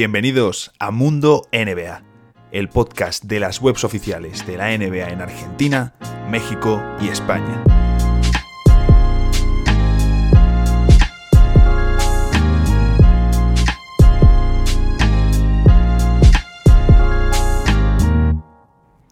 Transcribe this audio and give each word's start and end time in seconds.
Bienvenidos 0.00 0.70
a 0.78 0.92
Mundo 0.92 1.48
NBA, 1.50 2.04
el 2.52 2.68
podcast 2.68 3.24
de 3.24 3.40
las 3.40 3.60
webs 3.60 3.82
oficiales 3.82 4.46
de 4.46 4.56
la 4.56 4.68
NBA 4.68 5.08
en 5.08 5.20
Argentina, 5.20 5.92
México 6.30 6.80
y 7.00 7.08
España. 7.08 7.64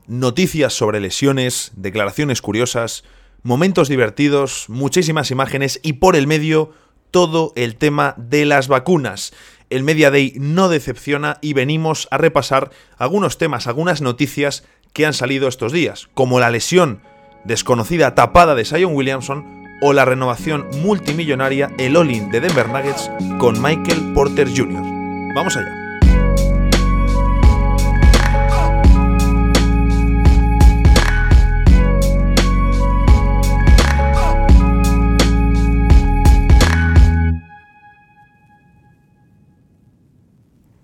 Noticias 0.07 0.73
sobre 0.73 1.01
lesiones, 1.01 1.73
declaraciones 1.75 2.41
curiosas, 2.41 3.03
momentos 3.43 3.89
divertidos, 3.89 4.67
muchísimas 4.69 5.33
imágenes 5.33 5.81
y 5.83 5.95
por 5.95 6.15
el 6.15 6.29
medio 6.29 6.71
todo 7.11 7.53
el 7.57 7.77
tema 7.77 8.15
de 8.19 8.45
las 8.45 8.69
vacunas. 8.69 9.33
El 9.71 9.83
Media 9.83 10.11
Day 10.11 10.35
no 10.37 10.69
decepciona 10.69 11.39
y 11.41 11.53
venimos 11.53 12.09
a 12.11 12.19
repasar 12.19 12.71
algunos 12.99 13.39
temas, 13.39 13.67
algunas 13.67 14.01
noticias 14.01 14.65
que 14.93 15.07
han 15.07 15.13
salido 15.13 15.49
estos 15.49 15.73
días, 15.73 16.09
como 16.15 16.41
la 16.41 16.51
lesión 16.51 17.01
desconocida 17.45 18.15
tapada 18.15 18.55
de 18.55 18.65
Sion 18.65 18.95
Williamson 18.95 19.67
o 19.83 19.93
la 19.93 20.05
renovación 20.05 20.67
multimillonaria, 20.83 21.71
el 21.79 21.97
all-in 21.97 22.31
de 22.31 22.41
Denver 22.41 22.69
Nuggets 22.69 23.11
con 23.39 23.61
Michael 23.61 24.13
Porter 24.15 24.49
Jr. 24.49 24.83
Vamos 25.35 25.57
allá. 25.57 25.86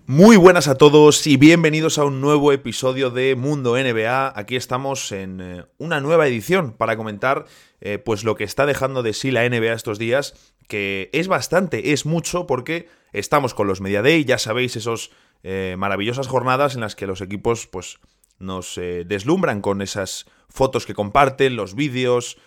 Muy 0.07 0.37
buenas 0.37 0.67
a 0.67 0.75
todos 0.75 1.29
y 1.29 1.37
bienvenidos 1.37 1.97
a 1.97 2.05
un 2.05 2.21
nuevo 2.21 2.51
episodio 2.51 3.11
de 3.11 3.37
Mundo 3.37 3.77
NBA. 3.77 4.33
Aquí 4.37 4.57
estamos 4.57 5.13
en 5.13 5.41
eh, 5.41 5.65
una 5.79 6.01
nueva 6.01 6.27
edición 6.27 6.73
para 6.73 6.97
comentar 6.97 7.45
eh, 7.81 7.99
pues 7.99 8.25
lo 8.25 8.35
que 8.35 8.43
está 8.43 8.67
dejando 8.67 9.05
de 9.05 9.13
sí 9.13 9.31
la 9.31 9.49
NBA 9.49 9.73
estos 9.73 10.01
días, 10.01 10.35
que 10.67 11.09
es 11.13 11.29
bastante, 11.29 11.93
es 11.93 12.05
mucho 12.05 12.49
porque 12.49 12.89
estamos 13.13 13.55
con 13.55 13.69
los 13.69 13.81
Media 13.81 14.03
Day, 14.03 14.25
ya 14.25 14.39
sabéis 14.39 14.75
esos 14.75 15.13
eh, 15.45 15.77
maravillosas 15.79 16.27
jornadas 16.27 16.75
en 16.75 16.81
las 16.81 16.97
que 16.97 17.07
los 17.07 17.21
equipos 17.21 17.69
pues 17.69 18.01
nos 18.41 18.75
deslumbran 18.75 19.61
con 19.61 19.83
esas 19.83 20.27
fotos 20.49 20.85
que 20.85 20.95
comparten, 20.95 21.55
los 21.55 21.77
vídeos, 21.77 22.39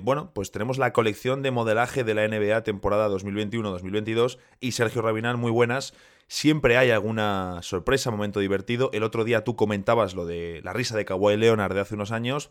bueno, 0.00 0.30
pues 0.32 0.52
tenemos 0.52 0.78
la 0.78 0.92
colección 0.92 1.42
de 1.42 1.50
modelaje 1.50 2.04
de 2.04 2.14
la 2.14 2.28
NBA 2.28 2.62
temporada 2.62 3.08
2021-2022 3.08 4.38
y 4.60 4.72
Sergio 4.72 5.02
Rabinal, 5.02 5.36
muy 5.36 5.50
buenas. 5.50 5.92
Siempre 6.26 6.76
hay 6.76 6.90
alguna 6.90 7.60
sorpresa, 7.62 8.10
momento 8.10 8.40
divertido. 8.40 8.90
El 8.92 9.02
otro 9.02 9.24
día 9.24 9.44
tú 9.44 9.56
comentabas 9.56 10.14
lo 10.14 10.26
de 10.26 10.60
la 10.64 10.72
risa 10.72 10.96
de 10.96 11.04
Kawhi 11.04 11.36
Leonard 11.36 11.74
de 11.74 11.80
hace 11.80 11.94
unos 11.94 12.12
años. 12.12 12.50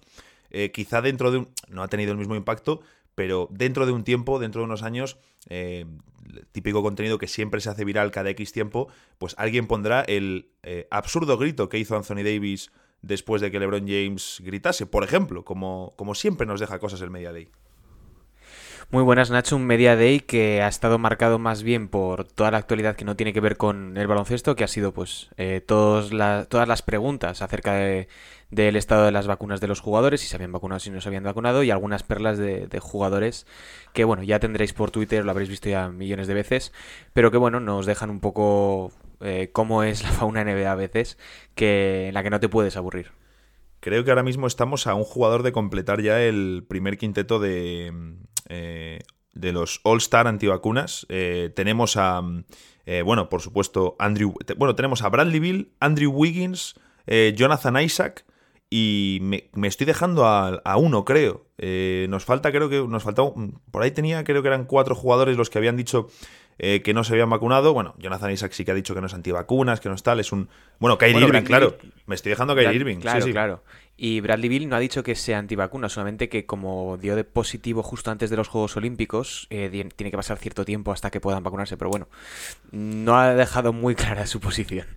Eh, 0.51 0.71
quizá 0.71 1.01
dentro 1.01 1.31
de 1.31 1.39
un... 1.39 1.49
no 1.69 1.83
ha 1.83 1.87
tenido 1.87 2.11
el 2.11 2.17
mismo 2.17 2.35
impacto, 2.35 2.81
pero 3.15 3.47
dentro 3.51 3.85
de 3.85 3.91
un 3.91 4.03
tiempo, 4.03 4.39
dentro 4.39 4.61
de 4.61 4.65
unos 4.65 4.83
años, 4.83 5.17
eh, 5.49 5.85
típico 6.51 6.81
contenido 6.81 7.17
que 7.17 7.27
siempre 7.27 7.61
se 7.61 7.69
hace 7.69 7.85
viral 7.85 8.11
cada 8.11 8.29
X 8.31 8.51
tiempo, 8.51 8.87
pues 9.17 9.35
alguien 9.37 9.67
pondrá 9.67 10.01
el 10.01 10.49
eh, 10.63 10.87
absurdo 10.91 11.37
grito 11.37 11.69
que 11.69 11.79
hizo 11.79 11.95
Anthony 11.95 12.23
Davis 12.23 12.71
después 13.01 13.41
de 13.41 13.51
que 13.51 13.59
LeBron 13.59 13.87
James 13.87 14.41
gritase, 14.43 14.85
por 14.85 15.03
ejemplo, 15.03 15.43
como, 15.43 15.93
como 15.97 16.15
siempre 16.15 16.47
nos 16.47 16.59
deja 16.59 16.79
cosas 16.79 17.01
el 17.01 17.09
Media 17.09 17.33
Day. 17.33 17.49
Muy 18.89 19.01
buenas, 19.01 19.31
Nacho. 19.31 19.55
Un 19.55 19.65
Media 19.65 19.95
Day 19.95 20.19
que 20.19 20.61
ha 20.61 20.67
estado 20.67 20.99
marcado 20.99 21.39
más 21.39 21.63
bien 21.63 21.87
por 21.87 22.25
toda 22.25 22.51
la 22.51 22.57
actualidad 22.59 22.95
que 22.95 23.05
no 23.05 23.15
tiene 23.15 23.33
que 23.33 23.39
ver 23.39 23.57
con 23.57 23.97
el 23.97 24.05
baloncesto, 24.05 24.55
que 24.55 24.63
ha 24.63 24.67
sido 24.67 24.93
pues 24.93 25.29
eh, 25.37 25.61
todas 25.65 26.11
las 26.13 26.81
preguntas 26.83 27.41
acerca 27.41 27.73
del 27.73 28.75
estado 28.75 29.05
de 29.05 29.11
las 29.11 29.25
vacunas 29.25 29.61
de 29.61 29.67
los 29.67 29.79
jugadores, 29.79 30.21
si 30.21 30.27
se 30.27 30.35
habían 30.35 30.51
vacunado, 30.51 30.79
si 30.79 30.91
no 30.91 31.01
se 31.01 31.09
habían 31.09 31.23
vacunado, 31.23 31.63
y 31.63 31.71
algunas 31.71 32.03
perlas 32.03 32.37
de, 32.37 32.79
jugadores 32.79 33.47
que, 33.93 34.03
bueno, 34.03 34.21
ya 34.21 34.39
tendréis 34.39 34.73
por 34.73 34.91
Twitter, 34.91 35.25
lo 35.25 35.31
habréis 35.31 35.49
visto 35.49 35.69
ya 35.69 35.89
millones 35.89 36.27
de 36.27 36.35
veces, 36.35 36.71
pero 37.13 37.31
que, 37.31 37.37
bueno, 37.37 37.59
nos 37.59 37.87
dejan 37.87 38.11
un 38.11 38.19
poco 38.19 38.91
eh, 39.21 39.49
cómo 39.53 39.83
es 39.83 40.03
la 40.03 40.09
fauna 40.11 40.43
NBA 40.43 40.71
a 40.71 40.75
veces, 40.75 41.17
que, 41.55 42.09
en 42.09 42.13
la 42.13 42.21
que 42.21 42.29
no 42.29 42.39
te 42.39 42.49
puedes 42.49 42.77
aburrir. 42.77 43.11
Creo 43.79 44.03
que 44.03 44.11
ahora 44.11 44.23
mismo 44.23 44.45
estamos 44.45 44.87
a 44.87 44.93
un 44.93 45.03
jugador 45.03 45.41
de 45.43 45.51
completar 45.51 46.01
ya 46.01 46.21
el 46.21 46.63
primer 46.67 46.97
quinteto 46.97 47.39
de, 47.39 47.91
eh, 48.53 48.99
de 49.33 49.51
los 49.51 49.79
All-Star 49.83 50.27
antivacunas. 50.27 51.05
Eh, 51.09 51.51
tenemos 51.55 51.97
a, 51.97 52.21
eh, 52.85 53.01
bueno, 53.01 53.29
por 53.29 53.41
supuesto, 53.41 53.95
Andrew. 53.97 54.33
Bueno, 54.57 54.75
tenemos 54.75 55.01
a 55.01 55.09
Bradley 55.09 55.39
Bill, 55.39 55.71
Andrew 55.79 56.11
Wiggins, 56.11 56.75
Jonathan 57.07 57.81
Isaac. 57.81 58.25
Y 58.69 59.19
me, 59.21 59.67
estoy 59.67 59.85
dejando 59.85 60.25
a, 60.25 60.61
a 60.63 60.77
uno, 60.77 61.05
creo. 61.05 61.45
nos 62.09 62.25
falta, 62.25 62.51
creo 62.51 62.69
que 62.69 62.81
nos 62.87 63.03
faltaba. 63.03 63.31
Por 63.71 63.83
ahí 63.83 63.91
tenía, 63.91 64.23
creo 64.23 64.41
que 64.41 64.47
eran 64.47 64.65
cuatro 64.65 64.95
jugadores 64.95 65.37
los 65.37 65.49
que 65.49 65.57
habían 65.59 65.77
dicho 65.77 66.07
eh, 66.59 66.81
que 66.83 66.93
no 66.93 67.03
se 67.03 67.13
habían 67.13 67.29
vacunado. 67.29 67.73
Bueno, 67.73 67.95
Jonathan 67.97 68.31
Isaac 68.31 68.51
sí 68.51 68.63
que 68.63 68.71
ha 68.71 68.75
dicho 68.75 68.93
que 68.93 69.01
no 69.01 69.07
es 69.07 69.13
antivacunas, 69.13 69.79
que 69.79 69.89
no 69.89 69.95
es 69.95 70.03
tal, 70.03 70.19
es 70.19 70.31
un... 70.31 70.49
Bueno, 70.79 70.97
Kyrie 70.97 71.19
Irving, 71.19 71.41
claro. 71.41 71.77
Me 72.05 72.15
estoy 72.15 72.29
dejando 72.29 72.53
a 72.53 72.55
Kyrie 72.55 72.75
Irving. 72.75 72.97
Claro, 72.99 73.25
claro. 73.25 73.63
Y 74.05 74.19
Bradley 74.19 74.49
Bill 74.49 74.67
no 74.67 74.75
ha 74.75 74.79
dicho 74.79 75.01
que 75.01 75.15
sea 75.15 75.37
antivacuna, 75.37 75.87
solamente 75.87 76.27
que 76.27 76.45
como 76.45 76.97
dio 76.97 77.15
de 77.15 77.23
positivo 77.23 77.81
justo 77.83 78.11
antes 78.11 78.29
de 78.29 78.35
los 78.35 78.49
Juegos 78.49 78.75
Olímpicos, 78.75 79.47
eh, 79.49 79.69
tiene 79.95 80.11
que 80.11 80.17
pasar 80.17 80.37
cierto 80.39 80.65
tiempo 80.65 80.91
hasta 80.91 81.09
que 81.09 81.21
puedan 81.21 81.41
vacunarse. 81.41 81.77
Pero 81.77 81.89
bueno, 81.89 82.09
no 82.71 83.17
ha 83.17 83.33
dejado 83.33 83.71
muy 83.71 83.95
clara 83.95 84.27
su 84.27 84.41
posición. 84.41 84.87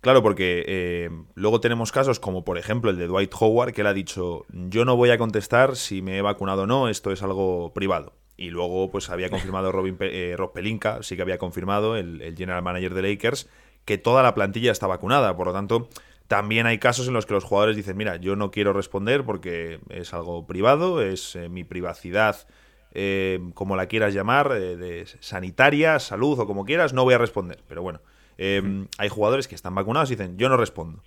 Claro, 0.00 0.22
porque 0.22 0.64
eh, 0.66 1.10
luego 1.34 1.60
tenemos 1.60 1.92
casos 1.92 2.18
como 2.18 2.44
por 2.44 2.56
ejemplo 2.56 2.88
el 2.88 2.96
de 2.96 3.08
Dwight 3.08 3.34
Howard, 3.38 3.74
que 3.74 3.82
él 3.82 3.88
ha 3.88 3.92
dicho, 3.92 4.46
yo 4.48 4.86
no 4.86 4.96
voy 4.96 5.10
a 5.10 5.18
contestar 5.18 5.76
si 5.76 6.00
me 6.00 6.16
he 6.16 6.22
vacunado 6.22 6.62
o 6.62 6.66
no, 6.66 6.88
esto 6.88 7.12
es 7.12 7.22
algo 7.22 7.74
privado. 7.74 8.14
Y 8.38 8.48
luego, 8.48 8.90
pues 8.90 9.10
había 9.10 9.28
confirmado 9.28 9.70
Robin, 9.70 9.98
eh, 10.00 10.34
Rob 10.34 10.54
Pelinka, 10.54 11.02
sí 11.02 11.14
que 11.14 11.20
había 11.20 11.36
confirmado, 11.36 11.94
el, 11.94 12.34
general 12.34 12.62
manager 12.62 12.94
de 12.94 13.02
Lakers, 13.02 13.50
que 13.84 13.98
toda 13.98 14.22
la 14.22 14.34
plantilla 14.34 14.72
está 14.72 14.86
vacunada. 14.86 15.36
Por 15.36 15.48
lo 15.48 15.52
tanto, 15.52 15.90
también 16.28 16.66
hay 16.66 16.78
casos 16.78 17.08
en 17.08 17.14
los 17.14 17.26
que 17.26 17.34
los 17.34 17.44
jugadores 17.44 17.76
dicen, 17.76 17.96
mira, 17.96 18.16
yo 18.16 18.36
no 18.36 18.50
quiero 18.50 18.72
responder 18.72 19.24
porque 19.24 19.80
es 19.90 20.12
algo 20.14 20.46
privado, 20.46 21.02
es 21.02 21.36
eh, 21.36 21.48
mi 21.48 21.64
privacidad, 21.64 22.46
eh, 22.92 23.40
como 23.54 23.76
la 23.76 23.86
quieras 23.86 24.14
llamar, 24.14 24.52
de 24.52 25.06
sanitaria, 25.20 25.98
salud 25.98 26.38
o 26.38 26.46
como 26.46 26.64
quieras, 26.64 26.92
no 26.92 27.04
voy 27.04 27.14
a 27.14 27.18
responder. 27.18 27.62
Pero 27.68 27.82
bueno, 27.82 28.00
hay 28.38 29.08
jugadores 29.08 29.48
que 29.48 29.54
están 29.54 29.74
vacunados 29.74 30.10
y 30.10 30.16
dicen, 30.16 30.36
yo 30.36 30.48
no 30.48 30.56
respondo. 30.56 31.02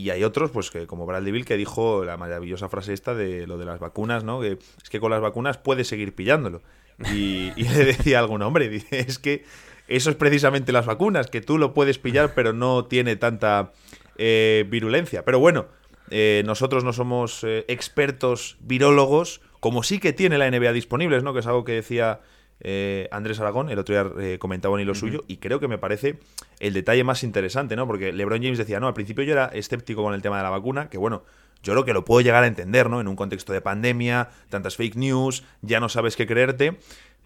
Y 0.00 0.08
hay 0.08 0.24
otros, 0.24 0.50
pues 0.50 0.70
que 0.70 0.86
como 0.86 1.04
Bradley 1.04 1.30
Bill, 1.30 1.44
que 1.44 1.58
dijo 1.58 2.06
la 2.06 2.16
maravillosa 2.16 2.70
frase 2.70 2.94
esta 2.94 3.14
de 3.14 3.46
lo 3.46 3.58
de 3.58 3.66
las 3.66 3.80
vacunas, 3.80 4.24
¿no? 4.24 4.40
Que 4.40 4.52
es 4.82 4.88
que 4.88 4.98
con 4.98 5.10
las 5.10 5.20
vacunas 5.20 5.58
puedes 5.58 5.88
seguir 5.88 6.14
pillándolo. 6.14 6.62
Y, 7.12 7.52
le 7.56 7.84
decía 7.84 8.18
a 8.18 8.20
algún 8.22 8.40
hombre, 8.40 8.70
dice, 8.70 9.00
es 9.00 9.18
que 9.18 9.44
eso 9.88 10.08
es 10.08 10.16
precisamente 10.16 10.72
las 10.72 10.86
vacunas, 10.86 11.26
que 11.26 11.40
tú 11.40 11.58
lo 11.58 11.74
puedes 11.74 11.98
pillar, 11.98 12.32
pero 12.34 12.52
no 12.52 12.86
tiene 12.86 13.16
tanta 13.16 13.72
eh, 14.22 14.66
virulencia. 14.68 15.24
Pero 15.24 15.40
bueno, 15.40 15.66
eh, 16.10 16.42
nosotros 16.44 16.84
no 16.84 16.92
somos 16.92 17.42
eh, 17.42 17.64
expertos 17.68 18.58
virólogos, 18.60 19.40
como 19.60 19.82
sí 19.82 19.98
que 19.98 20.12
tiene 20.12 20.36
la 20.36 20.50
NBA 20.50 20.72
disponibles, 20.74 21.22
¿no? 21.22 21.32
Que 21.32 21.40
es 21.40 21.46
algo 21.46 21.64
que 21.64 21.72
decía 21.72 22.20
eh, 22.60 23.08
Andrés 23.10 23.40
Aragón, 23.40 23.70
el 23.70 23.78
otro 23.78 23.94
día 23.94 24.12
eh, 24.22 24.38
comentaba 24.38 24.76
ni 24.76 24.84
lo 24.84 24.94
suyo, 24.94 25.24
y 25.26 25.38
creo 25.38 25.58
que 25.58 25.68
me 25.68 25.78
parece 25.78 26.18
el 26.58 26.74
detalle 26.74 27.02
más 27.02 27.24
interesante, 27.24 27.76
¿no? 27.76 27.86
Porque 27.86 28.12
LeBron 28.12 28.42
James 28.42 28.58
decía, 28.58 28.78
no, 28.78 28.88
al 28.88 28.94
principio 28.94 29.24
yo 29.24 29.32
era 29.32 29.46
escéptico 29.46 30.02
con 30.02 30.12
el 30.12 30.20
tema 30.20 30.36
de 30.36 30.42
la 30.42 30.50
vacuna, 30.50 30.90
que 30.90 30.98
bueno, 30.98 31.24
yo 31.62 31.72
creo 31.72 31.84
que 31.84 31.92
lo 31.92 32.04
puedo 32.04 32.20
llegar 32.20 32.44
a 32.44 32.46
entender, 32.46 32.90
¿no? 32.90 33.00
En 33.00 33.08
un 33.08 33.16
contexto 33.16 33.52
de 33.52 33.60
pandemia, 33.60 34.28
tantas 34.48 34.76
fake 34.76 34.96
news, 34.96 35.44
ya 35.62 35.80
no 35.80 35.88
sabes 35.88 36.16
qué 36.16 36.26
creerte. 36.26 36.78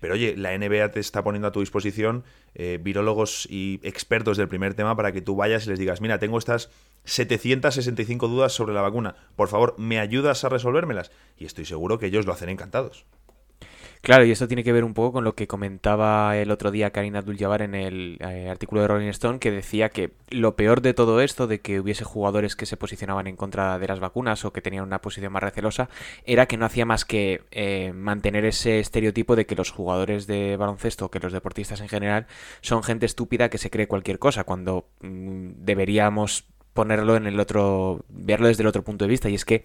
Pero 0.04 0.16
oye, 0.16 0.36
la 0.36 0.52
NBA 0.58 0.90
te 0.90 1.00
está 1.00 1.24
poniendo 1.24 1.48
a 1.48 1.50
tu 1.50 1.60
disposición 1.60 2.24
eh, 2.54 2.78
virólogos 2.78 3.48
y 3.48 3.80
expertos 3.82 4.36
del 4.36 4.48
primer 4.48 4.74
tema 4.74 4.94
para 4.94 5.12
que 5.12 5.22
tú 5.22 5.34
vayas 5.34 5.64
y 5.66 5.70
les 5.70 5.78
digas, 5.78 6.02
mira, 6.02 6.18
tengo 6.18 6.36
estas 6.36 6.68
765 7.04 8.28
dudas 8.28 8.52
sobre 8.52 8.74
la 8.74 8.82
vacuna, 8.82 9.16
por 9.34 9.48
favor, 9.48 9.74
¿me 9.78 9.98
ayudas 9.98 10.44
a 10.44 10.50
resolvérmelas? 10.50 11.10
Y 11.38 11.46
estoy 11.46 11.64
seguro 11.64 11.98
que 11.98 12.04
ellos 12.04 12.26
lo 12.26 12.34
hacen 12.34 12.50
encantados. 12.50 13.06
Claro, 14.04 14.26
y 14.26 14.30
esto 14.30 14.46
tiene 14.46 14.62
que 14.64 14.72
ver 14.74 14.84
un 14.84 14.92
poco 14.92 15.12
con 15.12 15.24
lo 15.24 15.34
que 15.34 15.46
comentaba 15.46 16.36
el 16.36 16.50
otro 16.50 16.70
día 16.70 16.90
Karina 16.90 17.20
Abdul-Jabbar 17.20 17.62
en 17.62 17.74
el 17.74 18.18
eh, 18.20 18.50
artículo 18.50 18.82
de 18.82 18.88
Rolling 18.88 19.08
Stone, 19.08 19.38
que 19.38 19.50
decía 19.50 19.88
que 19.88 20.10
lo 20.28 20.56
peor 20.56 20.82
de 20.82 20.92
todo 20.92 21.22
esto, 21.22 21.46
de 21.46 21.62
que 21.62 21.80
hubiese 21.80 22.04
jugadores 22.04 22.54
que 22.54 22.66
se 22.66 22.76
posicionaban 22.76 23.26
en 23.28 23.36
contra 23.36 23.78
de 23.78 23.88
las 23.88 24.00
vacunas 24.00 24.44
o 24.44 24.52
que 24.52 24.60
tenían 24.60 24.84
una 24.84 25.00
posición 25.00 25.32
más 25.32 25.42
recelosa, 25.42 25.88
era 26.26 26.44
que 26.44 26.58
no 26.58 26.66
hacía 26.66 26.84
más 26.84 27.06
que 27.06 27.44
eh, 27.50 27.94
mantener 27.94 28.44
ese 28.44 28.78
estereotipo 28.78 29.36
de 29.36 29.46
que 29.46 29.56
los 29.56 29.70
jugadores 29.70 30.26
de 30.26 30.58
baloncesto, 30.58 31.10
que 31.10 31.18
los 31.18 31.32
deportistas 31.32 31.80
en 31.80 31.88
general, 31.88 32.26
son 32.60 32.82
gente 32.82 33.06
estúpida 33.06 33.48
que 33.48 33.56
se 33.56 33.70
cree 33.70 33.88
cualquier 33.88 34.18
cosa, 34.18 34.44
cuando 34.44 34.86
mm, 35.00 35.64
deberíamos 35.64 36.44
ponerlo 36.74 37.16
en 37.16 37.26
el 37.26 37.40
otro, 37.40 38.04
verlo 38.08 38.48
desde 38.48 38.62
el 38.62 38.66
otro 38.66 38.82
punto 38.82 39.04
de 39.04 39.08
vista, 39.08 39.30
y 39.30 39.34
es 39.34 39.44
que 39.44 39.64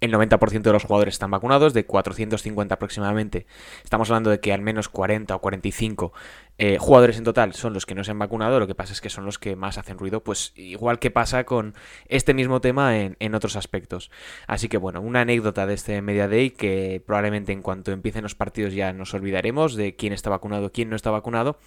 el 0.00 0.12
90% 0.12 0.62
de 0.62 0.72
los 0.72 0.84
jugadores 0.84 1.14
están 1.14 1.30
vacunados, 1.30 1.72
de 1.72 1.86
450 1.86 2.74
aproximadamente. 2.74 3.46
Estamos 3.84 4.10
hablando 4.10 4.30
de 4.30 4.40
que 4.40 4.52
al 4.52 4.60
menos 4.60 4.88
40 4.88 5.34
o 5.34 5.40
45 5.40 6.12
eh, 6.58 6.76
jugadores 6.78 7.16
en 7.16 7.24
total 7.24 7.54
son 7.54 7.72
los 7.72 7.86
que 7.86 7.94
no 7.94 8.02
se 8.02 8.10
han 8.10 8.18
vacunado, 8.18 8.58
lo 8.58 8.66
que 8.66 8.74
pasa 8.74 8.92
es 8.92 9.00
que 9.00 9.10
son 9.10 9.24
los 9.24 9.38
que 9.38 9.54
más 9.54 9.78
hacen 9.78 9.96
ruido, 9.96 10.24
pues 10.24 10.52
igual 10.56 10.98
que 10.98 11.12
pasa 11.12 11.44
con 11.44 11.74
este 12.08 12.34
mismo 12.34 12.60
tema 12.60 12.98
en, 12.98 13.16
en, 13.20 13.36
otros 13.36 13.54
aspectos. 13.54 14.10
Así 14.48 14.68
que 14.68 14.76
bueno, 14.76 15.00
una 15.00 15.20
anécdota 15.20 15.66
de 15.66 15.74
este 15.74 16.02
Media 16.02 16.26
Day 16.26 16.50
que 16.50 17.00
probablemente 17.06 17.52
en 17.52 17.62
cuanto 17.62 17.92
empiecen 17.92 18.24
los 18.24 18.34
partidos 18.34 18.74
ya 18.74 18.92
nos 18.92 19.14
olvidaremos 19.14 19.76
de 19.76 19.94
quién 19.94 20.12
está 20.12 20.30
vacunado, 20.30 20.72
quién 20.72 20.90
no 20.90 20.96
está 20.96 21.12
vacunado 21.12 21.58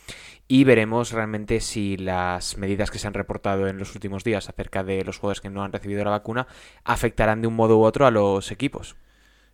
y 0.51 0.65
veremos 0.65 1.13
realmente 1.13 1.62
si 1.62 1.95
las 1.95 2.57
medidas 2.57 2.92
que 2.92 3.00
se 3.00 3.07
han 3.07 3.13
reportado 3.13 3.69
en 3.69 3.77
los 3.77 3.95
últimos 3.95 4.25
días 4.25 4.50
acerca 4.50 4.83
de 4.83 5.01
los 5.06 5.18
jugadores 5.18 5.39
que 5.39 5.50
no 5.50 5.63
han 5.63 5.71
recibido 5.71 6.03
la 6.03 6.09
vacuna 6.09 6.45
afectarán 6.83 7.39
de 7.42 7.48
un 7.48 7.56
modo 7.56 7.77
u 7.77 7.83
otro 7.83 8.06
a 8.06 8.12
los 8.12 8.51
equipos. 8.51 8.98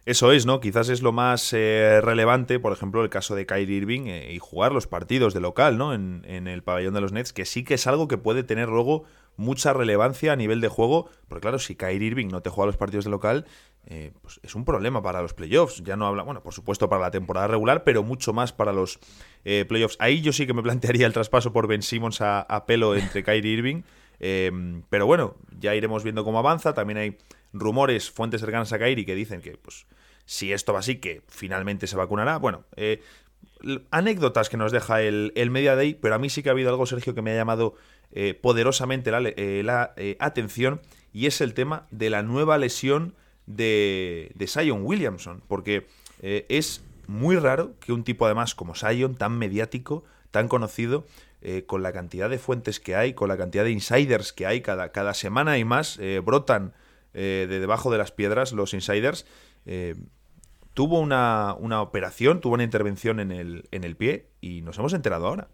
Eso 0.05 0.31
es, 0.31 0.47
¿no? 0.47 0.59
Quizás 0.59 0.89
es 0.89 1.03
lo 1.03 1.11
más 1.11 1.53
eh, 1.53 2.01
relevante, 2.01 2.59
por 2.59 2.73
ejemplo, 2.73 3.03
el 3.03 3.11
caso 3.11 3.35
de 3.35 3.45
Kyrie 3.45 3.77
Irving 3.77 4.07
eh, 4.07 4.33
y 4.33 4.39
jugar 4.39 4.71
los 4.71 4.88
partidos 4.88 5.35
de 5.35 5.39
local, 5.39 5.77
¿no? 5.77 5.94
En, 5.94 6.23
en, 6.25 6.47
el 6.47 6.63
pabellón 6.63 6.95
de 6.95 7.01
los 7.01 7.11
Nets, 7.11 7.31
que 7.31 7.45
sí 7.45 7.63
que 7.63 7.75
es 7.75 7.85
algo 7.85 8.07
que 8.07 8.17
puede 8.17 8.41
tener 8.41 8.67
luego 8.67 9.03
mucha 9.35 9.73
relevancia 9.73 10.33
a 10.33 10.35
nivel 10.35 10.61
de 10.61 10.67
juego, 10.67 11.11
porque 11.27 11.41
claro, 11.41 11.59
si 11.59 11.75
Kyrie 11.75 12.07
Irving 12.07 12.29
no 12.29 12.41
te 12.41 12.49
juega 12.49 12.65
los 12.65 12.77
partidos 12.77 13.05
de 13.05 13.11
local, 13.11 13.45
eh, 13.89 14.11
pues 14.21 14.41
es 14.43 14.53
un 14.53 14.65
problema 14.65 15.01
para 15.01 15.21
los 15.21 15.33
playoffs. 15.33 15.81
Ya 15.83 15.95
no 15.95 16.05
habla, 16.07 16.23
bueno, 16.23 16.43
por 16.43 16.53
supuesto 16.53 16.89
para 16.89 17.01
la 17.01 17.11
temporada 17.11 17.47
regular, 17.47 17.85
pero 17.85 18.03
mucho 18.03 18.33
más 18.33 18.51
para 18.51 18.73
los 18.73 18.99
eh, 19.45 19.65
playoffs. 19.67 19.95
Ahí 19.99 20.21
yo 20.21 20.33
sí 20.33 20.45
que 20.45 20.53
me 20.53 20.61
plantearía 20.63 21.07
el 21.07 21.13
traspaso 21.13 21.53
por 21.53 21.67
Ben 21.67 21.81
Simmons 21.81 22.19
a, 22.21 22.65
pelo 22.67 22.95
entre 22.95 23.23
Kyrie 23.23 23.53
Irving. 23.53 23.83
Eh, 24.19 24.51
pero 24.89 25.05
bueno, 25.05 25.35
ya 25.57 25.73
iremos 25.73 26.03
viendo 26.03 26.25
cómo 26.25 26.39
avanza. 26.39 26.73
También 26.73 26.97
hay 26.97 27.17
rumores, 27.53 28.11
fuentes 28.11 28.41
cercanas 28.41 28.73
a 28.73 28.79
Kyrie 28.79 29.05
que 29.05 29.15
dicen 29.15 29.41
que, 29.41 29.51
pues, 29.57 29.87
si 30.25 30.51
esto 30.51 30.73
va 30.73 30.79
así, 30.79 30.97
que 30.97 31.21
finalmente 31.29 31.87
se 31.87 31.95
vacunará. 31.95 32.37
Bueno, 32.39 32.65
eh, 32.75 33.01
anécdotas 33.89 34.49
que 34.49 34.57
nos 34.57 34.73
deja 34.73 35.01
el, 35.01 35.31
el, 35.35 35.49
Media 35.49 35.77
Day, 35.77 35.93
pero 35.93 36.15
a 36.15 36.19
mí 36.19 36.29
sí 36.29 36.43
que 36.43 36.49
ha 36.49 36.51
habido 36.51 36.69
algo, 36.69 36.85
Sergio, 36.85 37.15
que 37.15 37.21
me 37.21 37.31
ha 37.31 37.35
llamado 37.35 37.75
eh, 38.11 38.33
poderosamente 38.33 39.11
la 39.11 39.93
atención, 40.19 40.81
y 41.13 41.27
es 41.27 41.39
el 41.39 41.53
tema 41.53 41.87
de 41.89 42.09
la 42.09 42.21
nueva 42.21 42.57
lesión 42.57 43.15
de, 43.47 44.31
de 44.35 44.47
Zion 44.47 44.81
Williamson, 44.83 45.41
porque 45.47 45.88
es 46.21 46.83
muy 47.07 47.38
raro 47.38 47.73
que 47.79 47.94
un 47.94 48.03
tipo 48.03 48.25
además 48.25 48.53
como 48.53 48.75
Zion, 48.75 49.15
tan 49.15 49.38
mediático, 49.38 50.03
tan 50.31 50.47
conocido, 50.47 51.05
eh, 51.41 51.65
con 51.65 51.83
la 51.83 51.94
cantidad 51.94 52.29
de 52.29 52.39
fuentes 52.39 52.79
que 52.79 52.95
hay, 52.95 53.13
con 53.13 53.29
la 53.29 53.38
cantidad 53.38 53.63
de 53.63 53.71
insiders 53.71 54.33
que 54.33 54.45
hay, 54.45 54.61
cada, 54.61 54.91
cada 54.91 55.13
semana 55.13 55.57
y 55.57 55.65
más, 55.65 55.97
eh, 55.99 56.19
brotan 56.23 56.73
eh, 57.13 57.45
de 57.47 57.59
debajo 57.59 57.91
de 57.91 57.97
las 57.97 58.11
piedras 58.11 58.51
los 58.53 58.73
insiders. 58.73 59.25
tuvo 60.73 60.99
una, 60.99 61.55
una, 61.59 61.81
operación, 61.81 62.41
tuvo 62.41 62.55
una 62.55 62.63
intervención 62.63 63.19
en 63.19 63.31
el, 63.31 63.67
en 63.71 63.83
el 63.83 63.95
pie 63.95 64.29
y 64.41 64.61
nos 64.61 64.77
hemos 64.77 64.94
enterado 64.94 65.27
ahora. 65.27 65.47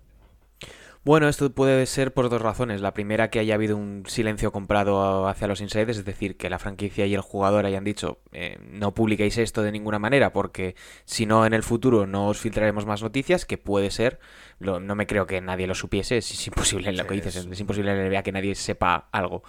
Bueno, 1.05 1.27
esto 1.27 1.51
puede 1.51 1.85
ser 1.85 2.13
por 2.13 2.29
dos 2.29 2.41
razones. 2.41 2.79
La 2.79 2.93
primera, 2.93 3.29
que 3.29 3.39
haya 3.39 3.55
habido 3.55 3.75
un 3.75 4.05
silencio 4.07 4.53
comprado 4.53 5.27
hacia 5.27 5.47
los 5.47 5.59
insiders, 5.59 5.97
es 5.97 6.05
decir, 6.05 6.37
que 6.37 6.49
la 6.49 6.59
franquicia 6.59 7.05
y 7.05 7.13
el 7.13 7.19
jugador 7.19 7.65
hayan 7.65 7.83
dicho 7.83 8.19
eh, 8.31 8.57
no 8.61 8.93
publiquéis 8.93 9.37
esto 9.37 9.63
de 9.63 9.73
ninguna 9.73 9.99
manera 9.99 10.31
porque 10.31 10.75
si 11.03 11.25
no 11.25 11.45
en 11.45 11.53
el 11.53 11.63
futuro 11.63 12.07
no 12.07 12.29
os 12.29 12.39
filtraremos 12.39 12.85
más 12.85 13.03
noticias, 13.03 13.45
que 13.45 13.57
puede 13.57 13.91
ser. 13.91 14.19
Lo, 14.59 14.79
no 14.79 14.95
me 14.95 15.05
creo 15.05 15.27
que 15.27 15.41
nadie 15.41 15.67
lo 15.67 15.75
supiese, 15.75 16.17
es, 16.17 16.47
imposible 16.47 16.89
en 16.89 16.95
lo 16.95 17.05
que 17.05 17.15
dices, 17.15 17.35
es 17.35 17.59
imposible 17.59 17.91
en 17.91 17.97
la 17.97 18.09
NBA 18.09 18.23
que 18.23 18.31
nadie 18.31 18.55
sepa 18.55 19.09
algo. 19.11 19.43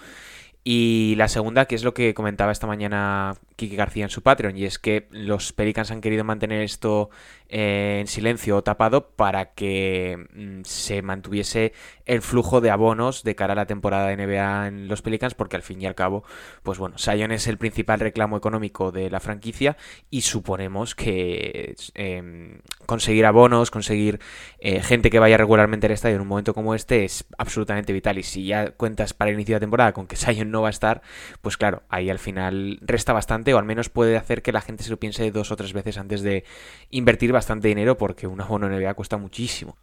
Y 0.67 1.15
la 1.17 1.29
segunda, 1.29 1.67
que 1.67 1.75
es 1.75 1.85
lo 1.85 1.93
que 1.93 2.15
comentaba 2.15 2.51
esta 2.51 2.67
mañana 2.67 3.35
Kiki 3.57 3.77
García 3.77 4.05
en 4.05 4.11
su 4.11 4.23
Patreon, 4.23 4.57
y 4.57 4.65
es 4.65 4.79
que 4.79 5.07
los 5.11 5.53
Pelicans 5.53 5.91
han 5.91 6.01
querido 6.01 6.25
mantener 6.25 6.63
esto 6.63 7.11
eh, 7.51 7.99
en 8.01 8.07
silencio 8.07 8.57
o 8.57 8.63
tapado 8.63 9.11
para 9.11 9.53
que 9.53 10.27
mm, 10.35 10.63
se 10.65 11.03
mantuviese 11.03 11.75
el 12.07 12.23
flujo 12.23 12.63
de 12.63 12.71
abonos 12.71 13.25
de 13.25 13.35
cara 13.35 13.53
a 13.53 13.57
la 13.57 13.67
temporada 13.67 14.09
de 14.09 14.17
NBA 14.17 14.69
en 14.69 14.89
los 14.89 15.03
Pelicans, 15.03 15.35
porque 15.35 15.57
al 15.57 15.63
fin 15.63 15.83
y 15.83 15.87
al 15.87 15.95
cabo, 15.95 16.25
pues 16.63 16.79
bueno, 16.79 16.97
Sion 16.97 17.31
es 17.33 17.47
el 17.47 17.59
principal 17.59 18.01
reclamo 18.01 18.39
económico 18.39 18.91
de 18.91 19.11
la 19.11 19.21
franquicia 19.21 19.77
y 20.09 20.23
suponemos 20.23 20.95
que 20.95 21.77
eh, 21.95 22.59
conseguir 22.87 23.27
abonos, 23.27 23.71
conseguir 23.71 24.19
eh, 24.59 24.83
gente 24.83 25.11
que 25.11 25.19
vaya 25.19 25.37
regularmente 25.37 25.87
al 25.87 25.93
estadio 25.93 26.17
en 26.17 26.23
un 26.23 26.29
momento 26.29 26.55
como 26.55 26.75
este 26.75 27.05
es 27.05 27.27
absolutamente 27.37 27.93
vital. 27.93 28.19
Y 28.19 28.23
si 28.23 28.47
ya 28.47 28.71
cuentas 28.71 29.13
para 29.13 29.31
el 29.31 29.35
inicio 29.35 29.57
de 29.57 29.61
temporada 29.61 29.93
con 29.93 30.07
que 30.07 30.17
Sion 30.17 30.54
no 30.55 30.63
va 30.63 30.69
a 30.69 30.71
estar, 30.71 31.03
pues 31.43 31.59
claro, 31.59 31.83
ahí 31.91 32.09
al 32.09 32.19
final 32.19 32.79
resta 32.81 33.13
bastante 33.13 33.53
o 33.53 33.59
al 33.59 33.67
menos 33.67 33.91
puede 33.91 34.17
hacer 34.17 34.41
que 34.41 34.53
la 34.53 34.63
gente 34.63 34.83
se 34.83 34.91
lo 34.91 34.99
piense 34.99 35.31
dos 35.31 35.51
o 35.51 35.57
tres 35.57 35.75
veces 35.75 35.99
antes 35.99 36.23
de 36.23 36.45
invertir 36.89 37.33
bastante 37.33 37.69
dinero 37.69 37.99
porque 37.99 38.27
un 38.27 38.41
abono 38.41 38.69
NBA 38.71 38.95
cuesta 38.95 39.19
muchísimo. 39.19 39.77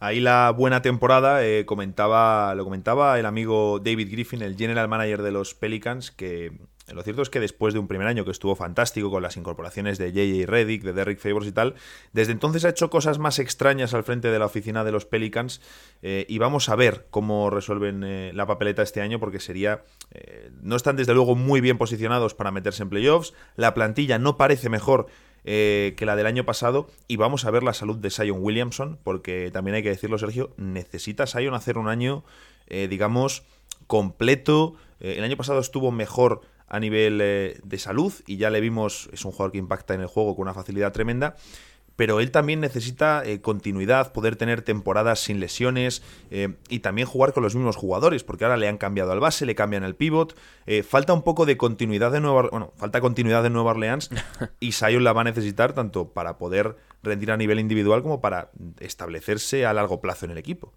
Ahí 0.00 0.20
la 0.20 0.50
buena 0.50 0.82
temporada 0.82 1.46
eh, 1.46 1.64
comentaba, 1.64 2.54
lo 2.54 2.64
comentaba 2.64 3.18
el 3.18 3.26
amigo 3.26 3.78
David 3.78 4.10
Griffin, 4.10 4.42
el 4.42 4.56
general 4.56 4.88
manager 4.88 5.22
de 5.22 5.30
los 5.30 5.54
Pelicans, 5.54 6.10
que 6.10 6.52
lo 6.92 7.02
cierto 7.02 7.22
es 7.22 7.30
que 7.30 7.40
después 7.40 7.72
de 7.72 7.80
un 7.80 7.88
primer 7.88 8.06
año 8.06 8.26
que 8.26 8.30
estuvo 8.30 8.54
fantástico 8.54 9.10
con 9.10 9.22
las 9.22 9.38
incorporaciones 9.38 9.96
de 9.96 10.12
JJ 10.12 10.46
Reddick, 10.46 10.82
de 10.82 10.92
Derrick 10.92 11.18
Favors 11.18 11.46
y 11.46 11.52
tal, 11.52 11.74
desde 12.12 12.32
entonces 12.32 12.64
ha 12.66 12.68
hecho 12.68 12.90
cosas 12.90 13.18
más 13.18 13.38
extrañas 13.38 13.94
al 13.94 14.04
frente 14.04 14.30
de 14.30 14.38
la 14.38 14.44
oficina 14.44 14.84
de 14.84 14.92
los 14.92 15.06
Pelicans 15.06 15.62
eh, 16.02 16.26
y 16.28 16.36
vamos 16.38 16.68
a 16.68 16.76
ver 16.76 17.06
cómo 17.10 17.48
resuelven 17.48 18.04
eh, 18.04 18.32
la 18.34 18.46
papeleta 18.46 18.82
este 18.82 19.00
año 19.00 19.18
porque 19.18 19.40
sería... 19.40 19.82
Eh, 20.10 20.50
no 20.62 20.76
están 20.76 20.96
desde 20.96 21.14
luego 21.14 21.34
muy 21.34 21.60
bien 21.60 21.78
posicionados 21.78 22.34
para 22.34 22.50
meterse 22.50 22.82
en 22.82 22.90
playoffs, 22.90 23.32
la 23.56 23.72
plantilla 23.72 24.18
no 24.18 24.36
parece 24.36 24.68
mejor 24.68 25.06
que 25.44 25.94
la 26.00 26.16
del 26.16 26.24
año 26.24 26.46
pasado 26.46 26.88
y 27.06 27.16
vamos 27.16 27.44
a 27.44 27.50
ver 27.50 27.62
la 27.62 27.74
salud 27.74 27.98
de 27.98 28.08
Sion 28.08 28.38
Williamson 28.40 28.98
porque 29.02 29.50
también 29.52 29.74
hay 29.74 29.82
que 29.82 29.90
decirlo 29.90 30.16
Sergio, 30.16 30.54
necesita 30.56 31.26
Sion 31.26 31.52
hacer 31.52 31.76
un 31.76 31.88
año 31.88 32.24
digamos 32.66 33.42
completo, 33.86 34.74
el 35.00 35.22
año 35.22 35.36
pasado 35.36 35.60
estuvo 35.60 35.90
mejor 35.90 36.40
a 36.74 36.80
nivel 36.80 37.20
eh, 37.22 37.60
de 37.62 37.78
salud 37.78 38.12
y 38.26 38.36
ya 38.36 38.50
le 38.50 38.60
vimos, 38.60 39.08
es 39.12 39.24
un 39.24 39.30
jugador 39.30 39.52
que 39.52 39.58
impacta 39.58 39.94
en 39.94 40.00
el 40.00 40.08
juego 40.08 40.34
con 40.34 40.42
una 40.42 40.54
facilidad 40.54 40.92
tremenda, 40.92 41.36
pero 41.94 42.18
él 42.18 42.32
también 42.32 42.58
necesita 42.58 43.22
eh, 43.24 43.40
continuidad, 43.40 44.12
poder 44.12 44.34
tener 44.34 44.62
temporadas 44.62 45.20
sin 45.20 45.38
lesiones 45.38 46.02
eh, 46.32 46.56
y 46.68 46.80
también 46.80 47.06
jugar 47.06 47.32
con 47.32 47.44
los 47.44 47.54
mismos 47.54 47.76
jugadores, 47.76 48.24
porque 48.24 48.44
ahora 48.44 48.56
le 48.56 48.66
han 48.66 48.76
cambiado 48.76 49.12
al 49.12 49.20
base, 49.20 49.46
le 49.46 49.54
cambian 49.54 49.84
el 49.84 49.94
pivot, 49.94 50.36
falta 50.88 51.12
un 51.12 51.22
poco 51.22 51.46
de 51.46 51.56
continuidad 51.56 52.10
de 52.10 52.20
Nueva, 52.20 52.48
bueno, 52.50 52.72
falta 52.76 53.00
continuidad 53.00 53.44
de 53.44 53.50
Nueva 53.50 53.70
Orleans 53.70 54.10
y 54.58 54.72
Sion 54.72 55.04
la 55.04 55.12
va 55.12 55.20
a 55.20 55.24
necesitar 55.24 55.74
tanto 55.74 56.08
para 56.08 56.38
poder 56.38 56.76
rendir 57.04 57.30
a 57.30 57.36
nivel 57.36 57.60
individual 57.60 58.02
como 58.02 58.20
para 58.20 58.50
establecerse 58.80 59.64
a 59.64 59.72
largo 59.72 60.00
plazo 60.00 60.24
en 60.24 60.32
el 60.32 60.38
equipo. 60.38 60.72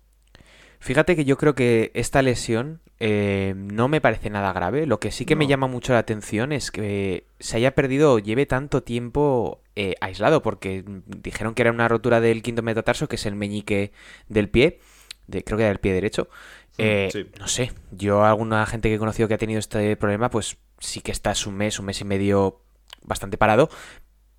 Fíjate 0.80 1.16
que 1.16 1.26
yo 1.26 1.38
creo 1.38 1.56
que 1.56 1.92
esta 1.94 2.22
lesión 2.22 2.82
eh, 3.00 3.54
no 3.56 3.88
me 3.88 4.02
parece 4.02 4.30
nada 4.30 4.54
grave. 4.54 4.86
Lo 4.86 5.00
que 5.00 5.12
sí 5.12 5.26
que 5.26 5.36
no. 5.36 5.40
me 5.40 5.48
llama 5.48 5.68
mucho 5.68 5.94
la 5.94 6.00
atención 6.00 6.52
es 6.52 6.72
que 6.72 7.26
se 7.40 7.58
haya 7.58 7.76
perdido 7.76 8.14
o 8.14 8.20
lleve 8.20 8.46
tanto 8.46 8.84
tiempo 8.84 9.62
eh, 9.76 9.96
aislado, 10.02 10.42
porque 10.42 10.84
dijeron 11.06 11.54
que 11.54 11.62
era 11.64 11.72
una 11.72 11.88
rotura 11.88 12.22
del 12.22 12.42
quinto 12.42 12.64
metatarso, 12.64 13.08
que 13.08 13.16
es 13.16 13.26
el 13.26 13.36
meñique 13.36 13.92
del 14.30 14.50
pie, 14.50 14.80
de, 15.28 15.44
creo 15.44 15.58
que 15.58 15.64
era 15.64 15.72
el 15.72 15.80
pie 15.80 15.94
derecho. 15.94 16.30
Eh, 16.78 17.10
sí. 17.12 17.28
No 17.40 17.48
sé, 17.48 17.72
yo 17.92 18.24
alguna 18.24 18.66
gente 18.66 18.90
que 18.90 18.96
he 18.96 19.00
conocido 19.00 19.28
que 19.28 19.34
ha 19.34 19.40
tenido 19.40 19.60
este 19.60 19.96
problema, 19.98 20.30
pues 20.30 20.58
sí 20.80 21.02
que 21.02 21.12
está 21.12 21.34
un 21.48 21.56
mes, 21.56 21.80
un 21.80 21.86
mes 21.86 22.02
y 22.02 22.06
medio 22.06 22.62
bastante 23.04 23.38
parado, 23.38 23.70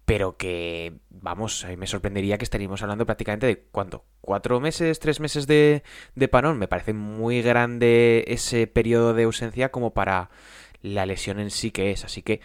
pero 0.09 0.39
que, 0.39 0.95
vamos, 1.11 1.67
me 1.77 1.87
sorprendería 1.87 2.39
que 2.39 2.45
estaríamos 2.45 2.81
hablando 2.81 3.05
prácticamente 3.05 3.47
de 3.47 3.59
cuánto, 3.71 4.07
cuatro 4.23 4.59
meses, 4.59 5.01
tres 5.01 5.21
meses 5.21 5.47
de, 5.47 5.83
de 6.15 6.29
parón. 6.29 6.59
Me 6.59 6.67
parece 6.67 6.95
muy 6.95 7.43
grande 7.43 8.25
ese 8.27 8.67
periodo 8.67 9.13
de 9.13 9.25
ausencia 9.25 9.71
como 9.71 9.93
para 9.93 10.31
la 10.81 11.05
lesión 11.05 11.39
en 11.41 11.51
sí 11.51 11.73
que 11.73 11.91
es. 11.91 12.07
Así 12.07 12.23
que 12.23 12.41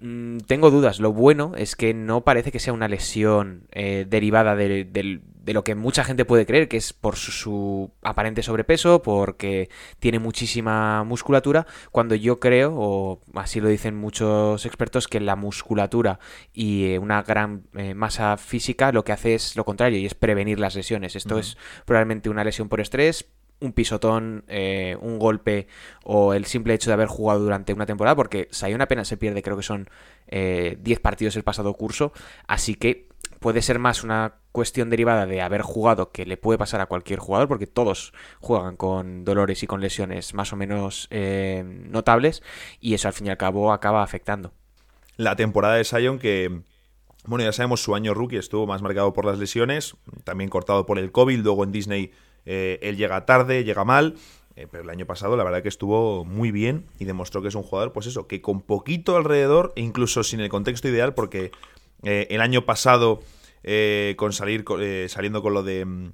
mmm, 0.00 0.38
tengo 0.48 0.72
dudas. 0.72 0.98
Lo 0.98 1.12
bueno 1.12 1.52
es 1.56 1.76
que 1.76 1.94
no 1.94 2.24
parece 2.24 2.50
que 2.50 2.58
sea 2.58 2.72
una 2.72 2.88
lesión 2.88 3.68
eh, 3.70 4.04
derivada 4.08 4.56
del 4.56 4.92
de, 4.92 5.20
de 5.46 5.54
lo 5.54 5.62
que 5.62 5.76
mucha 5.76 6.02
gente 6.02 6.24
puede 6.24 6.44
creer, 6.44 6.66
que 6.66 6.76
es 6.76 6.92
por 6.92 7.14
su, 7.14 7.30
su, 7.30 7.92
aparente 8.02 8.42
sobrepeso, 8.42 9.00
porque 9.00 9.70
tiene 10.00 10.18
muchísima 10.18 11.04
musculatura, 11.04 11.68
cuando 11.92 12.16
yo 12.16 12.40
creo, 12.40 12.74
o 12.74 13.20
así 13.32 13.60
lo 13.60 13.68
dicen 13.68 13.94
muchos 13.94 14.66
expertos, 14.66 15.06
que 15.06 15.20
la 15.20 15.36
musculatura 15.36 16.18
y 16.52 16.86
eh, 16.86 16.98
una 16.98 17.22
gran 17.22 17.62
eh, 17.74 17.94
masa 17.94 18.36
física 18.36 18.90
lo 18.90 19.04
que 19.04 19.12
hace 19.12 19.34
es 19.34 19.54
lo 19.54 19.64
contrario, 19.64 20.00
y 20.00 20.06
es 20.06 20.14
prevenir 20.14 20.58
las 20.58 20.74
lesiones. 20.74 21.14
Esto 21.14 21.36
uh 21.36 21.38
-huh. 21.38 21.42
es 21.42 21.56
probablemente 21.84 22.28
una 22.28 22.42
lesión 22.42 22.68
por 22.68 22.80
estrés, 22.80 23.26
un 23.60 23.72
pisotón, 23.72 24.44
eh, 24.48 24.96
un 25.00 25.18
golpe 25.18 25.66
o 26.04 26.34
el 26.34 26.44
simple 26.44 26.74
hecho 26.74 26.90
de 26.90 26.94
haber 26.94 27.08
jugado 27.08 27.40
durante 27.40 27.72
una 27.72 27.86
temporada, 27.86 28.16
porque 28.16 28.48
Sion 28.50 28.80
apenas 28.82 29.08
se 29.08 29.16
pierde, 29.16 29.42
creo 29.42 29.56
que 29.56 29.62
son 29.62 29.88
10 30.28 30.28
eh, 30.28 31.00
partidos 31.00 31.36
el 31.36 31.42
pasado 31.42 31.72
curso, 31.74 32.12
así 32.46 32.74
que 32.74 33.05
puede 33.40 33.62
ser 33.62 33.78
más 33.78 34.04
una 34.04 34.34
cuestión 34.52 34.88
derivada 34.88 35.26
de 35.26 35.42
haber 35.42 35.62
jugado 35.62 36.10
que 36.12 36.24
le 36.24 36.36
puede 36.36 36.58
pasar 36.58 36.80
a 36.80 36.86
cualquier 36.86 37.18
jugador, 37.18 37.48
porque 37.48 37.66
todos 37.66 38.12
juegan 38.40 38.76
con 38.76 39.24
dolores 39.24 39.62
y 39.62 39.66
con 39.66 39.80
lesiones 39.80 40.34
más 40.34 40.52
o 40.52 40.56
menos 40.56 41.08
eh, 41.10 41.62
notables, 41.66 42.42
y 42.80 42.94
eso 42.94 43.08
al 43.08 43.14
fin 43.14 43.26
y 43.26 43.30
al 43.30 43.36
cabo 43.36 43.72
acaba 43.72 44.02
afectando. 44.02 44.52
la 45.16 45.36
temporada 45.36 45.74
de 45.74 45.84
Sion 45.84 46.18
que, 46.18 46.62
bueno, 47.26 47.44
ya 47.44 47.52
sabemos, 47.52 47.82
su 47.82 47.94
año 47.94 48.14
rookie 48.14 48.36
estuvo 48.36 48.66
más 48.66 48.82
marcado 48.82 49.12
por 49.12 49.24
las 49.24 49.38
lesiones, 49.38 49.96
también 50.24 50.50
cortado 50.50 50.86
por 50.86 50.98
el 50.98 51.12
COVID, 51.12 51.40
luego 51.40 51.64
en 51.64 51.72
Disney 51.72 52.12
eh, 52.46 52.78
él 52.82 52.96
llega 52.96 53.26
tarde, 53.26 53.64
llega 53.64 53.84
mal, 53.84 54.14
eh, 54.54 54.66
pero 54.70 54.84
el 54.84 54.90
año 54.90 55.04
pasado 55.04 55.36
la 55.36 55.44
verdad 55.44 55.62
que 55.62 55.68
estuvo 55.68 56.24
muy 56.24 56.50
bien 56.50 56.86
y 56.98 57.04
demostró 57.04 57.42
que 57.42 57.48
es 57.48 57.54
un 57.54 57.62
jugador, 57.62 57.92
pues 57.92 58.06
eso, 58.06 58.26
que 58.26 58.40
con 58.40 58.62
poquito 58.62 59.16
alrededor, 59.16 59.72
e 59.76 59.82
incluso 59.82 60.24
sin 60.24 60.40
el 60.40 60.48
contexto 60.48 60.88
ideal, 60.88 61.12
porque 61.12 61.50
eh, 62.02 62.26
el 62.30 62.40
año 62.40 62.64
pasado 62.64 63.22
con 64.16 64.32
salir 64.32 64.64
saliendo 65.08 65.42
con 65.42 65.52
lo 65.52 65.64
de 65.64 65.84
mm, 65.84 66.12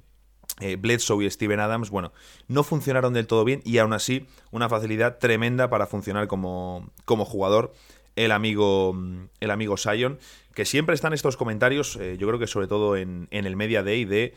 Bledsoe 0.79 1.23
y 1.23 1.29
Steven 1.29 1.59
Adams, 1.59 1.91
bueno, 1.91 2.11
no 2.47 2.63
funcionaron 2.63 3.13
del 3.13 3.27
todo 3.27 3.43
bien 3.43 3.61
y 3.63 3.77
aún 3.77 3.93
así 3.93 4.25
una 4.49 4.69
facilidad 4.69 5.19
tremenda 5.19 5.69
para 5.69 5.85
funcionar 5.85 6.25
como, 6.25 6.89
como 7.05 7.25
jugador 7.25 7.71
el 8.15 8.31
amigo, 8.31 8.93
mm, 8.93 9.25
el 9.39 9.51
amigo 9.51 9.77
Sion, 9.77 10.17
que 10.55 10.65
siempre 10.65 10.95
están 10.95 11.13
estos 11.13 11.37
comentarios, 11.37 11.93
yo 12.17 12.27
creo 12.27 12.39
que 12.39 12.47
sobre 12.47 12.65
todo 12.65 12.97
en, 12.97 13.27
en 13.29 13.45
el 13.45 13.55
Media 13.55 13.83
Day, 13.83 14.05
de 14.05 14.33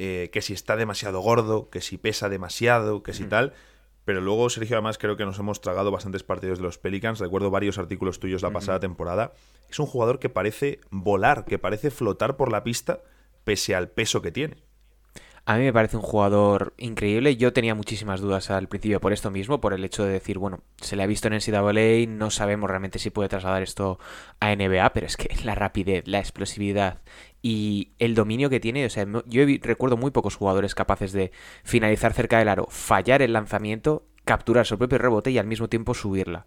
eh, 0.00 0.30
que 0.32 0.42
si 0.42 0.52
está 0.52 0.76
demasiado 0.76 1.18
gordo, 1.18 1.70
que 1.70 1.80
si 1.80 1.98
pesa 1.98 2.28
demasiado, 2.28 3.02
que 3.02 3.12
si 3.12 3.24
tal. 3.24 3.52
Pero 4.08 4.22
luego, 4.22 4.48
Sergio, 4.48 4.76
además 4.76 4.96
creo 4.96 5.18
que 5.18 5.26
nos 5.26 5.38
hemos 5.38 5.60
tragado 5.60 5.90
bastantes 5.90 6.22
partidos 6.22 6.60
de 6.60 6.64
los 6.64 6.78
Pelicans. 6.78 7.20
Recuerdo 7.20 7.50
varios 7.50 7.76
artículos 7.76 8.20
tuyos 8.20 8.40
la 8.40 8.50
pasada 8.50 8.80
temporada. 8.80 9.34
Es 9.68 9.78
un 9.80 9.84
jugador 9.84 10.18
que 10.18 10.30
parece 10.30 10.80
volar, 10.88 11.44
que 11.44 11.58
parece 11.58 11.90
flotar 11.90 12.38
por 12.38 12.50
la 12.50 12.64
pista 12.64 13.02
pese 13.44 13.74
al 13.74 13.90
peso 13.90 14.22
que 14.22 14.32
tiene. 14.32 14.56
A 15.44 15.58
mí 15.58 15.64
me 15.64 15.74
parece 15.74 15.98
un 15.98 16.02
jugador 16.02 16.72
increíble. 16.78 17.36
Yo 17.36 17.52
tenía 17.52 17.74
muchísimas 17.74 18.22
dudas 18.22 18.50
al 18.50 18.68
principio 18.68 18.98
por 18.98 19.12
esto 19.12 19.30
mismo, 19.30 19.60
por 19.60 19.74
el 19.74 19.84
hecho 19.84 20.04
de 20.04 20.12
decir, 20.12 20.38
bueno, 20.38 20.60
se 20.80 20.96
le 20.96 21.02
ha 21.02 21.06
visto 21.06 21.28
en 21.28 21.34
NCAA, 21.34 22.06
no 22.08 22.30
sabemos 22.30 22.70
realmente 22.70 22.98
si 22.98 23.10
puede 23.10 23.28
trasladar 23.28 23.62
esto 23.62 23.98
a 24.40 24.54
NBA, 24.54 24.90
pero 24.94 25.06
es 25.06 25.18
que 25.18 25.28
la 25.44 25.54
rapidez, 25.54 26.06
la 26.06 26.18
explosividad 26.18 27.02
y 27.42 27.92
el 27.98 28.14
dominio 28.14 28.50
que 28.50 28.60
tiene, 28.60 28.84
o 28.86 28.90
sea, 28.90 29.06
yo 29.26 29.44
recuerdo 29.62 29.96
muy 29.96 30.10
pocos 30.10 30.36
jugadores 30.36 30.74
capaces 30.74 31.12
de 31.12 31.30
finalizar 31.62 32.12
cerca 32.12 32.38
del 32.38 32.48
aro, 32.48 32.66
fallar 32.70 33.22
el 33.22 33.32
lanzamiento, 33.32 34.06
capturar 34.24 34.66
su 34.66 34.76
propio 34.78 34.98
rebote 34.98 35.30
y 35.30 35.38
al 35.38 35.46
mismo 35.46 35.68
tiempo 35.68 35.94
subirla. 35.94 36.46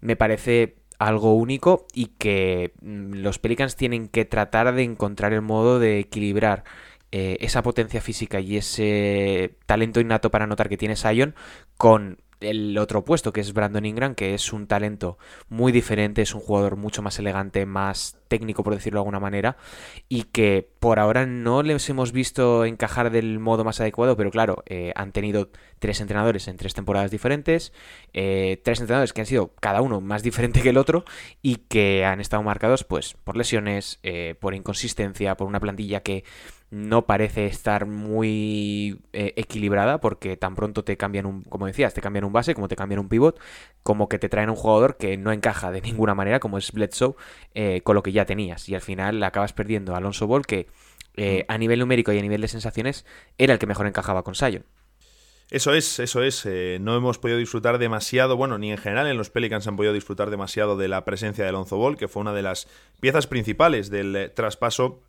Me 0.00 0.16
parece 0.16 0.76
algo 0.98 1.34
único 1.34 1.86
y 1.92 2.06
que 2.18 2.72
mm, 2.82 3.14
los 3.14 3.38
Pelicans 3.38 3.76
tienen 3.76 4.08
que 4.08 4.24
tratar 4.24 4.74
de 4.74 4.82
encontrar 4.82 5.32
el 5.32 5.42
modo 5.42 5.78
de 5.78 5.98
equilibrar 5.98 6.64
eh, 7.10 7.38
esa 7.40 7.62
potencia 7.62 8.00
física 8.00 8.40
y 8.40 8.56
ese 8.56 9.56
talento 9.66 10.00
innato 10.00 10.30
para 10.30 10.46
notar 10.46 10.68
que 10.68 10.76
tiene 10.76 10.96
Sion 10.96 11.34
con 11.76 12.18
el 12.40 12.78
otro 12.78 13.04
puesto, 13.04 13.32
que 13.32 13.40
es 13.40 13.52
Brandon 13.52 13.84
Ingram, 13.84 14.14
que 14.14 14.34
es 14.34 14.52
un 14.52 14.66
talento 14.66 15.18
muy 15.48 15.72
diferente, 15.72 16.22
es 16.22 16.34
un 16.34 16.40
jugador 16.40 16.76
mucho 16.76 17.02
más 17.02 17.18
elegante, 17.18 17.66
más 17.66 18.16
técnico, 18.28 18.62
por 18.62 18.74
decirlo 18.74 18.98
de 18.98 19.00
alguna 19.00 19.20
manera, 19.20 19.56
y 20.08 20.24
que 20.24 20.68
por 20.78 20.98
ahora 20.98 21.26
no 21.26 21.62
les 21.62 21.88
hemos 21.88 22.12
visto 22.12 22.64
encajar 22.64 23.10
del 23.10 23.38
modo 23.38 23.64
más 23.64 23.80
adecuado, 23.80 24.16
pero 24.16 24.30
claro, 24.30 24.62
eh, 24.66 24.92
han 24.94 25.12
tenido 25.12 25.50
tres 25.78 26.00
entrenadores 26.00 26.46
en 26.48 26.56
tres 26.56 26.74
temporadas 26.74 27.10
diferentes, 27.10 27.72
eh, 28.12 28.60
tres 28.62 28.80
entrenadores 28.80 29.12
que 29.12 29.22
han 29.22 29.26
sido 29.26 29.54
cada 29.60 29.80
uno 29.80 30.00
más 30.00 30.22
diferente 30.22 30.60
que 30.62 30.70
el 30.70 30.78
otro 30.78 31.04
y 31.42 31.56
que 31.56 32.04
han 32.04 32.20
estado 32.20 32.42
marcados 32.42 32.84
pues 32.84 33.14
por 33.24 33.36
lesiones, 33.36 33.98
eh, 34.02 34.34
por 34.38 34.54
inconsistencia, 34.54 35.36
por 35.36 35.46
una 35.46 35.60
plantilla 35.60 36.00
que 36.00 36.24
no 36.70 37.06
parece 37.06 37.46
estar 37.46 37.86
muy 37.86 39.00
eh, 39.12 39.32
equilibrada 39.36 40.00
porque 40.00 40.36
tan 40.36 40.54
pronto 40.54 40.84
te 40.84 40.96
cambian 40.96 41.24
un, 41.24 41.42
como 41.44 41.66
decías, 41.66 41.94
te 41.94 42.02
cambian 42.02 42.24
un 42.24 42.32
base, 42.32 42.54
como 42.54 42.68
te 42.68 42.76
cambian 42.76 43.00
un 43.00 43.08
pivot, 43.08 43.40
como 43.82 44.08
que 44.08 44.18
te 44.18 44.28
traen 44.28 44.50
un 44.50 44.56
jugador 44.56 44.96
que 44.98 45.16
no 45.16 45.32
encaja 45.32 45.70
de 45.70 45.80
ninguna 45.80 46.14
manera, 46.14 46.40
como 46.40 46.58
es 46.58 46.72
Bledsoe, 46.72 47.14
eh, 47.54 47.80
con 47.82 47.94
lo 47.94 48.02
que 48.02 48.12
ya 48.12 48.26
tenías. 48.26 48.68
Y 48.68 48.74
al 48.74 48.82
final 48.82 49.22
acabas 49.22 49.52
perdiendo 49.52 49.94
a 49.94 49.98
Alonso 49.98 50.26
Ball, 50.26 50.46
que 50.46 50.68
eh, 51.16 51.46
a 51.48 51.56
nivel 51.56 51.80
numérico 51.80 52.12
y 52.12 52.18
a 52.18 52.22
nivel 52.22 52.42
de 52.42 52.48
sensaciones 52.48 53.06
era 53.38 53.54
el 53.54 53.58
que 53.58 53.66
mejor 53.66 53.86
encajaba 53.86 54.22
con 54.22 54.34
Sion. 54.34 54.64
Eso 55.50 55.72
es, 55.72 55.98
eso 55.98 56.22
es. 56.22 56.46
no 56.78 56.94
hemos 56.94 57.16
podido 57.16 57.38
disfrutar 57.38 57.78
demasiado, 57.78 58.36
bueno, 58.36 58.58
ni 58.58 58.70
en 58.70 58.76
general 58.76 59.06
en 59.06 59.16
los 59.16 59.30
Pelicans 59.30 59.66
han 59.66 59.76
podido 59.76 59.94
disfrutar 59.94 60.28
demasiado 60.28 60.76
de 60.76 60.88
la 60.88 61.06
presencia 61.06 61.42
de 61.42 61.48
Alonso 61.48 61.78
Ball, 61.78 61.96
que 61.96 62.06
fue 62.06 62.20
una 62.20 62.34
de 62.34 62.42
las 62.42 62.68
piezas 63.00 63.26
principales 63.26 63.88
del 63.88 64.30
traspaso 64.34 65.00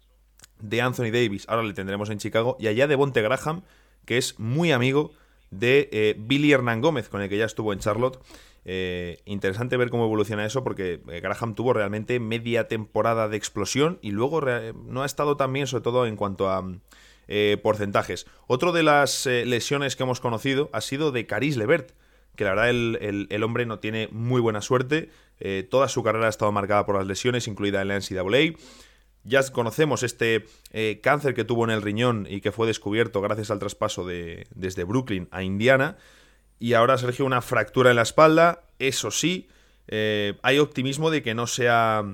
de 0.59 0.81
Anthony 0.81 1.11
Davis, 1.11 1.45
ahora 1.47 1.63
le 1.63 1.73
tendremos 1.73 2.09
en 2.09 2.19
Chicago, 2.19 2.57
y 2.59 2.67
allá 2.67 2.87
de 2.87 2.95
Bonte 2.95 3.21
Graham, 3.21 3.63
que 4.05 4.17
es 4.17 4.39
muy 4.39 4.71
amigo 4.71 5.11
de 5.51 5.89
eh, 5.91 6.15
Billy 6.17 6.51
Hernán 6.51 6.81
Gómez, 6.81 7.09
con 7.09 7.21
el 7.21 7.29
que 7.29 7.37
ya 7.37 7.45
estuvo 7.45 7.73
en 7.73 7.79
Charlotte. 7.79 8.19
Eh, 8.65 9.21
interesante 9.25 9.77
ver 9.77 9.89
cómo 9.89 10.05
evoluciona 10.05 10.45
eso, 10.45 10.63
porque 10.63 11.01
eh, 11.07 11.19
Graham 11.21 11.55
tuvo 11.55 11.73
realmente 11.73 12.19
media 12.19 12.67
temporada 12.67 13.27
de 13.27 13.37
explosión 13.37 13.99
y 14.01 14.11
luego 14.11 14.41
no 14.41 15.03
ha 15.03 15.05
estado 15.05 15.37
tan 15.37 15.53
bien, 15.53 15.67
sobre 15.67 15.83
todo 15.83 16.05
en 16.05 16.15
cuanto 16.15 16.49
a 16.49 16.63
porcentajes. 17.61 18.25
Otro 18.47 18.71
de 18.71 18.81
las 18.81 19.27
lesiones 19.27 19.95
que 19.95 20.01
hemos 20.01 20.19
conocido 20.19 20.71
ha 20.73 20.81
sido 20.81 21.11
de 21.11 21.27
Caris 21.27 21.57
Levert, 21.57 21.91
que 22.35 22.43
la 22.43 22.51
verdad 22.51 22.71
el, 22.71 23.27
el 23.29 23.43
hombre 23.43 23.67
no 23.67 23.77
tiene 23.77 24.09
muy 24.11 24.41
buena 24.41 24.61
suerte. 24.61 25.11
toda 25.69 25.89
su 25.89 26.01
carrera 26.01 26.25
ha 26.25 26.29
estado 26.29 26.51
marcada 26.51 26.87
por 26.87 26.95
las 26.95 27.05
lesiones, 27.05 27.47
incluida 27.47 27.83
en 27.83 27.89
la 27.89 27.99
NCAA. 27.99 28.57
Ya 29.23 29.41
conocemos 29.51 30.03
este 30.03 30.45
eh, 30.71 30.99
cáncer 31.03 31.33
que 31.33 31.43
tuvo 31.43 31.63
en 31.65 31.71
el 31.71 31.81
riñón 31.81 32.27
y 32.29 32.41
que 32.41 32.51
fue 32.51 32.67
descubierto 32.67 33.21
gracias 33.21 33.51
al 33.51 33.59
traspaso 33.59 34.05
de, 34.05 34.47
desde 34.55 34.83
Brooklyn 34.83 35.27
a 35.31 35.43
Indiana. 35.43 35.97
Y 36.57 36.73
ahora 36.73 36.97
Sergio 36.97 37.25
una 37.25 37.41
fractura 37.41 37.89
en 37.89 37.97
la 37.97 38.01
espalda. 38.01 38.63
Eso 38.79 39.11
sí, 39.11 39.47
eh, 39.87 40.35
hay 40.41 40.59
optimismo 40.59 41.09
de 41.09 41.21
que 41.21 41.33
no 41.33 41.47
sea 41.47 42.05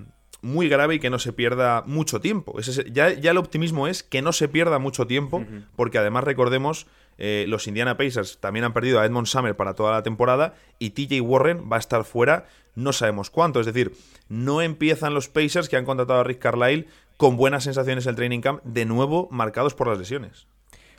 muy 0.42 0.70
grave 0.70 0.96
y 0.96 1.00
que 1.00 1.10
no 1.10 1.20
se 1.20 1.34
pierda 1.34 1.84
mucho 1.88 2.22
tiempo. 2.22 2.60
ya, 2.92 3.12
ya, 3.12 3.32
el 3.32 3.38
optimismo 3.38 3.88
es 3.88 4.04
que 4.04 4.22
no 4.22 4.32
se 4.32 4.48
pierda 4.48 4.78
mucho 4.78 5.08
tiempo, 5.08 5.44
porque 5.76 5.98
además 5.98 6.24
recordemos, 6.24 6.86
eh, 7.18 7.46
los 7.48 7.68
Indiana 7.68 7.98
Pacers 7.98 8.40
también 8.40 8.66
han 8.66 8.74
perdido 8.74 9.00
a 9.00 9.06
Edmond 9.06 9.28
Summer 9.28 9.56
para 9.56 9.74
toda 9.74 9.92
la 9.92 10.04
temporada 10.04 10.56
y 10.80 10.92
TJ 10.92 11.22
Warren 11.22 11.70
va 11.72 11.78
a 11.78 11.80
estar 11.80 12.04
fuera 12.04 12.46
no 12.76 12.94
sabemos 12.94 13.30
cuánto. 13.30 13.60
Es 13.60 13.66
decir, 13.66 13.94
no 14.28 14.62
empiezan 14.62 15.14
los 15.14 15.30
Pacers 15.30 15.70
que 15.70 15.78
han 15.78 15.86
contratado 15.86 16.20
a 16.20 16.24
Rick 16.24 16.40
Carlisle 16.40 16.88
con 17.18 17.38
buenas 17.38 17.64
sensaciones 17.64 18.06
el 18.06 18.16
training 18.16 18.42
camp, 18.42 18.62
de 18.64 18.86
nuevo 18.86 19.30
marcados 19.32 19.74
por 19.74 19.88
las 19.88 19.98
lesiones. 19.98 20.48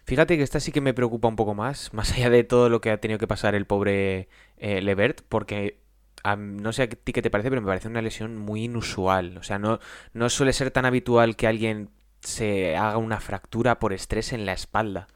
Fíjate 0.05 0.37
que 0.37 0.43
esta 0.43 0.61
sí 0.61 0.73
que 0.73 0.81
me 0.81 0.95
preocupa 0.95 1.29
un 1.29 1.37
poco 1.37 1.55
más, 1.55 1.93
más 1.93 2.13
allá 2.13 2.31
de 2.31 2.45
todo 2.45 2.69
lo 2.69 2.81
que 2.81 2.91
ha 2.91 3.01
tenido 3.01 3.19
que 3.19 3.27
pasar 3.27 3.55
el 3.55 3.67
pobre 3.67 4.29
eh, 4.57 4.81
Levert, 4.81 5.21
porque 5.29 5.81
no 6.37 6.73
sé 6.73 6.83
a 6.83 6.89
ti 6.89 7.13
qué 7.13 7.23
te 7.23 7.31
parece, 7.31 7.51
pero 7.51 7.61
me 7.61 7.69
parece 7.69 7.87
una 7.87 8.03
lesión 8.03 8.37
muy 8.37 8.65
inusual. 8.65 9.37
O 9.39 9.45
sea, 9.45 9.61
no, 9.61 9.79
no 10.13 10.29
suele 10.29 10.53
ser 10.53 10.73
tan 10.73 10.85
habitual 10.85 11.37
que 11.37 11.47
alguien 11.47 11.91
se 12.21 12.77
haga 12.77 12.97
una 12.97 13.21
fractura 13.21 13.79
por 13.79 13.93
estrés 13.93 14.33
en 14.33 14.45
la 14.45 14.53
espalda. 14.53 15.07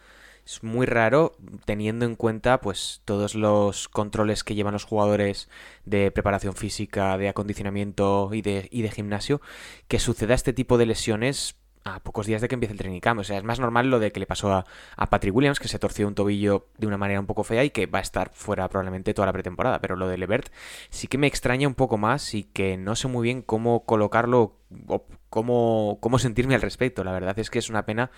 Es 0.44 0.62
muy 0.62 0.86
raro 0.86 1.36
teniendo 1.64 2.04
en 2.04 2.16
cuenta 2.16 2.60
pues 2.60 3.02
todos 3.04 3.34
los 3.34 3.88
controles 3.88 4.44
que 4.44 4.54
llevan 4.54 4.72
los 4.72 4.84
jugadores 4.84 5.48
de 5.84 6.10
preparación 6.10 6.54
física, 6.54 7.16
de 7.18 7.28
acondicionamiento 7.28 8.30
y 8.32 8.42
de, 8.42 8.68
y 8.70 8.82
de 8.82 8.90
gimnasio, 8.90 9.40
que 9.88 9.98
suceda 9.98 10.34
este 10.34 10.52
tipo 10.52 10.78
de 10.78 10.86
lesiones 10.86 11.56
a 11.84 12.00
pocos 12.00 12.26
días 12.26 12.40
de 12.40 12.48
que 12.48 12.54
empiece 12.54 12.72
el 12.72 12.78
training. 12.78 13.00
O 13.18 13.24
sea, 13.24 13.38
es 13.38 13.44
más 13.44 13.58
normal 13.58 13.90
lo 13.90 13.98
de 13.98 14.12
que 14.12 14.20
le 14.20 14.26
pasó 14.26 14.52
a, 14.52 14.66
a, 14.96 15.10
Patrick 15.10 15.34
Williams, 15.34 15.58
que 15.58 15.68
se 15.68 15.78
torció 15.78 16.06
un 16.06 16.14
tobillo 16.14 16.68
de 16.78 16.86
una 16.86 16.98
manera 16.98 17.20
un 17.20 17.26
poco 17.26 17.44
fea 17.44 17.64
y 17.64 17.70
que 17.70 17.86
va 17.86 17.98
a 17.98 18.02
estar 18.02 18.30
fuera 18.34 18.68
probablemente 18.68 19.14
toda 19.14 19.26
la 19.26 19.32
pretemporada. 19.32 19.80
Pero 19.80 19.96
lo 19.96 20.08
de 20.08 20.18
Levert 20.18 20.52
sí 20.90 21.06
que 21.06 21.18
me 21.18 21.26
extraña 21.26 21.68
un 21.68 21.74
poco 21.74 21.96
más 21.96 22.34
y 22.34 22.44
que 22.44 22.76
no 22.76 22.96
sé 22.96 23.08
muy 23.08 23.24
bien 23.24 23.42
cómo 23.42 23.84
colocarlo 23.84 24.56
o 24.86 25.06
cómo, 25.30 25.98
cómo 26.00 26.18
sentirme 26.18 26.54
al 26.54 26.62
respecto. 26.62 27.04
La 27.04 27.12
verdad 27.12 27.38
es 27.38 27.50
que 27.50 27.58
es 27.58 27.70
una 27.70 27.86
pena 27.86 28.10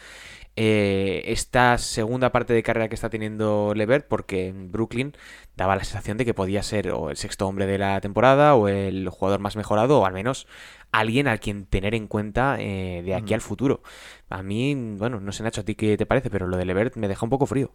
eh, 0.57 1.23
esta 1.27 1.79
segunda 1.79 2.31
parte 2.31 2.53
de 2.53 2.63
carrera 2.63 2.89
que 2.89 2.95
está 2.95 3.09
teniendo 3.09 3.73
Levert, 3.75 4.07
porque 4.07 4.49
en 4.49 4.71
Brooklyn 4.71 5.13
daba 5.57 5.77
la 5.77 5.85
sensación 5.85 6.19
de 6.19 6.25
que 6.25 6.35
podía 6.35 6.63
ser 6.63 6.91
o 6.91 7.11
el 7.11 7.17
sexto 7.17 7.47
hombre 7.47 7.67
de 7.67 7.79
la 7.79 8.01
temporada 8.01 8.55
o 8.55 8.69
el 8.69 9.09
jugador 9.09 9.41
más 9.41 9.57
mejorado 9.57 10.01
o 10.01 10.07
al 10.07 10.13
menos 10.13 10.47
alguien 10.93 11.27
al 11.27 11.41
quien 11.41 11.65
tener 11.67 11.95
en 11.95 12.07
cuenta 12.07 12.57
eh, 12.61 13.03
de 13.03 13.15
aquí 13.15 13.35
al 13.35 13.41
futuro. 13.41 13.83
A 14.29 14.43
mí, 14.43 14.75
bueno, 14.99 15.21
no 15.21 15.33
sé 15.33 15.43
Nacho 15.43 15.63
a 15.63 15.65
ti 15.65 15.75
qué 15.75 15.97
te 15.97 16.07
parece, 16.07 16.31
pero 16.31 16.47
lo 16.47 16.57
de 16.57 16.67
Levert 16.67 16.97
me 16.97 17.09
deja 17.09 17.25
un 17.25 17.31
poco 17.31 17.47
frío. 17.47 17.73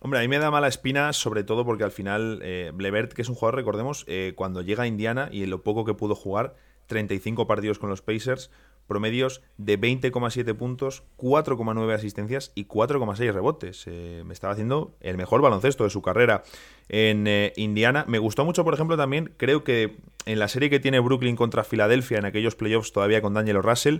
Hombre, 0.00 0.20
a 0.20 0.22
mí 0.22 0.28
me 0.28 0.38
da 0.38 0.52
mala 0.52 0.68
espina, 0.68 1.12
sobre 1.12 1.42
todo 1.42 1.64
porque 1.64 1.82
al 1.82 1.90
final 1.90 2.38
eh, 2.42 2.72
Levert, 2.78 3.12
que 3.12 3.22
es 3.22 3.28
un 3.28 3.34
jugador, 3.34 3.56
recordemos, 3.56 4.04
eh, 4.06 4.32
cuando 4.36 4.62
llega 4.62 4.84
a 4.84 4.86
Indiana 4.86 5.28
y 5.32 5.42
en 5.42 5.50
lo 5.50 5.64
poco 5.64 5.84
que 5.84 5.94
pudo 5.94 6.14
jugar, 6.14 6.54
35 6.86 7.48
partidos 7.48 7.80
con 7.80 7.90
los 7.90 8.00
Pacers, 8.00 8.50
promedios 8.88 9.42
de 9.58 9.78
20,7 9.78 10.56
puntos, 10.56 11.04
4,9 11.18 11.94
asistencias 11.94 12.50
y 12.56 12.64
4,6 12.64 13.32
rebotes. 13.32 13.84
Eh, 13.86 14.24
me 14.26 14.32
estaba 14.32 14.54
haciendo 14.54 14.96
el 15.00 15.16
mejor 15.16 15.40
baloncesto 15.40 15.84
de 15.84 15.90
su 15.90 16.02
carrera 16.02 16.42
en 16.88 17.28
eh, 17.28 17.52
Indiana. 17.56 18.04
Me 18.08 18.18
gustó 18.18 18.44
mucho, 18.44 18.64
por 18.64 18.74
ejemplo, 18.74 18.96
también, 18.96 19.32
creo 19.36 19.62
que 19.62 19.98
en 20.24 20.40
la 20.40 20.48
serie 20.48 20.70
que 20.70 20.80
tiene 20.80 20.98
Brooklyn 20.98 21.36
contra 21.36 21.62
Filadelfia, 21.62 22.18
en 22.18 22.24
aquellos 22.24 22.56
playoffs 22.56 22.92
todavía 22.92 23.22
con 23.22 23.34
Daniel 23.34 23.62
Russell, 23.62 23.98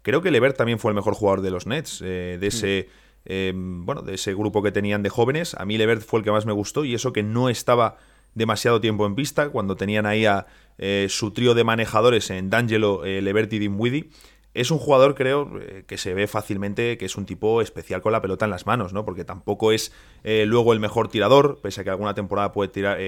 creo 0.00 0.22
que 0.22 0.30
Levert 0.30 0.56
también 0.56 0.78
fue 0.78 0.92
el 0.92 0.94
mejor 0.94 1.14
jugador 1.14 1.42
de 1.42 1.50
los 1.50 1.66
Nets, 1.66 2.00
eh, 2.02 2.38
de 2.40 2.46
ese... 2.46 2.88
bueno, 3.24 4.02
de 4.02 4.14
ese 4.14 4.34
grupo 4.34 4.62
que 4.62 4.72
tenían 4.72 5.02
de 5.02 5.10
jóvenes. 5.10 5.54
A 5.54 5.64
mí 5.66 5.76
Levert 5.76 6.02
fue 6.02 6.20
el 6.20 6.24
que 6.24 6.32
más 6.32 6.46
me 6.46 6.52
gustó 6.52 6.84
y 6.84 6.94
eso 6.94 7.12
que 7.12 7.22
no 7.22 7.48
estaba 7.48 7.98
demasiado 8.34 8.80
tiempo 8.80 9.06
en 9.06 9.14
pista, 9.14 9.50
cuando 9.50 9.76
tenían 9.76 10.06
ahí 10.06 10.26
a 10.26 10.46
eh, 10.78 11.06
su 11.08 11.32
trío 11.32 11.54
de 11.54 11.64
manejadores 11.64 12.30
en 12.30 12.50
D'Angelo, 12.50 13.04
eh, 13.04 13.20
y 13.20 13.58
Dinwiddie. 13.58 14.10
Es 14.54 14.70
un 14.70 14.78
jugador, 14.78 15.14
creo, 15.14 15.50
eh, 15.60 15.84
que 15.86 15.96
se 15.96 16.12
ve 16.12 16.26
fácilmente 16.26 16.98
que 16.98 17.06
es 17.06 17.16
un 17.16 17.24
tipo 17.24 17.62
especial 17.62 18.02
con 18.02 18.12
la 18.12 18.20
pelota 18.20 18.44
en 18.44 18.50
las 18.50 18.66
manos, 18.66 18.92
¿no? 18.92 19.04
Porque 19.04 19.24
tampoco 19.24 19.72
es 19.72 19.92
luego 20.24 20.72
el 20.72 20.80
mejor 20.80 21.08
tirador, 21.08 21.60
pese 21.62 21.80
a 21.80 21.84
que 21.84 21.90
alguna 21.90 22.14
temporada 22.14 22.52
puede 22.52 22.68
tirar, 22.68 22.98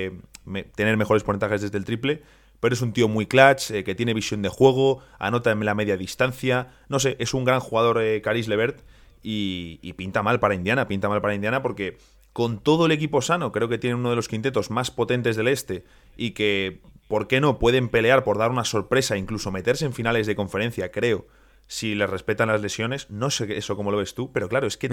tener 0.75 0.97
mejores 0.97 1.23
porcentajes 1.23 1.61
desde 1.61 1.77
el 1.77 1.85
triple, 1.85 2.23
pero 2.61 2.75
es 2.75 2.81
un 2.81 2.93
tío 2.93 3.09
muy 3.09 3.27
clutch, 3.27 3.73
que 3.85 3.95
tiene 3.95 4.15
visión 4.15 4.41
de 4.41 4.49
juego, 4.49 5.01
anota 5.19 5.51
en 5.51 5.63
la 5.65 5.75
media 5.75 5.99
distancia, 5.99 6.69
no 6.89 6.99
sé, 6.99 7.17
es 7.19 7.35
un 7.35 7.45
gran 7.45 7.61
jugador 7.61 8.01
Caris 8.23 8.49
Levert 8.49 8.81
y, 9.25 9.93
pinta 9.95 10.23
mal 10.23 10.39
para 10.39 10.55
Indiana, 10.55 10.87
pinta 10.87 11.09
mal 11.09 11.21
para 11.21 11.35
Indiana 11.35 11.63
porque 11.63 11.97
con 12.35 12.59
todo 12.59 12.87
el 12.87 12.93
equipo 12.93 13.23
sano, 13.23 13.53
creo 13.53 13.69
que 13.69 13.79
tiene 13.79 13.95
uno 13.95 14.11
de 14.11 14.17
los 14.17 14.27
quintetos 14.27 14.69
más 14.69 14.91
potentes 14.91 15.37
del 15.37 15.47
este 15.47 15.85
y 16.17 16.33
que, 16.33 16.81
¿por 17.07 17.29
qué 17.29 17.41
no? 17.41 17.61
Pueden 17.61 17.89
pelear 17.89 18.25
por 18.25 18.39
dar 18.39 18.51
una 18.51 18.65
sorpresa, 18.65 19.17
incluso 19.17 19.53
meterse 19.53 19.87
en 19.87 19.93
finales 19.93 20.27
de 20.27 20.35
conferencia, 20.35 20.91
creo, 20.91 21.29
si 21.69 21.95
les 21.95 22.11
respetan 22.11 22.49
las 22.49 22.61
lesiones. 22.61 23.09
No 23.09 23.31
sé 23.31 23.57
eso 23.57 23.77
cómo 23.77 23.93
lo 23.93 23.99
ves 23.99 24.15
tú, 24.15 24.33
pero 24.33 24.49
claro, 24.49 24.67
es 24.67 24.77
que 24.77 24.91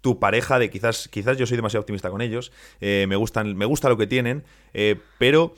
tu, 0.00 0.18
pareja 0.20 0.60
de 0.60 0.70
quizás, 0.70 1.08
quizás 1.08 1.36
yo 1.36 1.48
soy 1.48 1.56
demasiado 1.56 1.80
optimista 1.80 2.10
con 2.10 2.22
ellos, 2.22 2.52
eh, 2.80 3.06
me, 3.08 3.16
gustan, 3.16 3.56
me 3.56 3.66
gusta 3.66 3.88
lo 3.88 3.98
que 3.98 4.06
tienen, 4.06 4.44
eh, 4.72 5.00
pero... 5.18 5.54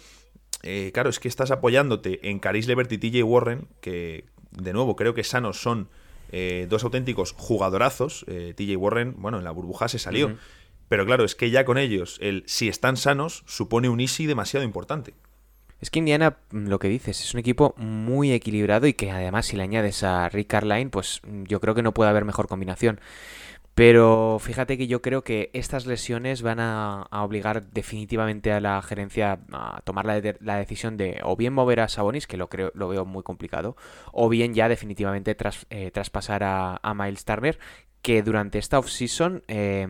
Eh, 0.67 0.91
claro, 0.95 1.11
es 1.11 1.21
que 1.21 1.29
estás 1.29 1.51
apoyándote 1.51 2.31
en 2.31 2.39
Caris 2.39 2.67
Levert 2.67 2.91
y 2.91 2.97
TJ 2.97 3.23
Warren, 3.23 3.69
que 3.83 4.25
de 4.53 4.73
nuevo 4.73 4.97
creo 4.97 5.13
que 5.13 5.23
sanos 5.23 5.61
son 5.61 5.91
dos 6.69 6.83
auténticos 6.83 7.33
jugadorazos. 7.33 8.25
TJ 8.57 8.75
Warren, 8.77 9.15
bueno, 9.19 9.37
en 9.37 9.45
la 9.45 9.51
burbuja 9.51 9.89
se 9.89 9.99
salió. 9.99 10.39
Pero 10.89 11.07
claro, 11.07 11.25
es 11.25 11.35
que 11.35 11.51
ya 11.51 11.65
con 11.65 11.79
ellos, 11.79 12.19
el 12.21 12.45
si 12.47 12.69
están 12.69 12.97
sanos, 12.97 13.43
supone 13.47 13.89
un 13.89 14.01
easy 14.01 14.27
demasiado 14.27 14.65
importante. 14.65 15.15
Es 15.81 15.91
que 15.91 15.99
Indiana, 15.99 16.39
mm, 16.51 16.69
lo 16.69 16.79
que 16.79 16.89
dices, 16.89 17.21
es 17.21 17.35
un 17.35 17.41
equipo 17.41 17.75
muy 17.77 18.33
equilibrado 18.33 18.87
y 18.87 18.95
que 18.95 19.11
además 19.11 19.47
si 19.47 19.57
le 19.57 19.65
añades 19.65 20.03
a 20.03 20.29
Rick 20.29 20.49
Carline, 20.49 20.91
pues 20.91 21.21
mm, 21.27 21.45
yo 21.45 21.61
creo 21.61 21.75
que 21.75 21.83
no 21.83 21.93
puede 21.93 22.11
haber 22.11 22.25
mejor 22.25 22.49
combinación. 22.49 23.01
Pero 23.75 24.39
fíjate 24.41 24.79
que 24.79 24.87
yo 24.87 25.03
creo 25.03 25.23
que 25.25 25.51
estas 25.53 25.85
lesiones 25.85 26.43
van 26.43 26.61
a, 26.61 27.09
obligar 27.11 27.67
definitivamente 27.71 28.53
a 28.53 28.61
la 28.61 28.81
gerencia 28.83 29.41
a 29.53 29.81
tomar 29.83 30.07
la, 30.07 30.57
decisión 30.59 30.97
de 30.97 31.21
o 31.25 31.37
bien 31.37 31.53
mover 31.53 31.81
a 31.81 31.89
Sabonis, 31.89 32.29
que 32.29 32.37
lo 32.37 32.49
creo 32.49 32.71
lo 32.75 32.89
veo 32.89 33.05
muy 33.05 33.25
complicado, 33.25 33.77
o 34.13 34.29
bien 34.29 34.55
ya 34.55 34.69
definitivamente 34.69 35.37
eh, 35.71 35.91
traspasar 35.91 36.45
a, 36.45 36.79
a, 36.83 36.95
Miles 36.95 37.25
Turner, 37.25 37.59
que 38.01 38.23
durante 38.23 38.59
esta 38.59 38.79
offseason 38.79 39.43
eh, 39.49 39.89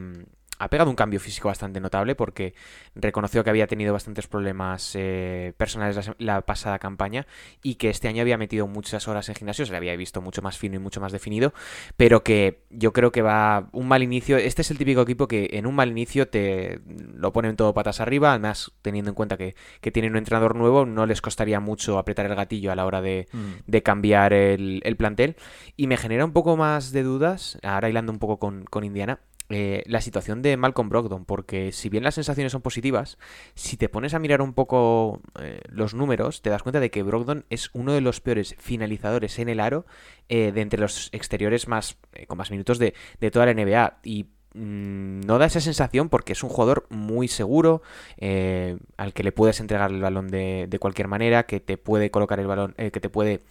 ha 0.59 0.69
pegado 0.69 0.91
un 0.91 0.97
cambio 0.97 1.21
físico 1.21 1.49
bastante 1.49 1.81
notable 1.81 2.15
porque 2.15 2.55
reconoció 2.95 3.43
que 3.43 3.51
había 3.51 3.67
tenido 3.67 3.93
bastantes 3.93 4.27
problemas 4.27 4.93
eh, 4.95 5.53
personales 5.57 6.11
la, 6.19 6.43
pasada 6.43 6.79
campaña 6.79 7.27
y 7.63 7.75
que 7.77 7.91
este 7.91 8.09
año 8.09 8.23
había 8.23 8.39
metido 8.39 8.67
muchas 8.67 9.09
horas 9.09 9.29
en 9.29 9.35
gimnasio, 9.35 9.67
se 9.67 9.73
le 9.73 9.79
había 9.79 9.97
visto 9.97 10.21
mucho 10.21 10.43
más 10.43 10.59
fino 10.59 10.77
y 10.77 10.79
mucho 10.79 11.01
más 11.01 11.13
definido, 11.13 11.53
pero 11.97 12.23
que 12.23 12.63
yo 12.71 12.93
creo 12.93 13.13
que 13.13 13.23
va 13.23 13.69
un 13.73 13.89
mal 13.89 14.03
inicio. 14.03 14.37
Este 14.37 14.63
es 14.63 14.71
el 14.71 14.79
típico 14.79 15.03
equipo 15.03 15.27
que 15.27 15.51
en 15.53 15.67
un 15.67 15.75
mal 15.75 15.91
inicio 15.91 16.29
te 16.29 16.81
lo 17.15 17.33
ponen 17.33 17.57
todo 17.57 17.75
patas 17.75 18.01
arriba, 18.01 18.31
además 18.31 18.73
teniendo 18.83 19.11
en 19.11 19.15
cuenta 19.15 19.37
que, 19.37 19.55
que 19.81 19.91
tienen 19.91 20.13
un 20.13 20.19
entrenador 20.19 20.57
nuevo, 20.57 20.87
no 20.87 21.07
les 21.07 21.21
costaría 21.21 21.61
mucho 21.61 21.99
apretar 21.99 22.27
el 22.27 22.35
gatillo 22.35 22.71
a 22.71 22.77
la 22.77 22.87
hora 22.87 23.01
de, 23.01 23.27
mm. 23.33 23.77
cambiar 23.79 24.33
el, 24.33 24.83
plantel 24.97 25.37
y 25.77 25.89
me 25.89 25.97
genera 25.97 26.25
un 26.25 26.33
poco 26.33 26.57
más 26.57 26.93
de 26.93 27.03
dudas, 27.03 27.59
ahora 27.63 27.89
hilando 27.89 28.13
un 28.13 28.19
poco 28.21 28.39
con, 28.39 28.65
con 28.65 28.85
Indiana 28.85 29.19
eh, 29.51 29.83
la 29.87 30.01
situación 30.01 30.41
de 30.41 30.57
Malcolm 30.57 30.89
Brogdon, 30.89 31.27
porque 31.27 31.71
si 31.71 31.91
bien 31.91 32.03
las 32.03 32.15
sensaciones 32.15 32.53
son 32.53 32.63
positivas, 32.63 33.19
si 33.55 33.77
te 33.77 33.91
pones 33.91 34.15
a 34.15 34.19
mirar 34.19 34.41
un 34.41 34.55
poco 34.55 35.21
eh, 35.39 35.61
los 35.69 35.93
números, 35.93 36.41
te 36.41 36.49
das 36.49 36.63
cuenta 36.63 36.81
de 36.81 36.91
que 36.91 37.03
Brogdon 37.03 37.45
es 37.51 37.69
uno 37.75 37.93
de 37.93 38.01
los 38.01 38.23
peores 38.23 38.57
finalizadores 38.59 39.39
en 39.39 39.51
el 39.51 39.61
aro 39.61 39.85
eh, 40.31 40.51
de 40.51 40.63
entre 40.63 40.81
los 40.81 41.11
exteriores 41.13 41.69
más 41.69 41.99
con 42.27 42.39
más 42.39 42.51
minutos 42.51 42.79
de, 42.79 42.95
toda 43.31 43.45
la 43.45 43.53
NBA. 43.53 43.99
Y 44.03 44.29
mm, 44.55 45.21
no 45.27 45.39
da 45.39 45.45
esa 45.45 45.61
sensación 45.61 46.09
porque 46.09 46.33
es 46.33 46.43
un 46.43 46.49
jugador 46.49 46.87
muy 46.89 47.29
seguro, 47.29 47.83
al 48.21 49.13
que 49.13 49.23
le 49.25 49.33
puedes 49.33 49.61
entregar 49.61 49.91
el 49.91 50.01
balón 50.01 50.29
de, 50.29 50.69
de, 50.71 50.79
cualquier 50.79 51.09
manera, 51.09 51.45
que 51.45 51.61
te 51.61 51.77
puede 51.77 52.11
colocar 52.11 52.41
el 52.41 52.47
balón, 52.47 52.73
que 52.73 52.91
te 52.91 53.11
puede 53.11 53.43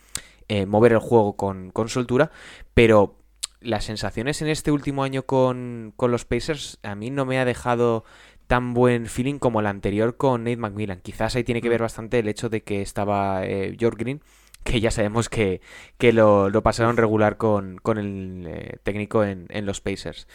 mover 0.66 0.94
el 0.94 1.00
juego 1.00 1.36
con, 1.36 1.70
con 1.70 1.88
soltura, 1.88 2.32
pero 2.74 3.23
las 3.64 3.86
sensaciones 3.86 4.42
en 4.42 4.50
este 4.50 4.72
último 4.72 5.04
año 5.04 5.24
con, 5.24 5.94
los 5.98 6.26
Pacers 6.26 6.80
a 6.84 6.96
mí 6.96 7.10
no 7.10 7.26
me 7.26 7.40
ha 7.40 7.46
dejado 7.46 8.04
tan 8.48 8.74
buen 8.74 9.08
feeling 9.08 9.40
como 9.40 9.62
el 9.62 9.68
anterior 9.68 10.18
con 10.18 10.44
Nate 10.44 10.58
McMillan. 10.58 11.02
Quizás 11.02 11.36
ahí 11.36 11.44
tiene 11.44 11.62
que 11.62 11.70
ver 11.70 11.82
mm. 11.82 11.84
bastante 11.84 12.20
el 12.20 12.28
hecho 12.28 12.50
de 12.50 12.62
que 12.62 12.82
estaba 12.82 13.46
eh, 13.46 13.76
George 13.80 14.04
Green, 14.04 14.22
que 14.64 14.80
ya 14.80 14.92
sabemos 14.92 15.30
que, 15.30 15.62
lo, 16.00 16.52
pasaron 16.64 16.98
regular 16.98 17.38
con, 17.38 17.80
el 17.98 18.46
eh, 18.48 18.78
técnico 18.84 19.24
en, 19.24 19.48
en, 19.50 19.66
los 19.66 19.82
Pacers. 19.82 20.28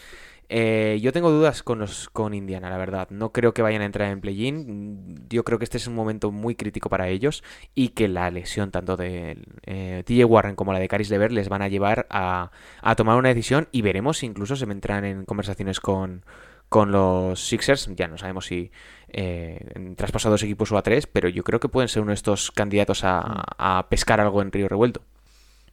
Eh, 0.51 0.99
yo 1.03 1.13
tengo 1.13 1.31
dudas 1.31 1.63
con, 1.63 1.79
los, 1.79 2.09
con 2.09 2.33
Indiana, 2.35 2.71
la 2.71 2.79
verdad. 2.79 3.09
No 3.11 3.33
creo 3.33 3.53
que 3.53 3.63
vayan 3.63 3.83
a 3.83 3.85
entrar 3.85 4.11
en 4.11 4.21
play-in. 4.21 5.27
Yo 5.29 5.45
creo 5.45 5.59
que 5.59 5.65
este 5.65 5.77
es 5.77 5.87
un 5.87 5.95
momento 5.95 6.31
muy 6.31 6.55
crítico 6.55 6.89
para 6.89 7.09
ellos 7.09 7.43
y 7.75 7.91
que 7.91 8.09
la 8.09 8.31
lesión 8.31 8.71
tanto 8.71 8.97
de 8.97 9.39
eh, 9.67 10.03
TJ 10.07 10.25
Warren 10.25 10.57
como 10.57 10.73
la 10.73 10.79
de 10.79 10.89
Caris 10.89 11.11
Lever 11.11 11.33
les 11.33 11.49
van 11.49 11.63
a 11.63 11.69
llevar 11.69 12.07
a, 12.11 12.51
tomar 12.97 13.17
una 13.17 13.29
decisión 13.29 13.69
y 13.73 13.83
veremos 13.83 14.19
si 14.19 14.27
incluso 14.27 14.57
se 14.57 14.65
entran 14.65 15.05
en 15.05 15.25
conversaciones 15.25 15.81
con, 15.81 16.25
con 16.69 16.93
los 16.93 17.41
Sixers. 17.47 17.91
Ya 17.95 18.09
no 18.09 18.17
sabemos 18.17 18.47
si 18.47 18.71
eh, 19.09 19.95
traspasados 19.97 20.43
equipos 20.43 20.73
o 20.73 20.79
a 20.79 20.83
tres, 20.83 21.07
pero 21.07 21.29
yo 21.29 21.45
creo 21.45 21.61
que 21.61 21.69
pueden 21.69 21.89
ser 21.89 22.03
uno 22.03 22.11
de 22.11 22.15
estos 22.15 22.51
candidatos 22.53 23.05
a, 23.05 23.45
a 23.59 23.89
pescar 23.91 24.21
algo 24.21 24.41
en 24.41 24.53
Río 24.53 24.69
Revuelto. 24.69 25.03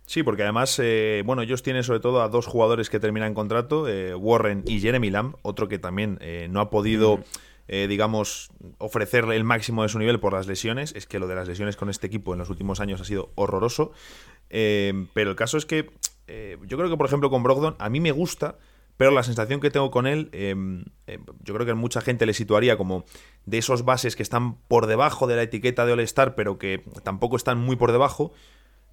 Sí, 0.06 0.22
porque 0.22 0.44
además, 0.44 0.80
eh, 0.82 1.24
bueno, 1.26 1.42
ellos 1.42 1.64
tienen 1.64 1.84
sobre 1.84 2.00
todo 2.00 2.22
a 2.22 2.30
dos 2.30 2.46
jugadores 2.46 2.90
que 2.90 3.00
terminan 3.00 3.34
contrato, 3.34 3.88
eh, 3.88 4.14
Warren 4.14 4.64
y 4.68 4.80
Jeremy 4.80 5.10
Lamb, 5.10 5.36
otro 5.42 5.68
que 5.68 5.80
también 5.80 6.20
eh, 6.22 6.48
no 6.50 6.60
ha 6.60 6.70
podido, 6.70 7.24
digamos, 7.68 8.52
ofrecer 8.78 9.26
el 9.26 9.44
máximo 9.44 9.82
de 9.82 9.90
su 9.90 9.98
nivel 9.98 10.20
por 10.20 10.34
las 10.34 10.46
lesiones. 10.46 10.94
Es 10.96 11.08
que 11.08 11.18
lo 11.18 11.28
de 11.28 11.34
las 11.34 11.48
lesiones 11.48 11.76
con 11.76 11.90
este 11.90 12.06
equipo 12.06 12.34
en 12.34 12.40
los 12.40 12.52
últimos 12.52 12.80
años 12.80 13.02
ha 13.02 13.06
sido 13.06 13.32
horroroso. 13.34 13.92
pero 14.50 15.32
el 15.32 15.36
caso 15.36 15.58
es 15.58 15.66
que 15.66 15.90
yo 16.28 16.78
creo 16.78 16.90
que, 16.90 16.98
por 16.98 17.08
ejemplo, 17.08 17.32
con 17.32 17.42
Brogdon, 17.42 17.76
a 17.80 17.90
mí 17.90 18.00
me 18.00 18.12
gusta, 18.12 18.60
pero 18.98 19.10
la 19.10 19.24
sensación 19.24 19.62
que 19.62 19.72
tengo 19.72 19.90
con 19.90 20.06
él, 20.06 20.30
yo 21.44 21.54
creo 21.56 21.66
que 21.66 21.74
mucha 21.74 22.02
gente 22.02 22.28
le 22.28 22.36
situaría 22.36 22.78
como 22.78 23.04
de 23.48 23.58
esos 23.58 23.84
bases 23.84 24.16
que 24.16 24.22
están 24.22 24.58
por 24.68 24.86
debajo 24.86 25.26
de 25.26 25.36
la 25.36 25.42
etiqueta 25.42 25.88
de 25.88 25.94
All-Star, 25.94 26.36
pero 26.36 26.60
que 26.60 26.84
tampoco 27.02 27.36
están 27.36 27.58
muy 27.58 27.78
por 27.78 27.92
debajo 27.92 28.32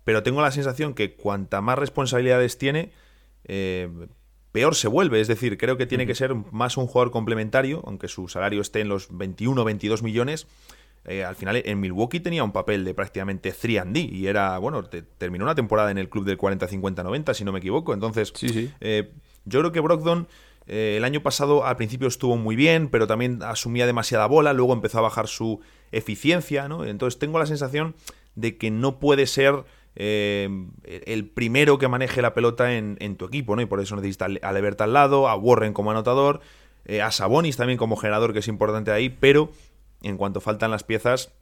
pero 0.04 0.22
tengo 0.22 0.40
la 0.40 0.50
sensación 0.50 0.94
que 0.94 1.14
cuanta 1.14 1.60
más 1.60 1.78
responsabilidades 1.78 2.58
tiene, 2.58 2.92
eh, 3.44 3.88
peor 4.50 4.74
se 4.74 4.88
vuelve. 4.88 5.20
Es 5.20 5.28
decir, 5.28 5.58
creo 5.58 5.76
que 5.76 5.86
tiene 5.86 6.06
que 6.06 6.14
ser 6.14 6.34
más 6.34 6.76
un 6.76 6.86
jugador 6.86 7.10
complementario, 7.10 7.82
aunque 7.86 8.08
su 8.08 8.28
salario 8.28 8.60
esté 8.60 8.80
en 8.80 8.88
los 8.88 9.16
21 9.16 9.60
o 9.60 9.64
22 9.64 10.02
millones. 10.02 10.46
Eh, 11.04 11.24
al 11.24 11.34
final 11.34 11.60
en 11.64 11.80
Milwaukee 11.80 12.20
tenía 12.20 12.44
un 12.44 12.52
papel 12.52 12.84
de 12.84 12.94
prácticamente 12.94 13.52
3D 13.52 14.08
y 14.12 14.28
era, 14.28 14.56
bueno, 14.58 14.84
terminó 14.84 15.44
una 15.44 15.56
temporada 15.56 15.90
en 15.90 15.98
el 15.98 16.08
club 16.08 16.24
del 16.24 16.38
40-50-90, 16.38 17.34
si 17.34 17.44
no 17.44 17.52
me 17.52 17.58
equivoco. 17.58 17.92
Entonces, 17.94 18.32
eh, 18.80 19.10
yo 19.44 19.60
creo 19.60 19.72
que 19.72 19.80
Brogdon 19.80 20.28
el 20.64 21.02
año 21.02 21.24
pasado 21.24 21.66
al 21.66 21.76
principio 21.76 22.06
estuvo 22.06 22.36
muy 22.36 22.54
bien, 22.54 22.88
pero 22.88 23.08
también 23.08 23.42
asumía 23.42 23.84
demasiada 23.84 24.26
bola, 24.26 24.52
luego 24.52 24.72
empezó 24.72 24.98
a 24.98 25.02
bajar 25.02 25.26
su 25.26 25.60
eficiencia, 25.90 26.68
¿no? 26.68 26.84
Entonces 26.84 27.18
tengo 27.18 27.40
la 27.40 27.46
sensación 27.46 27.96
de 28.36 28.56
que 28.56 28.70
no 28.70 29.00
puede 29.00 29.26
ser 29.26 29.64
eh, 29.94 30.48
el 30.84 31.28
primero 31.28 31.78
que 31.78 31.88
maneje 31.88 32.22
la 32.22 32.34
pelota 32.34 32.74
en, 32.74 33.16
tu 33.16 33.26
equipo, 33.26 33.56
¿no? 33.56 33.62
Y 33.62 33.66
por 33.66 33.80
eso 33.80 33.96
necesitas 33.96 34.30
a 34.42 34.52
Levert 34.52 34.80
al 34.80 34.92
lado, 34.92 35.28
a 35.28 35.36
Warren 35.36 35.72
como 35.72 35.90
anotador, 35.90 36.40
eh, 36.84 37.02
a 37.02 37.10
Sabonis 37.10 37.56
también 37.56 37.78
como 37.78 37.96
generador, 37.96 38.32
que 38.32 38.40
es 38.40 38.48
importante 38.48 38.90
ahí, 38.90 39.10
pero 39.10 39.50
en 40.02 40.16
cuanto 40.16 40.40
faltan 40.40 40.70
las 40.70 40.82
piezas, 40.84 41.32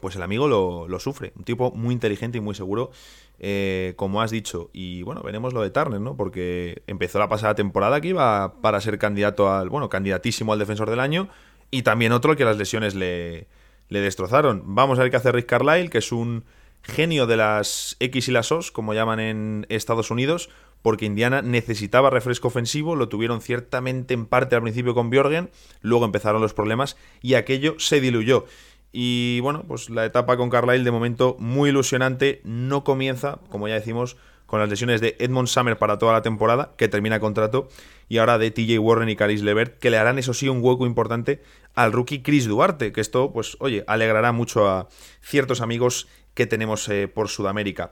pues 0.00 0.16
el 0.16 0.22
amigo 0.22 0.48
lo, 0.48 0.98
sufre. 0.98 1.32
Un 1.36 1.44
tipo 1.44 1.70
muy 1.72 1.94
inteligente 1.94 2.38
y 2.38 2.40
muy 2.40 2.54
seguro, 2.54 2.90
eh, 3.38 3.94
como 3.96 4.20
has 4.20 4.30
dicho. 4.30 4.70
Y 4.72 5.02
bueno, 5.02 5.22
veremos 5.22 5.52
lo 5.52 5.62
de 5.62 5.70
Turner, 5.70 6.00
¿no? 6.00 6.16
Porque 6.16 6.82
empezó 6.86 7.18
la 7.18 7.28
pasada 7.28 7.54
temporada 7.54 8.00
que 8.00 8.08
iba 8.08 8.60
para 8.60 8.80
ser 8.80 8.98
candidato 8.98 9.52
al, 9.52 9.68
bueno, 9.68 9.88
candidatísimo 9.88 10.52
al 10.52 10.58
defensor 10.58 10.90
del 10.90 11.00
año, 11.00 11.28
y 11.70 11.82
también 11.82 12.12
otro 12.12 12.36
que 12.36 12.44
las 12.44 12.58
lesiones 12.58 12.94
le, 12.94 13.48
le 13.88 14.00
destrozaron. 14.00 14.62
Vamos 14.66 14.98
a 14.98 15.02
ver 15.02 15.10
qué 15.10 15.16
hace 15.16 15.32
Rick 15.32 15.46
Carlisle, 15.46 15.90
que 15.90 15.98
es 15.98 16.12
un 16.12 16.44
genio 16.86 17.26
de 17.26 17.36
las 17.36 17.96
X 18.00 18.28
y 18.28 18.32
las 18.32 18.52
O's, 18.52 18.70
como 18.70 18.94
llaman 18.94 19.20
en 19.20 19.66
Estados 19.68 20.10
Unidos, 20.10 20.48
porque 20.82 21.04
Indiana 21.04 21.42
necesitaba 21.42 22.10
refresco 22.10 22.48
ofensivo, 22.48 22.94
lo 22.94 23.08
tuvieron 23.08 23.40
ciertamente 23.40 24.14
en 24.14 24.26
parte 24.26 24.54
al 24.54 24.62
principio 24.62 24.94
con 24.94 25.10
Bjorgen, 25.10 25.50
luego 25.80 26.04
empezaron 26.04 26.40
los 26.40 26.54
problemas 26.54 26.96
y 27.22 27.34
aquello 27.34 27.74
se 27.78 28.00
diluyó. 28.00 28.46
Y 28.92 29.40
bueno, 29.40 29.64
pues 29.66 29.90
la 29.90 30.04
etapa 30.04 30.36
con 30.36 30.48
Carlisle 30.48 30.84
de 30.84 30.90
momento 30.90 31.36
muy 31.38 31.70
ilusionante, 31.70 32.40
no 32.44 32.84
comienza, 32.84 33.40
como 33.50 33.68
ya 33.68 33.74
decimos, 33.74 34.16
con 34.46 34.60
las 34.60 34.68
lesiones 34.68 35.00
de 35.00 35.16
Edmond 35.18 35.48
Summer 35.48 35.76
para 35.76 35.98
toda 35.98 36.12
la 36.12 36.22
temporada, 36.22 36.72
que 36.78 36.88
termina 36.88 37.20
contrato, 37.20 37.68
y 38.08 38.18
ahora 38.18 38.38
de 38.38 38.50
TJ 38.52 38.78
Warren 38.78 39.08
y 39.08 39.16
Caris 39.16 39.42
Levert, 39.42 39.78
que 39.78 39.90
le 39.90 39.98
harán, 39.98 40.18
eso 40.18 40.32
sí, 40.32 40.48
un 40.48 40.62
hueco 40.62 40.86
importante 40.86 41.42
al 41.74 41.92
rookie 41.92 42.22
Chris 42.22 42.46
Duarte, 42.46 42.92
que 42.92 43.00
esto, 43.00 43.32
pues, 43.32 43.56
oye, 43.60 43.84
alegrará 43.88 44.32
mucho 44.32 44.68
a 44.68 44.88
ciertos 45.20 45.60
amigos 45.60 46.06
que 46.36 46.46
tenemos 46.46 46.88
eh, 46.88 47.08
por 47.08 47.28
Sudamérica. 47.28 47.90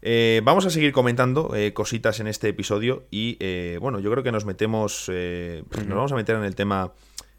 Eh, 0.00 0.40
vamos 0.44 0.64
a 0.64 0.70
seguir 0.70 0.92
comentando 0.92 1.54
eh, 1.54 1.74
cositas 1.74 2.20
en 2.20 2.28
este 2.28 2.48
episodio 2.48 3.04
y 3.10 3.36
bueno, 3.76 3.98
yo 4.00 4.10
creo 4.10 4.22
que 4.22 4.32
nos 4.32 4.46
metemos, 4.46 5.10
nos 5.10 5.88
vamos 5.88 6.12
a 6.12 6.14
meter 6.14 6.36
en 6.36 6.44
el 6.44 6.54
tema 6.54 6.94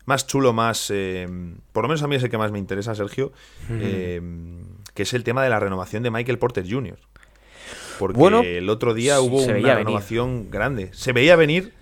más 0.05 0.27
chulo, 0.27 0.53
más, 0.53 0.93
por 1.71 1.83
lo 1.83 1.87
menos 1.87 2.03
a 2.03 2.07
mí 2.07 2.15
es 2.15 2.23
el 2.23 2.29
que 2.29 2.37
más 2.37 2.51
me 2.51 2.59
interesa, 2.59 2.93
Sergio, 2.93 3.31
que 3.67 4.21
es 5.03 5.13
el 5.13 5.23
tema 5.23 5.43
de 5.43 5.49
la 5.49 5.59
renovación 5.59 6.03
de 6.03 6.11
Michael 6.11 6.37
Porter 6.37 6.65
Jr. 6.69 6.99
Porque 7.97 8.19
bueno, 8.19 8.41
el 8.41 8.69
otro 8.69 8.93
día 8.93 9.21
hubo 9.21 9.41
una 9.41 9.75
renovación 9.75 10.51
grande. 10.51 10.89
Se 10.93 11.13
veía 11.13 11.35
venir, 11.35 11.73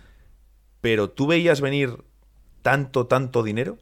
pero 0.79 1.09
¿tú 1.09 1.27
veías 1.27 1.59
venir 1.59 2.03
tanto, 2.61 3.07
tanto 3.07 3.43
dinero? 3.43 3.77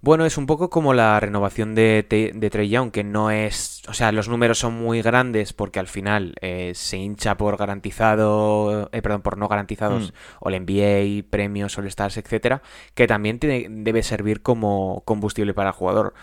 Bueno, 0.00 0.24
es 0.24 0.38
un 0.38 0.46
poco 0.46 0.70
como 0.70 0.94
la 0.94 1.18
renovación 1.18 1.74
de, 1.74 2.06
de 2.08 2.50
Trey 2.50 2.68
Young, 2.68 2.92
que 2.92 3.02
no 3.02 3.32
es. 3.32 3.82
O 3.88 3.94
sea, 3.94 4.12
los 4.12 4.28
números 4.28 4.58
son 4.58 4.74
muy 4.74 5.02
grandes 5.02 5.52
porque 5.52 5.80
al 5.80 5.88
final 5.88 6.36
eh, 6.40 6.72
se 6.76 6.98
hincha 6.98 7.36
por 7.36 7.56
garantizado. 7.56 8.88
Eh, 8.92 9.02
perdón, 9.02 9.22
por 9.22 9.36
no 9.38 9.48
garantizados, 9.48 10.12
mm. 10.12 10.14
o 10.40 10.50
el 10.50 10.62
NBA, 10.62 11.28
premios, 11.28 11.76
All-Stars, 11.78 12.16
etcétera, 12.16 12.62
que 12.94 13.08
también 13.08 13.40
debe 13.40 14.04
servir 14.04 14.40
como 14.40 15.02
combustible 15.04 15.52
para 15.52 15.70
el 15.70 15.74
jugador. 15.74 16.14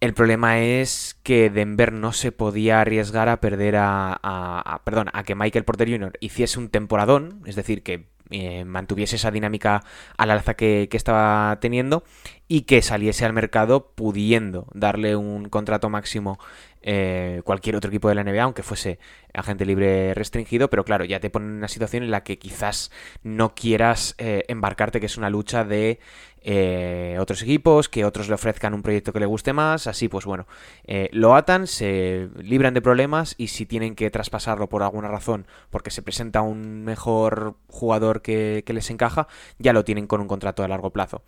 El 0.00 0.12
problema 0.12 0.60
es 0.60 1.18
que 1.22 1.50
Denver 1.50 1.92
no 1.92 2.12
se 2.12 2.32
podía 2.32 2.80
arriesgar 2.80 3.28
a 3.28 3.40
perder 3.40 3.76
a, 3.78 4.82
perdón, 4.84 5.08
a 5.12 5.22
que 5.22 5.34
Michael 5.34 5.64
Porter 5.64 5.88
Jr. 5.88 6.12
hiciese 6.20 6.58
un 6.58 6.68
temporadón, 6.68 7.42
es 7.46 7.54
decir, 7.54 7.82
que 7.82 8.08
eh, 8.30 8.64
mantuviese 8.64 9.16
esa 9.16 9.30
dinámica 9.30 9.82
al 10.16 10.30
alza 10.30 10.54
que, 10.54 10.88
estaba 10.92 11.58
teniendo 11.60 12.04
y 12.48 12.62
que 12.62 12.80
saliese 12.82 13.24
al 13.24 13.32
mercado 13.32 13.92
pudiendo 13.94 14.66
darle 14.72 15.16
un 15.16 15.48
contrato 15.48 15.90
máximo 15.90 16.38
eh, 16.86 17.40
cualquier 17.44 17.76
otro 17.76 17.88
equipo 17.88 18.10
de 18.10 18.14
la 18.14 18.22
NBA, 18.22 18.42
aunque 18.42 18.62
fuese 18.62 18.98
agente 19.32 19.64
libre 19.64 20.12
restringido, 20.12 20.68
pero 20.68 20.84
claro, 20.84 21.04
ya 21.04 21.18
te 21.18 21.30
pone 21.30 21.46
en 21.46 21.52
una 21.54 21.68
situación 21.68 22.02
en 22.02 22.10
la 22.10 22.22
que 22.22 22.38
quizás 22.38 22.90
no 23.22 23.54
quieras 23.54 24.14
eh, 24.18 24.44
embarcarte, 24.48 25.00
que 25.00 25.06
es 25.06 25.16
una 25.16 25.30
lucha 25.30 25.64
de 25.64 25.98
eh, 26.46 27.16
otros 27.18 27.40
equipos, 27.40 27.88
que 27.88 28.04
otros 28.04 28.28
le 28.28 28.34
ofrezcan 28.34 28.74
un 28.74 28.82
proyecto 28.82 29.14
que 29.14 29.20
le 29.20 29.24
guste 29.24 29.54
más, 29.54 29.86
así 29.86 30.08
pues 30.08 30.26
bueno, 30.26 30.46
eh, 30.86 31.08
lo 31.10 31.34
atan, 31.34 31.66
se 31.66 32.28
libran 32.36 32.74
de 32.74 32.82
problemas 32.82 33.34
y 33.38 33.48
si 33.48 33.64
tienen 33.64 33.94
que 33.94 34.10
traspasarlo 34.10 34.68
por 34.68 34.82
alguna 34.82 35.08
razón, 35.08 35.46
porque 35.70 35.90
se 35.90 36.02
presenta 36.02 36.42
un 36.42 36.84
mejor 36.84 37.56
jugador 37.68 38.20
que, 38.20 38.62
les 38.66 38.90
encaja, 38.90 39.26
ya 39.58 39.72
lo 39.72 39.84
tienen 39.84 40.06
con 40.06 40.20
un 40.20 40.28
contrato 40.28 40.62
a 40.62 40.68
largo 40.68 40.90
plazo. 40.90 41.22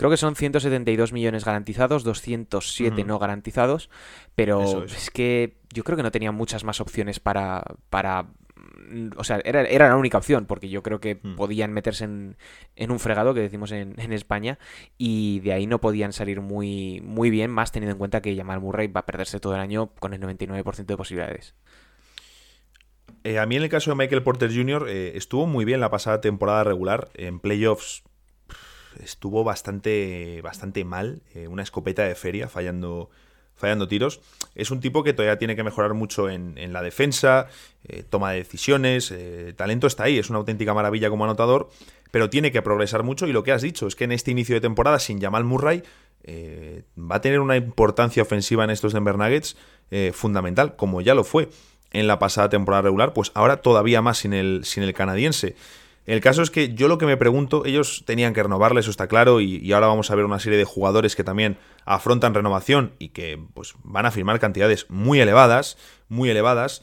Creo 0.00 0.08
que 0.08 0.16
son 0.16 0.34
172 0.34 1.12
millones 1.12 1.44
garantizados, 1.44 2.04
207 2.04 3.04
no 3.04 3.18
garantizados, 3.18 3.90
pero 4.34 4.84
es. 4.84 5.10
que 5.10 5.58
yo 5.74 5.84
creo 5.84 5.98
que 5.98 6.02
no 6.02 6.10
tenían 6.10 6.34
muchas 6.34 6.64
más 6.64 6.80
opciones 6.80 7.20
para, 7.20 7.62
para 7.90 8.28
o 9.14 9.24
sea, 9.24 9.42
era, 9.44 9.60
era, 9.60 9.88
la 9.88 9.96
única 9.96 10.16
opción, 10.16 10.46
porque 10.46 10.70
yo 10.70 10.82
creo 10.82 11.00
que 11.00 11.16
hmm. 11.16 11.36
podían 11.36 11.74
meterse 11.74 12.04
en, 12.04 12.38
en, 12.76 12.90
un 12.90 12.98
fregado, 12.98 13.34
que 13.34 13.40
decimos 13.40 13.72
en, 13.72 13.94
en, 14.00 14.14
España, 14.14 14.58
y 14.96 15.40
de 15.40 15.52
ahí 15.52 15.66
no 15.66 15.82
podían 15.82 16.14
salir 16.14 16.40
muy, 16.40 17.02
muy 17.04 17.28
bien, 17.28 17.50
más 17.50 17.70
teniendo 17.70 17.92
en 17.92 17.98
cuenta 17.98 18.22
que 18.22 18.34
Jamal 18.34 18.62
Murray 18.62 18.86
va 18.86 19.00
a 19.00 19.06
perderse 19.06 19.38
todo 19.38 19.54
el 19.54 19.60
año 19.60 19.90
con 19.98 20.14
el 20.14 20.22
99% 20.22 20.86
de 20.86 20.96
posibilidades. 20.96 21.54
Eh, 23.22 23.38
a 23.38 23.44
mí 23.44 23.56
en 23.56 23.64
el 23.64 23.68
caso 23.68 23.90
de 23.90 23.96
Michael 23.96 24.22
Porter 24.22 24.50
Jr. 24.50 24.86
Eh, 24.88 25.12
estuvo 25.16 25.44
muy 25.44 25.66
bien 25.66 25.78
la 25.78 25.90
pasada 25.90 26.22
temporada 26.22 26.64
regular, 26.64 27.10
en 27.16 27.38
playoffs 27.38 28.02
estuvo 29.02 29.44
bastante, 29.44 30.40
bastante 30.42 30.84
mal, 30.84 31.22
eh, 31.34 31.48
una 31.48 31.62
escopeta 31.62 32.02
de 32.04 32.14
feria, 32.14 32.48
fallando 32.48 33.10
fallando 33.56 33.86
tiros. 33.88 34.22
Es 34.54 34.70
un 34.70 34.80
tipo 34.80 35.02
que 35.04 35.12
todavía 35.12 35.36
tiene 35.36 35.54
que 35.54 35.62
mejorar 35.62 35.92
mucho 35.92 36.30
en, 36.30 36.72
la 36.72 36.80
defensa, 36.80 37.48
eh, 37.86 38.02
toma 38.08 38.30
de 38.30 38.38
decisiones, 38.38 39.10
eh, 39.10 39.52
talento 39.54 39.86
está 39.86 40.04
ahí, 40.04 40.18
es 40.18 40.30
una 40.30 40.38
auténtica 40.38 40.72
maravilla 40.72 41.10
como 41.10 41.24
anotador, 41.24 41.68
pero 42.10 42.30
tiene 42.30 42.52
que 42.52 42.62
progresar 42.62 43.02
mucho 43.02 43.26
y 43.26 43.32
lo 43.32 43.42
que 43.42 43.52
has 43.52 43.60
dicho 43.60 43.86
es 43.86 43.96
que 43.96 44.04
en 44.04 44.12
este 44.12 44.30
inicio 44.30 44.54
de 44.54 44.62
temporada 44.62 44.98
sin 44.98 45.20
Jamal 45.20 45.44
Murray 45.44 45.82
va 46.26 47.16
a 47.16 47.20
tener 47.20 47.40
una 47.40 47.56
importancia 47.58 48.22
ofensiva 48.22 48.64
en 48.64 48.70
estos 48.70 48.94
Denver 48.94 49.18
Nuggets 49.18 49.58
fundamental, 50.12 50.76
como 50.76 51.02
ya 51.02 51.14
lo 51.14 51.24
fue 51.24 51.50
en 51.92 52.06
la 52.06 52.18
pasada 52.18 52.48
temporada 52.48 52.82
regular, 52.82 53.12
pues 53.12 53.30
ahora 53.34 53.58
todavía 53.58 54.00
más 54.00 54.18
sin 54.18 54.32
el, 54.32 54.62
sin 54.64 54.82
el 54.82 54.94
canadiense. 54.94 55.56
El 56.06 56.20
caso 56.20 56.42
es 56.42 56.50
que 56.50 56.74
yo 56.74 56.88
lo 56.88 56.98
que 56.98 57.06
me 57.06 57.16
pregunto, 57.16 57.64
ellos 57.66 58.04
tenían 58.06 58.32
que 58.32 58.42
renovarle, 58.42 58.80
eso 58.80 58.90
está 58.90 59.06
claro, 59.06 59.40
y, 59.40 59.70
ahora 59.72 59.86
vamos 59.86 60.10
a 60.10 60.14
ver 60.14 60.24
una 60.24 60.40
serie 60.40 60.58
de 60.58 60.64
jugadores 60.64 61.14
que 61.14 61.24
también 61.24 61.58
afrontan 61.84 62.34
renovación 62.34 62.94
y 62.98 63.10
que 63.10 63.38
pues, 63.54 63.74
van 63.84 64.06
a 64.06 64.10
firmar 64.10 64.40
cantidades 64.40 64.88
muy 64.88 65.20
elevadas, 65.20 65.76
muy 66.08 66.30
elevadas. 66.30 66.82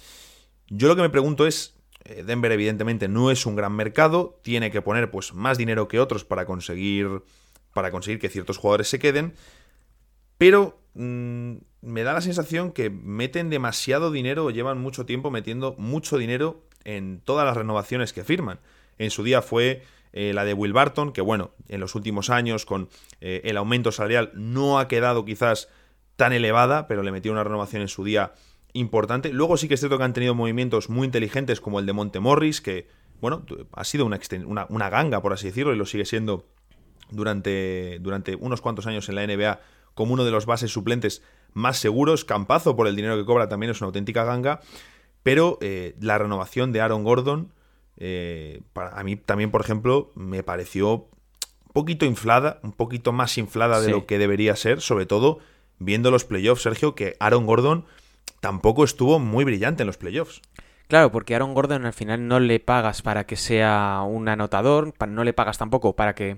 Yo 0.67 0.87
lo 0.87 0.95
que 0.95 1.01
me 1.01 1.09
pregunto 1.09 1.47
es, 1.47 1.75
eh, 2.05 2.23
Denver 2.25 2.51
evidentemente 2.51 3.07
no 3.07 3.31
es 3.31 3.45
un 3.45 3.55
gran 3.55 3.73
mercado, 3.73 4.39
tiene 4.43 4.71
que 4.71 4.81
poner 4.81 5.09
pues 5.11 5.33
más 5.33 5.57
dinero 5.57 5.87
que 5.87 5.99
otros 5.99 6.23
para 6.23 6.45
conseguir 6.45 7.23
para 7.73 7.91
conseguir 7.91 8.19
que 8.19 8.29
ciertos 8.29 8.57
jugadores 8.57 8.87
se 8.87 8.97
queden, 8.97 9.35
pero 10.39 10.79
mm, 10.95 11.57
me 11.81 12.03
da 12.03 12.13
la 12.13 12.21
sensación 12.21 12.71
que 12.71 12.89
meten 12.89 13.51
demasiado 13.51 14.09
dinero 14.09 14.45
o 14.45 14.49
llevan 14.49 14.81
mucho 14.81 15.05
tiempo 15.05 15.29
metiendo 15.29 15.75
mucho 15.77 16.17
dinero 16.17 16.63
en 16.85 17.21
todas 17.23 17.45
las 17.45 17.55
renovaciones 17.55 18.13
que 18.13 18.23
firman 18.23 18.59
en 18.97 19.11
su 19.11 19.23
día 19.23 19.41
fue 19.41 19.83
eh, 20.13 20.33
la 20.33 20.45
de 20.45 20.53
Will 20.53 20.73
Barton, 20.73 21.11
que 21.11 21.21
bueno, 21.21 21.51
en 21.67 21.79
los 21.79 21.95
últimos 21.95 22.29
años 22.29 22.65
con 22.65 22.89
eh, 23.21 23.41
el 23.43 23.57
aumento 23.57 23.91
salarial 23.91 24.31
no 24.33 24.79
ha 24.79 24.87
quedado 24.87 25.25
quizás 25.25 25.69
tan 26.15 26.33
elevada, 26.33 26.87
pero 26.87 27.03
le 27.03 27.11
metió 27.11 27.31
una 27.31 27.43
renovación 27.43 27.81
en 27.81 27.87
su 27.87 28.03
día 28.03 28.33
importante. 28.73 29.31
Luego 29.31 29.57
sí 29.57 29.67
que 29.67 29.75
es 29.75 29.79
cierto 29.79 29.97
que 29.97 30.03
han 30.03 30.13
tenido 30.13 30.33
movimientos 30.33 30.89
muy 30.89 31.05
inteligentes 31.05 31.61
como 31.61 31.79
el 31.79 31.85
de 31.85 31.93
Monte 31.93 32.19
Morris, 32.19 32.61
que 32.61 32.87
bueno, 33.21 33.45
ha 33.73 33.83
sido 33.83 34.05
una, 34.05 34.19
una, 34.69 34.89
ganga, 34.89 35.21
por 35.21 35.33
así 35.33 35.47
decirlo, 35.47 35.73
y 35.73 35.77
lo 35.77 35.85
sigue 35.85 36.05
siendo 36.05 36.45
durante, 37.09 37.97
durante 37.99 38.35
unos 38.35 38.61
cuantos 38.61 38.85
años 38.87 39.09
en 39.09 39.15
la 39.15 39.25
NBA 39.25 39.59
como 39.93 40.13
uno 40.13 40.25
de 40.25 40.31
los 40.31 40.45
bases 40.45 40.71
suplentes 40.71 41.23
más 41.53 41.77
seguros. 41.77 42.25
Campazo, 42.25 42.75
por 42.75 42.87
el 42.87 42.95
dinero 42.95 43.17
que 43.17 43.25
cobra, 43.25 43.49
también 43.49 43.71
es 43.71 43.81
una 43.81 43.87
auténtica 43.87 44.23
ganga. 44.23 44.61
Pero 45.23 45.57
eh, 45.61 45.95
la 45.99 46.17
renovación 46.17 46.71
de 46.71 46.81
Aaron 46.81 47.03
Gordon 47.03 47.51
eh, 47.97 48.61
para, 48.73 48.97
a 48.97 49.03
mí 49.03 49.15
también, 49.15 49.51
por 49.51 49.61
ejemplo, 49.61 50.11
me 50.15 50.43
pareció 50.43 50.93
un 50.93 51.73
poquito 51.73 52.05
inflada, 52.05 52.59
un 52.63 52.71
poquito 52.71 53.11
más 53.11 53.37
inflada 53.37 53.81
de 53.81 53.91
lo 53.91 54.05
que 54.05 54.17
debería 54.17 54.55
ser, 54.55 54.81
sobre 54.81 55.05
todo 55.05 55.39
viendo 55.79 56.11
los 56.11 56.25
playoffs, 56.25 56.63
Sergio, 56.63 56.95
que 56.95 57.15
Aaron 57.19 57.45
Gordon 57.45 57.85
tampoco 58.39 58.83
estuvo 58.83 59.19
muy 59.19 59.45
brillante 59.45 59.83
en 59.83 59.87
los 59.87 59.97
playoffs. 59.97 60.41
Claro, 60.87 61.11
porque 61.11 61.35
Aaron 61.35 61.53
Gordon 61.53 61.85
al 61.85 61.93
final 61.93 62.27
no 62.27 62.39
le 62.39 62.59
pagas 62.59 63.01
para 63.01 63.25
que 63.25 63.35
sea 63.35 64.01
un 64.07 64.29
anotador, 64.29 64.93
no 65.07 65.23
le 65.23 65.33
pagas 65.33 65.57
tampoco 65.57 65.95
para 65.95 66.15
que 66.15 66.37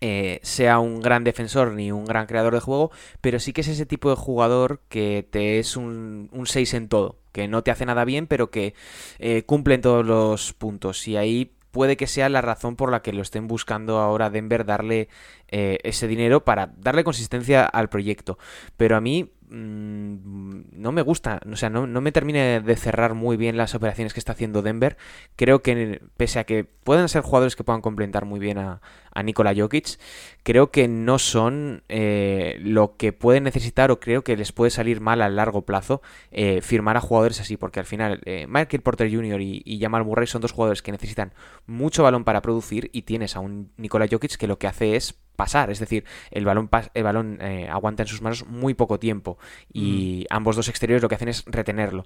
eh, 0.00 0.40
sea 0.42 0.80
un 0.80 1.00
gran 1.00 1.22
defensor 1.22 1.72
ni 1.72 1.92
un 1.92 2.04
gran 2.04 2.26
creador 2.26 2.54
de 2.54 2.60
juego, 2.60 2.90
pero 3.20 3.38
sí 3.38 3.52
que 3.52 3.60
es 3.60 3.68
ese 3.68 3.86
tipo 3.86 4.10
de 4.10 4.16
jugador 4.16 4.80
que 4.88 5.24
te 5.30 5.60
es 5.60 5.76
un, 5.76 6.28
6 6.44 6.74
en 6.74 6.88
todo, 6.88 7.18
que 7.32 7.48
no 7.48 7.62
te 7.62 7.70
hace 7.70 7.86
nada 7.86 8.04
bien, 8.04 8.26
pero 8.26 8.50
que 8.50 8.74
eh, 9.18 9.42
cumple 9.44 9.74
en 9.74 9.80
todos 9.80 10.06
los 10.06 10.52
puntos. 10.52 11.08
Y 11.08 11.16
ahí 11.16 11.52
puede 11.72 11.96
que 11.96 12.06
sea 12.06 12.28
la 12.28 12.42
razón 12.42 12.76
por 12.76 12.90
la 12.90 13.02
que 13.02 13.12
lo 13.12 13.22
estén 13.22 13.48
buscando 13.48 13.98
ahora 13.98 14.30
Denver 14.30 14.64
darle 14.64 15.08
eh, 15.48 15.78
ese 15.82 16.06
dinero 16.06 16.44
para 16.44 16.72
darle 16.76 17.02
consistencia 17.02 17.64
al 17.64 17.88
proyecto. 17.88 18.38
Pero 18.76 18.96
a 18.96 19.00
mí 19.00 19.32
Mm, 19.54 20.80
no 20.80 20.92
me 20.92 21.02
gusta, 21.02 21.38
o 21.50 21.56
sea, 21.56 21.68
no, 21.68 21.86
me 21.86 22.10
termine 22.10 22.62
de 22.62 22.76
cerrar 22.76 23.12
muy 23.12 23.36
bien 23.36 23.58
las 23.58 23.74
operaciones 23.74 24.14
que 24.14 24.20
está 24.20 24.32
haciendo 24.32 24.62
Denver. 24.62 24.96
Creo 25.36 25.60
que 25.60 26.00
pese 26.16 26.38
a 26.38 26.44
que 26.44 26.64
pueden 26.64 27.06
ser 27.10 27.20
jugadores 27.20 27.54
que 27.54 27.62
puedan 27.62 27.82
complementar 27.82 28.24
muy 28.24 28.40
bien 28.40 28.56
a, 28.56 28.80
a 29.14 29.22
Nikola 29.22 29.54
Jokic, 29.54 29.98
creo 30.42 30.70
que 30.70 30.88
no 30.88 31.18
son 31.18 31.82
eh, 31.90 32.56
lo 32.60 32.96
que 32.96 33.12
pueden 33.12 33.44
necesitar 33.44 33.90
o 33.90 34.00
creo 34.00 34.24
que 34.24 34.38
les 34.38 34.52
puede 34.52 34.70
salir 34.70 35.02
mal 35.02 35.20
a 35.20 35.28
largo 35.28 35.66
plazo 35.66 36.00
eh, 36.30 36.62
firmar 36.62 36.96
a 36.96 37.00
jugadores 37.00 37.38
así, 37.38 37.58
porque 37.58 37.78
al 37.78 37.86
final 37.86 38.22
eh, 38.24 38.46
Michael 38.48 38.82
Porter 38.82 39.14
Jr. 39.14 39.42
y, 39.42 39.60
y, 39.66 39.80
Jamal 39.80 40.04
Murray 40.06 40.26
son 40.26 40.40
dos 40.40 40.52
jugadores 40.52 40.80
que 40.80 40.92
necesitan 40.92 41.34
mucho 41.66 42.02
balón 42.02 42.24
para 42.24 42.40
producir 42.40 42.88
y 42.94 43.02
tienes 43.02 43.36
a 43.36 43.40
un 43.40 43.70
Nikola 43.76 44.08
Jokic 44.10 44.36
que 44.36 44.46
lo 44.46 44.58
que 44.58 44.66
hace 44.66 44.96
es 44.96 45.14
pasar, 45.36 45.70
es 45.70 45.78
decir, 45.78 46.04
el 46.30 46.44
balón, 46.44 46.68
el 46.94 47.02
balón 47.02 47.38
eh, 47.40 47.68
aguanta 47.68 48.02
en 48.02 48.08
sus 48.08 48.22
manos 48.22 48.46
muy 48.46 48.74
poco 48.74 48.98
tiempo 48.98 49.38
y 49.72 50.26
mm. 50.30 50.34
ambos 50.34 50.56
dos 50.56 50.68
exteriores 50.68 51.02
lo 51.02 51.08
que 51.08 51.16
hacen 51.16 51.28
es 51.28 51.44
retenerlo. 51.46 52.04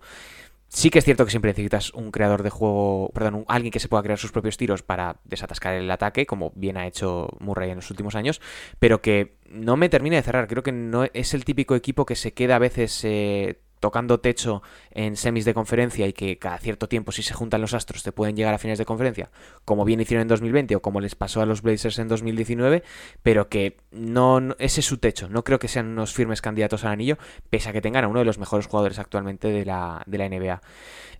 Sí 0.68 0.90
que 0.90 0.98
es 0.98 1.04
cierto 1.04 1.24
que 1.24 1.30
siempre 1.30 1.50
necesitas 1.50 1.94
un 1.94 2.10
creador 2.10 2.42
de 2.42 2.50
juego, 2.50 3.10
perdón, 3.14 3.44
alguien 3.46 3.70
que 3.70 3.78
se 3.78 3.88
pueda 3.88 4.02
crear 4.02 4.18
sus 4.18 4.32
propios 4.32 4.56
tiros 4.56 4.82
para 4.82 5.20
desatascar 5.24 5.74
el 5.74 5.90
ataque, 5.90 6.26
como 6.26 6.52
bien 6.56 6.76
ha 6.76 6.88
hecho 6.88 7.28
Murray 7.38 7.70
en 7.70 7.76
los 7.76 7.90
últimos 7.90 8.16
años, 8.16 8.40
pero 8.80 9.00
que 9.00 9.36
no 9.48 9.76
me 9.76 9.88
termina 9.88 10.16
de 10.16 10.22
cerrar. 10.22 10.48
Creo 10.48 10.64
que 10.64 10.72
no 10.72 11.04
es 11.04 11.34
el 11.34 11.44
típico 11.44 11.76
equipo 11.76 12.04
que 12.04 12.16
se 12.16 12.34
queda 12.34 12.56
a 12.56 12.58
veces 12.58 13.00
eh, 13.04 13.60
tocando 13.80 14.20
techo 14.20 14.62
en 14.90 15.16
semis 15.16 15.44
de 15.44 15.54
conferencia 15.54 16.06
y 16.06 16.12
que 16.12 16.38
cada 16.38 16.58
cierto 16.58 16.88
tiempo 16.88 17.12
si 17.12 17.22
se 17.22 17.34
juntan 17.34 17.60
los 17.60 17.74
astros 17.74 18.02
te 18.02 18.12
pueden 18.12 18.36
llegar 18.36 18.54
a 18.54 18.58
finales 18.58 18.78
de 18.78 18.84
conferencia, 18.84 19.30
como 19.64 19.84
bien 19.84 20.00
hicieron 20.00 20.22
en 20.22 20.28
2020 20.28 20.76
o 20.76 20.82
como 20.82 21.00
les 21.00 21.14
pasó 21.14 21.40
a 21.40 21.46
los 21.46 21.62
Blazers 21.62 21.98
en 21.98 22.08
2019, 22.08 22.82
pero 23.22 23.48
que 23.48 23.76
no, 23.90 24.40
ese 24.58 24.80
es 24.80 24.86
su 24.86 24.98
techo. 24.98 25.28
No 25.28 25.44
creo 25.44 25.58
que 25.58 25.68
sean 25.68 25.86
unos 25.86 26.14
firmes 26.14 26.42
candidatos 26.42 26.84
al 26.84 26.92
anillo, 26.92 27.18
pese 27.50 27.68
a 27.68 27.72
que 27.72 27.80
tengan 27.80 28.04
a 28.04 28.08
uno 28.08 28.20
de 28.20 28.24
los 28.24 28.38
mejores 28.38 28.66
jugadores 28.66 28.98
actualmente 28.98 29.48
de 29.48 29.64
la, 29.64 30.02
de 30.06 30.18
la 30.18 30.28
NBA. 30.28 30.60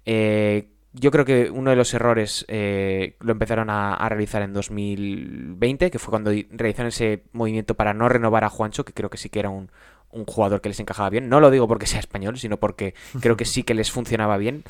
Eh, 0.05 0.69
yo 0.99 1.11
creo 1.11 1.25
que 1.25 1.51
uno 1.51 1.71
de 1.71 1.77
los 1.77 1.92
errores 1.92 2.47
eh, 2.49 3.16
lo 3.21 3.33
empezaron 3.33 3.69
a, 3.69 4.09
realizar 4.09 4.40
en 4.42 4.55
2020, 4.55 5.90
que 5.90 5.99
fue 5.99 6.11
cuando 6.11 6.31
realizaron 6.51 6.88
ese 6.88 7.25
movimiento 7.33 7.75
para 7.75 7.92
no 7.92 8.09
renovar 8.09 8.45
a 8.45 8.49
Juancho, 8.49 8.85
que 8.85 8.95
creo 8.95 9.11
que 9.11 9.19
sí 9.19 9.29
que 9.29 9.40
era 9.40 9.51
un, 9.51 9.71
un 10.16 10.24
jugador 10.24 10.61
que 10.61 10.68
les 10.68 10.81
encajaba 10.81 11.11
bien. 11.11 11.29
No 11.29 11.40
lo 11.40 11.50
digo 11.50 11.68
porque 11.68 11.87
sea 11.87 12.00
español, 12.00 12.38
sino 12.38 12.57
porque 12.59 12.94
creo 13.20 13.37
que 13.37 13.44
sí 13.44 13.62
que 13.62 13.74
les 13.74 13.90
funcionaba 13.90 14.37
bien. 14.38 14.64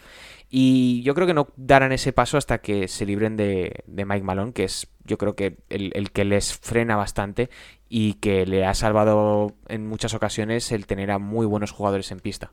Y 0.49 1.03
yo 1.03 1.15
creo 1.15 1.27
que 1.27 1.35
no 1.35 1.49
darán 1.57 1.93
ese 1.93 2.13
paso 2.13 2.39
hasta 2.39 2.59
que 2.59 2.87
se 2.89 3.05
libren 3.05 3.37
de, 3.37 3.83
Mike 3.87 4.23
Malone, 4.23 4.53
que 4.53 4.65
es 4.65 4.89
yo 5.05 5.19
creo 5.19 5.35
que 5.35 5.57
el, 5.69 6.11
que 6.13 6.25
les 6.25 6.57
frena 6.57 6.97
bastante 6.97 7.51
y 7.89 8.15
que 8.15 8.47
le 8.47 8.65
ha 8.65 8.75
salvado 8.75 9.55
en 9.69 9.89
muchas 9.89 10.15
ocasiones 10.15 10.71
el 10.73 10.87
tener 10.87 11.11
a 11.11 11.19
muy 11.19 11.47
buenos 11.47 11.73
jugadores 11.73 12.11
en 12.13 12.21
pista. 12.21 12.53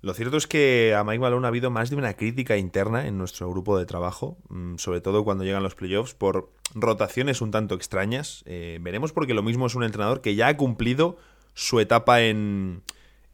Lo 0.00 0.14
cierto 0.14 0.36
es 0.36 0.46
que 0.46 0.94
a 0.94 1.02
Mike 1.02 1.18
Malone 1.18 1.46
ha 1.46 1.48
habido 1.48 1.70
más 1.70 1.90
de 1.90 1.96
una 1.96 2.14
crítica 2.14 2.56
interna 2.56 3.08
en 3.08 3.18
nuestro 3.18 3.50
grupo 3.50 3.76
de 3.78 3.86
trabajo, 3.86 4.36
mm, 4.48 4.76
sobre 4.76 5.00
todo 5.00 5.24
cuando 5.24 5.42
llegan 5.42 5.64
los 5.64 5.74
playoffs, 5.74 6.14
por 6.14 6.52
rotaciones 6.74 7.40
un 7.40 7.50
tanto 7.50 7.74
extrañas. 7.74 8.44
Eh, 8.46 8.78
veremos 8.80 9.12
porque 9.12 9.34
lo 9.34 9.42
mismo 9.42 9.66
es 9.66 9.74
un 9.74 9.82
entrenador 9.82 10.20
que 10.20 10.36
ya 10.36 10.48
ha 10.48 10.56
cumplido 10.56 11.18
su 11.58 11.80
etapa 11.80 12.22
en, 12.22 12.82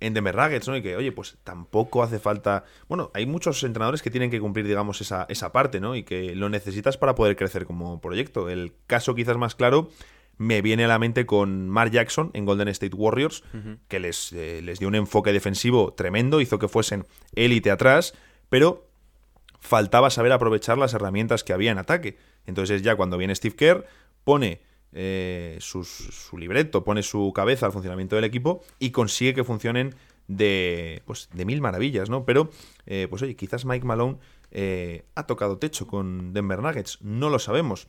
en 0.01 0.15
Denver 0.15 0.35
Nuggets, 0.35 0.67
¿no? 0.67 0.75
Y 0.79 0.83
que, 0.83 0.97
oye, 0.97 1.13
pues 1.13 1.37
tampoco 1.45 2.03
hace 2.03 2.19
falta... 2.19 2.65
Bueno, 2.89 3.11
hay 3.13 3.27
muchos 3.27 3.63
entrenadores 3.63 4.01
que 4.01 4.11
tienen 4.11 4.31
que 4.31 4.41
cumplir, 4.41 4.67
digamos, 4.67 5.03
esa, 5.03 5.27
esa 5.29 5.53
parte, 5.53 5.79
¿no? 5.79 5.95
Y 5.95 6.05
que 6.05 6.35
lo 6.35 6.49
necesitas 6.49 6.97
para 6.97 7.15
poder 7.15 7.37
crecer 7.37 7.67
como 7.67 8.01
proyecto. 8.01 8.49
El 8.49 8.73
caso 8.87 9.15
quizás 9.15 9.37
más 9.37 9.55
claro 9.55 9.91
me 10.39 10.63
viene 10.63 10.87
a 10.87 10.89
la 10.89 10.99
mente 10.99 11.27
con 11.27 11.69
Mark 11.69 11.91
Jackson 11.91 12.31
en 12.33 12.47
Golden 12.47 12.69
State 12.69 12.97
Warriors, 12.97 13.45
que 13.89 14.01
les, 14.01 14.33
eh, 14.33 14.63
les 14.63 14.79
dio 14.79 14.89
un 14.89 14.95
enfoque 14.95 15.33
defensivo 15.35 15.93
tremendo, 15.93 16.41
hizo 16.41 16.59
que 16.59 16.67
fuesen 16.67 17.05
élite 17.35 17.71
atrás, 17.71 18.15
pero 18.49 18.89
faltaba 19.61 20.09
saber 20.09 20.33
aprovechar 20.33 20.79
las 20.79 20.95
herramientas 20.95 21.45
que 21.45 21.53
había 21.53 21.73
en 21.73 21.79
ataque. 21.79 22.17
Entonces 22.47 22.81
ya 22.81 22.97
cuando 22.97 23.19
viene 23.19 23.35
Steve 23.35 23.55
Kerr, 23.55 23.85
pone 24.25 24.63
eh, 24.97 25.59
su 25.61 26.39
libreto, 26.39 26.85
pone 26.85 27.03
su 27.03 27.33
cabeza 27.35 27.67
al 27.67 27.73
funcionamiento 27.73 28.15
del 28.15 28.25
equipo 28.25 28.63
y 28.79 28.93
consigue 28.93 29.35
que 29.35 29.43
funcionen 29.43 29.97
de, 30.29 31.03
pues, 31.05 31.29
de 31.33 31.45
mil 31.45 31.61
maravillas, 31.61 32.09
¿no? 32.11 32.25
Pero, 32.25 32.51
eh, 32.87 33.09
pues 33.11 33.21
oye, 33.23 33.35
quizás 33.35 33.65
Mike 33.65 33.85
Malone 33.85 34.19
eh, 34.53 35.05
ha 35.17 35.27
tocado 35.27 35.59
techo 35.59 35.89
con 35.89 36.33
Denver 36.33 36.61
Nuggets, 36.61 36.99
no 37.03 37.29
lo 37.29 37.41
sabemos. 37.41 37.89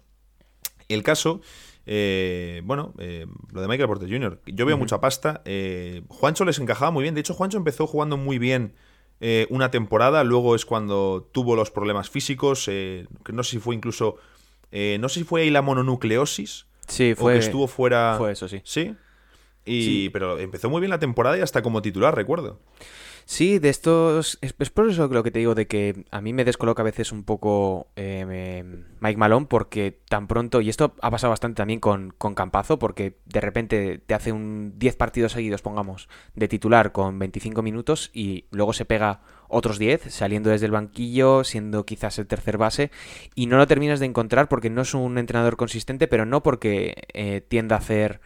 El 0.89 1.04
caso, 1.04 1.41
bueno, 1.86 2.94
lo 2.98 3.62
de 3.62 3.68
Michael 3.68 3.88
Porter 3.88 4.10
Jr., 4.10 4.41
yo 4.48 4.65
veo 4.65 4.78
mucha 4.78 5.00
pasta. 5.00 5.44
Juancho 6.08 6.44
les 6.44 6.58
encajaba 6.58 6.89
muy 6.89 7.04
bien, 7.04 7.13
de 7.13 7.22
hecho 7.22 7.36
Juancho 7.36 7.58
empezó 7.58 7.86
jugando 7.86 8.18
muy 8.18 8.39
bien 8.39 8.74
una 9.50 9.70
temporada, 9.70 10.24
luego 10.24 10.56
es 10.56 10.65
cuando 10.65 11.28
tuvo 11.32 11.56
los 11.56 11.70
problemas 11.72 12.10
físicos, 12.10 12.68
no 12.68 13.44
sé 13.44 13.52
si 13.52 13.60
fue 13.60 13.76
incluso, 13.76 14.18
no 14.72 15.10
sé 15.10 15.20
si 15.20 15.24
fue 15.24 15.41
ahí 15.41 15.50
la 15.50 15.63
mononucleosis, 15.63 16.68
Sí, 16.88 17.15
fue. 17.15 17.34
que 17.34 17.39
estuvo 17.39 17.67
fuera. 17.67 18.15
Fue 18.17 18.32
eso, 18.32 18.48
sí. 18.48 18.62
Sí. 18.63 18.95
Y, 19.65 20.10
Pero 20.10 20.38
empezó 20.38 20.69
muy 20.69 20.80
bien 20.80 20.91
la 20.91 21.00
temporada 21.00 21.38
y 21.38 21.41
hasta 21.41 21.62
como 21.62 21.82
titular, 21.82 22.15
recuerdo. 22.15 22.60
Sí, 23.28 23.58
de 23.58 23.70
estos. 23.70 24.38
Es, 24.42 24.54
por 24.54 24.88
eso 24.88 25.08
lo 25.08 25.24
que 25.24 25.32
te 25.32 25.40
digo 25.40 25.56
de 25.56 25.66
que 25.68 26.06
a 26.12 26.22
mí 26.22 26.32
me 26.32 26.46
descoloca 26.46 26.84
a 26.84 26.86
veces 26.86 27.12
un 27.12 27.24
poco 27.24 27.88
eh, 27.96 28.64
Mike 29.00 29.18
Malone, 29.18 29.48
porque 29.48 30.00
tan 30.08 30.28
pronto. 30.28 30.62
Y 30.62 30.70
esto 30.70 30.94
ha 31.02 31.10
pasado 31.10 31.32
bastante 31.32 31.58
también 31.58 31.80
con, 31.80 32.14
con 32.20 32.36
Campazo, 32.36 32.78
porque 32.78 33.18
de 33.26 33.42
repente 33.42 33.98
te 33.98 34.14
hace 34.14 34.32
un 34.32 34.74
10 34.78 34.96
partidos 34.96 35.32
seguidos, 35.32 35.64
pongamos, 35.64 36.08
de 36.36 36.48
titular 36.48 36.92
con 36.92 37.18
25 37.18 37.64
minutos 37.64 38.12
y 38.14 38.46
luego 38.52 38.74
se 38.74 38.86
pega 38.86 39.22
otros 39.48 39.80
10 39.80 40.14
saliendo 40.14 40.52
desde 40.52 40.68
el 40.68 40.72
banquillo, 40.72 41.44
siendo 41.44 41.84
quizás 41.84 42.20
el 42.20 42.28
tercer 42.28 42.60
base, 42.60 42.92
y 43.34 43.48
no 43.48 43.58
lo 43.58 43.66
terminas 43.66 44.00
de 44.00 44.06
encontrar 44.06 44.48
porque 44.50 44.70
no 44.70 44.84
es 44.84 44.94
un 44.94 45.18
entrenador 45.18 45.58
consistente, 45.58 46.08
pero 46.08 46.26
no 46.28 46.44
porque 46.44 47.08
eh, 47.14 47.42
tienda 47.42 47.76
a 47.76 47.80
hacer 47.80 48.22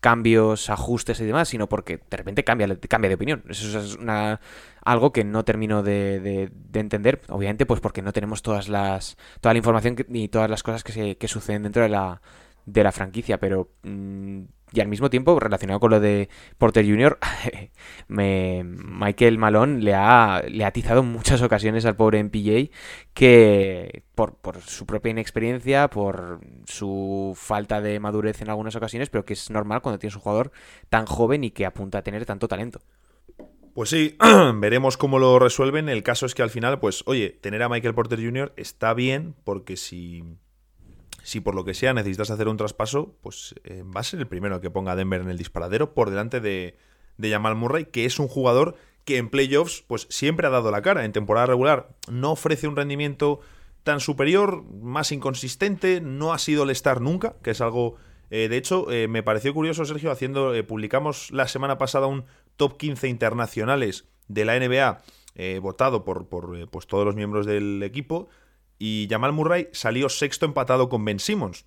cambios, 0.00 0.70
ajustes 0.70 1.20
y 1.20 1.24
demás, 1.24 1.48
sino 1.48 1.68
porque 1.68 2.00
de 2.10 2.16
repente 2.16 2.44
cambia, 2.44 2.68
cambia 2.88 3.08
de 3.08 3.14
opinión. 3.14 3.44
Eso 3.48 3.78
es 3.78 3.96
una, 3.96 4.40
algo 4.82 5.12
que 5.12 5.24
no 5.24 5.44
termino 5.44 5.82
de, 5.82 6.50
entender, 6.72 7.20
obviamente, 7.28 7.66
pues 7.66 7.80
porque 7.80 8.02
no 8.02 8.12
tenemos 8.12 8.42
todas 8.42 8.68
las, 8.68 9.16
toda 9.40 9.54
la 9.54 9.58
información 9.58 9.96
ni 10.08 10.28
todas 10.28 10.50
las 10.50 10.62
cosas 10.62 10.82
que, 10.82 10.92
se, 10.92 11.16
que 11.16 11.28
suceden 11.28 11.62
dentro 11.62 11.82
de 11.82 11.90
la, 11.90 12.20
de 12.66 12.84
la 12.84 12.92
franquicia, 12.92 13.38
pero 13.38 13.70
mm, 13.82 14.42
y 14.72 14.80
al 14.80 14.88
mismo 14.88 15.10
tiempo, 15.10 15.38
relacionado 15.40 15.80
con 15.80 15.90
lo 15.90 16.00
de 16.00 16.28
Porter 16.58 16.86
Jr., 16.86 17.18
Michael 18.08 19.38
Malone 19.38 19.82
le 19.82 19.94
ha, 19.94 20.42
le 20.48 20.64
ha 20.64 20.68
atizado 20.68 21.00
en 21.00 21.06
muchas 21.06 21.42
ocasiones 21.42 21.84
al 21.84 21.96
pobre 21.96 22.22
MPJ 22.22 22.70
que 23.12 24.04
por, 24.14 24.36
por, 24.36 24.60
su 24.60 24.86
propia 24.86 25.10
inexperiencia, 25.10 25.88
por 25.88 26.40
su 26.66 27.32
falta 27.36 27.80
de 27.80 27.98
madurez 27.98 28.42
en 28.42 28.50
algunas 28.50 28.76
ocasiones, 28.76 29.10
pero 29.10 29.24
que 29.24 29.32
es 29.32 29.50
normal 29.50 29.82
cuando 29.82 29.98
tienes 29.98 30.14
un 30.14 30.22
jugador 30.22 30.52
tan 30.88 31.06
joven 31.06 31.44
y 31.44 31.50
que 31.50 31.66
apunta 31.66 31.98
a 31.98 32.02
tener 32.02 32.24
tanto 32.24 32.46
talento. 32.46 32.80
Pues 33.74 33.90
sí, 33.90 34.16
veremos 34.56 34.96
cómo 34.96 35.18
lo 35.18 35.38
resuelven. 35.38 35.88
El 35.88 36.02
caso 36.02 36.26
es 36.26 36.34
que 36.34 36.42
al 36.42 36.50
final, 36.50 36.78
pues, 36.80 37.02
oye, 37.06 37.30
tener 37.30 37.62
a 37.62 37.68
Michael 37.68 37.94
Porter 37.94 38.20
Jr. 38.22 38.52
está 38.56 38.94
bien, 38.94 39.34
porque 39.44 39.76
si 39.76 40.24
si 41.22 41.40
por 41.40 41.54
lo 41.54 41.64
que 41.64 41.74
sea 41.74 41.92
necesitas 41.92 42.30
hacer 42.30 42.48
un 42.48 42.56
traspaso, 42.56 43.14
pues 43.22 43.54
eh, 43.64 43.82
va 43.84 44.00
a 44.00 44.04
ser 44.04 44.20
el 44.20 44.26
primero 44.26 44.60
que 44.60 44.70
ponga 44.70 44.92
a 44.92 44.96
Denver 44.96 45.20
en 45.20 45.28
el 45.28 45.38
disparadero 45.38 45.94
por 45.94 46.10
delante 46.10 46.40
de, 46.40 46.76
de 47.18 47.30
Jamal 47.30 47.56
Murray, 47.56 47.86
que 47.86 48.04
es 48.04 48.18
un 48.18 48.28
jugador 48.28 48.76
que 49.04 49.16
en 49.16 49.28
playoffs 49.28 49.84
pues 49.86 50.06
siempre 50.10 50.46
ha 50.46 50.50
dado 50.50 50.70
la 50.70 50.82
cara. 50.82 51.04
En 51.04 51.12
temporada 51.12 51.46
regular 51.46 51.90
no 52.10 52.32
ofrece 52.32 52.68
un 52.68 52.76
rendimiento 52.76 53.40
tan 53.82 54.00
superior, 54.00 54.62
más 54.82 55.10
inconsistente, 55.12 56.00
no 56.00 56.32
ha 56.32 56.38
sido 56.38 56.64
el 56.64 56.70
star 56.70 57.00
nunca, 57.00 57.36
que 57.42 57.50
es 57.50 57.60
algo... 57.60 57.96
Eh, 58.32 58.48
de 58.48 58.56
hecho, 58.58 58.92
eh, 58.92 59.08
me 59.08 59.24
pareció 59.24 59.52
curioso, 59.52 59.84
Sergio, 59.84 60.10
haciendo... 60.12 60.52
publicamos 60.66 61.30
la 61.32 61.48
semana 61.48 61.78
pasada 61.78 62.06
un 62.06 62.24
top 62.56 62.76
15 62.76 63.08
internacionales 63.08 64.06
de 64.28 64.44
la 64.44 64.58
NBA 64.58 65.02
votado 65.62 66.04
por, 66.04 66.28
por 66.28 66.68
pues, 66.68 66.86
todos 66.86 67.06
los 67.06 67.14
miembros 67.14 67.46
del 67.46 67.82
equipo 67.82 68.28
y 68.80 69.06
Jamal 69.08 69.34
Murray 69.34 69.68
salió 69.72 70.08
sexto 70.08 70.46
empatado 70.46 70.88
con 70.88 71.04
Ben 71.04 71.20
Simmons. 71.20 71.66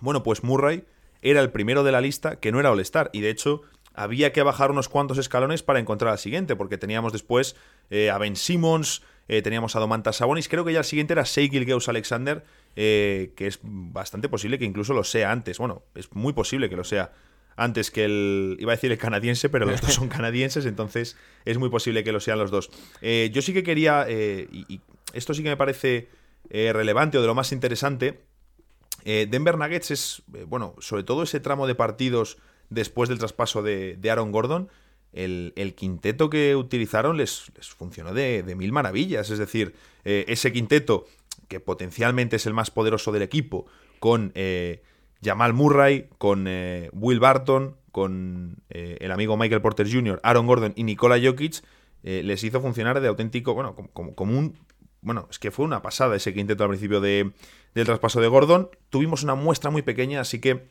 Bueno, 0.00 0.22
pues 0.22 0.42
Murray 0.42 0.84
era 1.20 1.40
el 1.40 1.52
primero 1.52 1.84
de 1.84 1.92
la 1.92 2.00
lista 2.00 2.40
que 2.40 2.50
no 2.50 2.58
era 2.58 2.72
All-Star 2.72 3.10
y 3.12 3.20
de 3.20 3.30
hecho 3.30 3.62
había 3.94 4.32
que 4.32 4.42
bajar 4.42 4.70
unos 4.70 4.88
cuantos 4.88 5.18
escalones 5.18 5.62
para 5.62 5.78
encontrar 5.78 6.12
al 6.12 6.18
siguiente, 6.18 6.56
porque 6.56 6.78
teníamos 6.78 7.12
después 7.12 7.54
eh, 7.90 8.10
a 8.10 8.18
Ben 8.18 8.36
Simmons, 8.36 9.02
eh, 9.26 9.42
teníamos 9.42 9.76
a 9.76 9.80
Domantas 9.80 10.16
Sabonis, 10.16 10.48
creo 10.48 10.64
que 10.64 10.72
ya 10.72 10.78
el 10.78 10.84
siguiente 10.84 11.12
era 11.12 11.24
Shea 11.24 11.48
Gilgeous 11.50 11.88
Alexander, 11.88 12.44
eh, 12.76 13.32
que 13.36 13.46
es 13.46 13.58
bastante 13.62 14.28
posible 14.30 14.58
que 14.58 14.64
incluso 14.64 14.94
lo 14.94 15.04
sea 15.04 15.32
antes. 15.32 15.58
Bueno, 15.58 15.82
es 15.94 16.10
muy 16.12 16.32
posible 16.32 16.70
que 16.70 16.76
lo 16.76 16.84
sea 16.84 17.12
antes 17.56 17.90
que 17.90 18.04
el. 18.04 18.56
Iba 18.60 18.72
a 18.72 18.76
decir 18.76 18.90
el 18.92 18.98
canadiense, 18.98 19.48
pero 19.50 19.66
los 19.66 19.80
dos 19.80 19.94
son 19.94 20.08
canadienses, 20.16 20.64
entonces 20.64 21.16
es 21.44 21.58
muy 21.58 21.68
posible 21.68 22.04
que 22.04 22.12
lo 22.12 22.20
sean 22.20 22.38
los 22.38 22.52
dos. 22.52 22.70
yo 23.02 23.42
sí 23.42 23.52
que 23.52 23.64
quería. 23.64 24.06
y, 24.08 24.80
esto 25.12 25.34
sí 25.34 25.42
que 25.42 25.48
me 25.48 25.56
parece 25.56 26.08
eh, 26.50 26.72
relevante 26.72 27.18
o 27.18 27.20
de 27.20 27.26
lo 27.26 27.34
más 27.34 27.52
interesante, 27.52 28.20
eh, 29.04 29.26
Denver 29.30 29.58
Nuggets 29.58 29.90
es, 29.90 30.22
eh, 30.34 30.44
bueno, 30.48 30.74
sobre 30.78 31.02
todo 31.02 31.22
ese 31.22 31.40
tramo 31.40 31.66
de 31.66 31.74
partidos 31.74 32.38
después 32.70 33.08
del 33.08 33.18
traspaso 33.18 33.62
de, 33.62 33.98
Aaron 34.10 34.32
Gordon, 34.32 34.68
el, 35.12 35.74
quinteto 35.76 36.30
que 36.30 36.56
utilizaron 36.56 37.16
les, 37.16 37.50
funcionó 37.76 38.14
de, 38.14 38.42
mil 38.56 38.72
maravillas. 38.72 39.30
Es 39.30 39.38
decir, 39.38 39.74
ese 40.04 40.52
quinteto, 40.52 41.06
que 41.48 41.60
potencialmente 41.60 42.36
es 42.36 42.46
el 42.46 42.54
más 42.54 42.70
poderoso 42.70 43.10
del 43.10 43.22
equipo, 43.22 43.66
con 44.00 44.32
Jamal 45.22 45.54
Murray, 45.54 46.10
con 46.18 46.46
Will 46.92 47.20
Barton, 47.20 47.76
con 47.90 48.62
el 48.68 49.10
amigo 49.10 49.38
Michael 49.38 49.62
Porter 49.62 49.90
Jr., 49.90 50.20
Aaron 50.22 50.46
Gordon 50.46 50.74
y 50.76 50.84
Nikola 50.84 51.18
Jokic, 51.18 51.62
les 52.02 52.44
hizo 52.44 52.60
funcionar 52.60 53.00
de 53.00 53.08
auténtico, 53.08 53.54
bueno, 53.54 53.74
como, 53.74 54.14
como 54.14 54.38
un 54.38 54.58
bueno, 55.00 55.28
es 55.30 55.38
que 55.38 55.50
fue 55.50 55.64
una 55.64 55.82
pasada 55.82 56.16
ese 56.16 56.34
quinteto 56.34 56.64
al 56.64 56.70
principio 56.70 57.00
de, 57.00 57.32
del 57.74 57.86
traspaso 57.86 58.20
de 58.20 58.28
Gordon. 58.28 58.70
Tuvimos 58.90 59.22
una 59.22 59.34
muestra 59.34 59.70
muy 59.70 59.82
pequeña, 59.82 60.20
así 60.20 60.40
que 60.40 60.68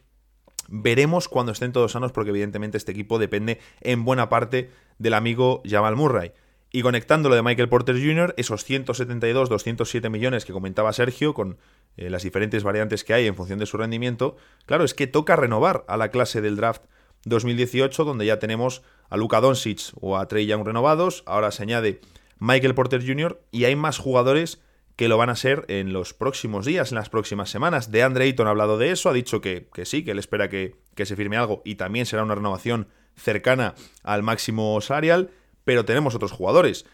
veremos 0.68 1.28
cuando 1.28 1.52
estén 1.52 1.72
todos 1.72 1.94
sanos, 1.94 2.12
porque 2.12 2.32
evidentemente 2.32 2.78
este 2.78 2.92
equipo 2.92 3.20
depende 3.20 3.60
en 3.82 4.04
buena 4.04 4.30
parte 4.30 4.70
del 4.98 5.13
amigo 5.13 5.62
Jamal 5.66 5.96
Murray. 5.96 6.34
Y 6.70 6.82
conectando 6.82 7.30
lo 7.30 7.36
de 7.36 7.44
Michael 7.44 7.70
Porter 7.70 7.96
Jr., 7.96 8.34
esos 8.38 8.66
172, 8.66 9.50
207 9.50 10.10
millones 10.10 10.44
que 10.44 10.52
comentaba 10.52 10.92
Sergio, 10.92 11.34
con 11.34 11.58
eh, 11.96 12.10
las 12.10 12.24
diferentes 12.24 12.63
variantes 12.63 13.06
que 13.06 13.13
hay 13.13 13.26
en 13.26 13.36
función 13.36 13.60
de 13.60 13.66
su 13.66 13.78
rendimiento, 13.78 14.36
claro, 14.66 14.84
es 14.84 14.94
que 14.94 15.08
toca 15.08 15.38
renovar 15.38 15.86
a 15.88 15.96
la 15.96 16.12
clase 16.12 16.42
del 16.42 16.58
draft 16.58 16.84
2018, 17.24 18.04
donde 18.04 18.26
ya 18.26 18.40
tenemos 18.40 18.84
a 19.10 19.16
Luka 19.18 19.40
Doncic 19.40 19.92
o 19.96 20.18
a 20.18 20.28
Trey 20.28 20.46
Young 20.46 20.66
renovados, 20.66 21.24
ahora 21.26 21.52
se 21.52 21.63
añade 21.63 22.02
Michael 22.39 22.76
Porter 22.76 23.06
Jr. 23.06 23.41
y 23.52 23.65
hay 23.65 23.76
más 23.76 23.97
jugadores 23.97 24.62
que 24.95 25.08
lo 25.08 25.17
van 25.17 25.30
a 25.30 25.36
ser 25.36 25.63
en 25.67 25.93
los 25.93 26.13
próximos 26.13 26.65
días, 26.65 26.91
en 26.91 26.95
las 26.95 27.10
próximas 27.10 27.50
semanas. 27.50 27.91
De 27.91 28.02
Andre 28.02 28.26
Ayton 28.26 28.47
ha 28.47 28.50
hablado 28.50 28.78
de 28.78 28.91
eso, 28.91 29.10
ha 29.10 29.13
dicho 29.13 29.41
que, 29.41 29.67
sí, 29.84 30.04
que 30.04 30.12
él 30.12 30.19
espera 30.19 30.50
que, 30.50 30.76
que, 30.95 31.06
se 31.06 31.15
firme 31.15 31.38
algo 31.38 31.62
y 31.63 31.76
también 31.76 32.08
será 32.08 32.23
una 32.23 32.36
renovación 32.36 32.88
cercana 33.15 33.76
al 34.04 34.23
máximo 34.23 34.82
salarial, 34.82 35.30
pero 35.63 35.86
tenemos 35.86 36.15
otros 36.15 36.32
jugadores. 36.32 36.86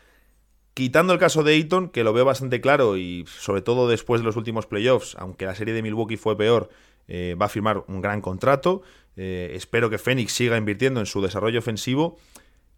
Quitando 0.73 1.13
el 1.13 1.19
caso 1.19 1.43
de 1.43 1.53
Ayton, 1.53 1.89
que 1.89 2.03
lo 2.03 2.13
veo 2.13 2.25
bastante 2.25 2.59
claro 2.59 2.97
y 2.97 3.25
sobre 3.27 3.61
todo 3.61 3.87
después 3.87 4.21
de 4.21 4.25
los 4.25 4.35
últimos 4.35 4.65
playoffs, 4.65 5.15
aunque 5.17 5.45
la 5.45 5.55
serie 5.55 5.73
de 5.73 5.81
Milwaukee 5.81 6.17
fue 6.17 6.35
peor, 6.37 6.69
eh, 7.07 7.35
va 7.39 7.45
a 7.45 7.49
firmar 7.49 7.85
un 7.87 8.01
gran 8.01 8.21
contrato. 8.21 8.81
Eh, 9.15 9.51
espero 9.53 9.89
que 9.89 9.97
Phoenix 9.97 10.33
siga 10.33 10.57
invirtiendo 10.57 10.99
en 10.99 11.05
su 11.05 11.21
desarrollo 11.21 11.59
ofensivo. 11.59 12.17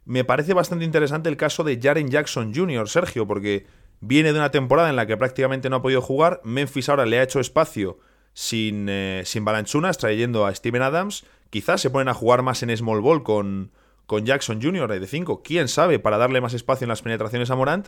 Me 0.06 0.24
parece 0.24 0.54
bastante 0.54 0.86
interesante 0.86 1.30
el 1.30 1.38
caso 1.38 1.63
de 1.63 1.80
Jaren 1.82 2.10
Jackson 2.10 2.54
Jr., 2.54 2.88
Sergio, 2.88 3.28
porque 3.28 3.65
viene 4.00 4.34
de 4.34 4.39
una 4.39 4.52
temporada 4.52 4.89
en 4.89 4.96
la 4.96 5.08
que 5.08 5.18
prácticamente 5.18 5.70
no 5.70 5.78
ha 5.78 5.82
podido 5.82 6.02
jugar. 6.02 6.41
Memphis 6.44 6.89
ahora 6.89 7.06
le 7.06 7.20
ha 7.20 7.24
hecho 7.24 7.39
espacio 7.39 8.00
sin, 8.34 8.88
eh, 8.88 9.24
sin 9.26 9.46
Balanchunas, 9.46 9.98
trayendo 9.98 10.46
a 10.46 10.54
Steven 10.54 10.84
Adams. 10.84 11.26
Quizás 11.50 11.82
se 11.82 11.89
ponen 11.89 12.10
a 12.10 12.13
jugar 12.13 12.44
más 12.44 12.62
en 12.62 12.76
small 12.78 13.02
ball 13.02 13.24
con, 13.24 13.72
con 14.06 14.26
Jackson 14.26 14.62
Jr. 14.62 15.00
de 15.00 15.08
5, 15.08 15.41
quién 15.44 15.68
sabe, 15.68 15.98
para 15.98 16.18
darle 16.18 16.41
más 16.41 16.54
espacio 16.54 16.86
en 16.86 16.89
las 16.89 17.02
penetraciones 17.02 17.50
a 17.50 17.56
Morant. 17.56 17.88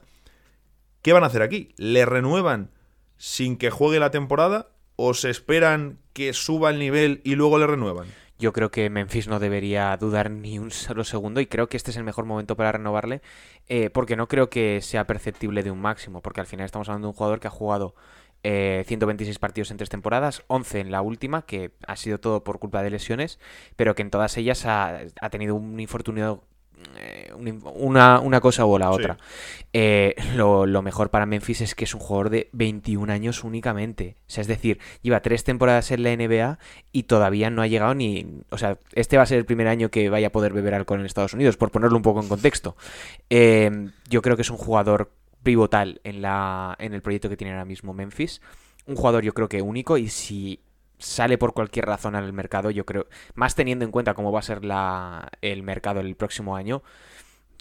¿Qué 1.04 1.14
van 1.14 1.24
a 1.24 1.28
hacer 1.28 1.44
aquí? 1.44 1.74
¿Le 1.78 2.06
renuevan 2.06 2.72
sin 3.18 3.58
que 3.58 3.70
juegue 3.70 4.00
la 4.00 4.12
temporada 4.12 4.70
o 4.96 5.14
se 5.14 5.30
esperan 5.30 6.00
que 6.14 6.34
suba 6.34 6.72
el 6.72 6.80
nivel 6.80 7.22
y 7.24 7.36
luego 7.36 7.60
le 7.60 7.68
renuevan? 7.68 8.08
Yo 8.40 8.54
creo 8.54 8.70
que 8.70 8.90
Memphis 8.90 9.28
no 9.28 9.40
debería 9.40 9.98
dudar 9.98 10.30
ni 10.30 10.60
un 10.60 10.70
solo 10.70 11.04
segundo 11.04 11.42
y 11.42 11.48
creo 11.48 11.70
que 11.70 11.78
este 11.78 11.90
es 11.92 11.98
el 11.98 12.04
mejor 12.04 12.26
momento 12.26 12.56
para 12.56 12.72
renovarle 12.72 13.22
eh, 13.68 13.90
porque 13.90 14.16
no 14.16 14.28
creo 14.28 14.50
que 14.50 14.80
sea 14.82 15.08
perceptible 15.08 15.64
de 15.64 15.72
un 15.72 15.82
máximo, 15.82 16.22
porque 16.22 16.42
al 16.42 16.48
final 16.48 16.66
estamos 16.66 16.88
hablando 16.88 17.08
de 17.08 17.12
un 17.12 17.18
jugador 17.18 17.40
que 17.40 17.48
ha 17.48 17.52
jugado 17.52 17.96
126 18.44 19.36
eh, 19.36 19.40
partidos 19.40 19.72
en 19.72 19.78
tres 19.78 19.90
temporadas, 19.90 20.44
11 20.48 20.80
en 20.80 20.92
la 20.92 21.02
última, 21.02 21.42
que 21.46 21.72
ha 21.88 21.96
sido 21.96 22.20
todo 22.20 22.44
por 22.44 22.60
culpa 22.60 22.84
de 22.84 22.92
lesiones, 22.92 23.40
pero 23.76 23.96
que 23.96 24.04
en 24.04 24.12
todas 24.12 24.38
ellas 24.38 24.66
ha, 24.66 25.00
tenido 25.32 25.56
un 25.56 25.80
infortunio 25.80 26.44
una, 27.76 28.20
una, 28.20 28.42
cosa 28.42 28.66
o 28.66 28.78
la 28.78 28.92
otra. 28.92 29.18
Eh, 29.74 30.16
lo, 30.36 30.82
mejor 30.82 31.10
para 31.10 31.26
Memphis 31.26 31.62
es 31.62 31.76
que 31.76 31.86
es 31.86 31.94
un 31.94 32.00
jugador 32.00 32.30
de 32.30 32.50
21 32.54 33.12
años 33.12 33.44
únicamente. 33.44 34.16
O 34.22 34.32
sea, 34.32 34.42
es 34.42 34.48
decir, 34.48 34.80
lleva 35.02 35.22
tres 35.22 35.44
temporadas 35.44 35.92
en 35.92 36.04
la 36.04 36.16
NBA 36.16 36.60
y 36.92 37.04
todavía 37.04 37.50
no 37.50 37.62
ha 37.62 37.68
llegado 37.68 37.94
ni... 37.94 38.26
O 38.50 38.58
sea, 38.58 38.78
este 38.94 39.18
va 39.18 39.24
a 39.24 39.28
ser 39.28 39.38
el 39.38 39.46
primer 39.46 39.68
año 39.68 39.90
que 39.90 40.10
vaya 40.10 40.28
a 40.28 40.32
poder 40.32 40.54
beber 40.54 40.74
alcohol 40.74 41.00
en 41.00 41.06
Estados 41.06 41.34
Unidos, 41.34 41.58
por 41.58 41.72
ponerlo 41.72 41.98
un 41.98 42.04
poco 42.04 42.22
en 42.22 42.28
contexto. 42.28 42.76
yo 43.30 44.22
creo 44.22 44.36
que 44.36 44.42
es 44.42 44.50
un 44.50 44.58
jugador 44.58 45.12
pivotal 45.44 46.02
en, 46.04 46.22
la, 46.22 46.76
en 46.80 46.94
el 46.94 47.02
proyecto 47.02 47.30
que 47.30 47.38
tiene 47.38 47.54
ahora 47.54 47.66
mismo 47.66 47.94
Memphis. 47.94 48.42
Un 48.86 48.96
jugador 48.96 49.24
yo 49.24 49.34
creo 49.34 49.50
que 49.50 49.62
único 49.62 49.98
y 49.98 50.10
si 50.10 50.60
sale 50.98 51.38
por 51.38 51.54
cualquier 51.54 51.86
razón 51.86 52.16
al 52.16 52.32
mercado, 52.34 52.72
yo 52.72 52.86
creo, 52.86 53.08
más 53.36 53.56
teniendo 53.56 53.86
en 53.86 53.92
cuenta 53.92 54.14
cómo 54.14 54.32
va 54.32 54.40
a 54.40 54.44
ser 54.44 54.66
la, 54.66 55.30
el 55.42 55.64
mercado 55.64 56.00
el 56.00 56.16
próximo 56.16 56.56
año, 56.56 56.84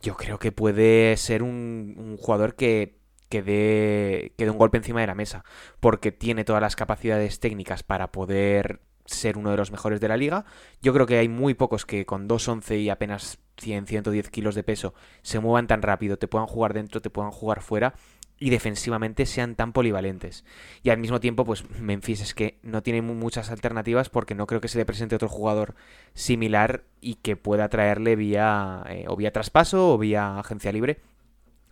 yo 0.02 0.16
creo 0.16 0.38
que 0.38 0.52
puede 0.52 1.16
ser 1.16 1.42
un, 1.42 2.16
jugador 2.20 2.54
que, 2.54 2.98
que, 3.28 3.42
dé, 3.42 4.32
que 4.36 4.44
dé 4.44 4.50
un 4.50 4.58
golpe 4.58 4.78
encima 4.78 5.00
de 5.00 5.06
la 5.06 5.14
mesa, 5.14 5.44
porque 5.80 6.12
tiene 6.12 6.44
todas 6.44 6.62
las 6.62 6.76
capacidades 6.76 7.40
técnicas 7.40 7.82
para 7.82 8.12
poder 8.12 8.80
ser 9.06 9.38
uno 9.38 9.50
de 9.50 9.56
los 9.56 9.70
mejores 9.70 10.00
de 10.00 10.08
la 10.08 10.16
liga. 10.16 10.44
Yo 10.82 10.92
creo 10.92 11.06
que 11.06 11.18
hay 11.18 11.28
muy 11.28 11.54
pocos 11.54 11.86
que 11.86 12.06
con 12.06 12.28
2.11 12.28 12.80
y 12.80 12.90
apenas 12.90 13.38
100, 13.58 13.86
110 13.86 14.30
kilos 14.30 14.54
de 14.54 14.62
peso 14.62 14.94
se 15.22 15.40
muevan 15.40 15.66
tan 15.66 15.82
rápido, 15.82 16.18
te 16.18 16.28
puedan 16.28 16.46
jugar 16.46 16.74
dentro, 16.74 17.00
te 17.00 17.10
puedan 17.10 17.30
jugar 17.30 17.62
fuera 17.62 17.94
y 18.38 18.50
defensivamente 18.50 19.26
sean 19.26 19.54
tan 19.54 19.72
polivalentes. 19.72 20.44
Y 20.82 20.90
al 20.90 20.98
mismo 20.98 21.20
tiempo, 21.20 21.44
pues 21.44 21.68
Memphis 21.80 22.20
es 22.20 22.34
que 22.34 22.58
no 22.62 22.82
tiene 22.82 23.02
muchas 23.02 23.50
alternativas 23.50 24.10
porque 24.10 24.34
no 24.34 24.46
creo 24.46 24.60
que 24.60 24.68
se 24.68 24.78
le 24.78 24.84
presente 24.84 25.16
otro 25.16 25.28
jugador 25.28 25.74
similar 26.14 26.84
y 27.00 27.14
que 27.16 27.36
pueda 27.36 27.68
traerle 27.68 28.16
vía 28.16 28.84
eh, 28.88 29.04
o 29.08 29.16
vía 29.16 29.32
traspaso 29.32 29.94
o 29.94 29.98
vía 29.98 30.38
agencia 30.38 30.72
libre 30.72 31.00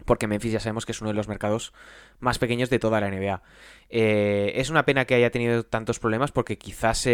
porque 0.05 0.27
Memphis 0.27 0.53
ya 0.53 0.61
sabemos 0.61 0.87
que 0.87 0.93
es 0.93 1.01
uno 1.01 1.09
de 1.09 1.15
los 1.15 1.29
mercados 1.29 1.73
más 2.21 2.39
pequeños 2.39 2.71
de 2.71 2.79
toda 2.79 3.01
la 3.01 3.11
NBA. 3.11 3.43
Eh, 3.97 4.61
es 4.61 4.71
una 4.71 4.85
pena 4.85 5.05
que 5.05 5.15
haya 5.15 5.31
tenido 5.31 5.63
tantos 5.63 6.01
problemas 6.01 6.33
porque 6.33 6.59
quizás 6.59 7.07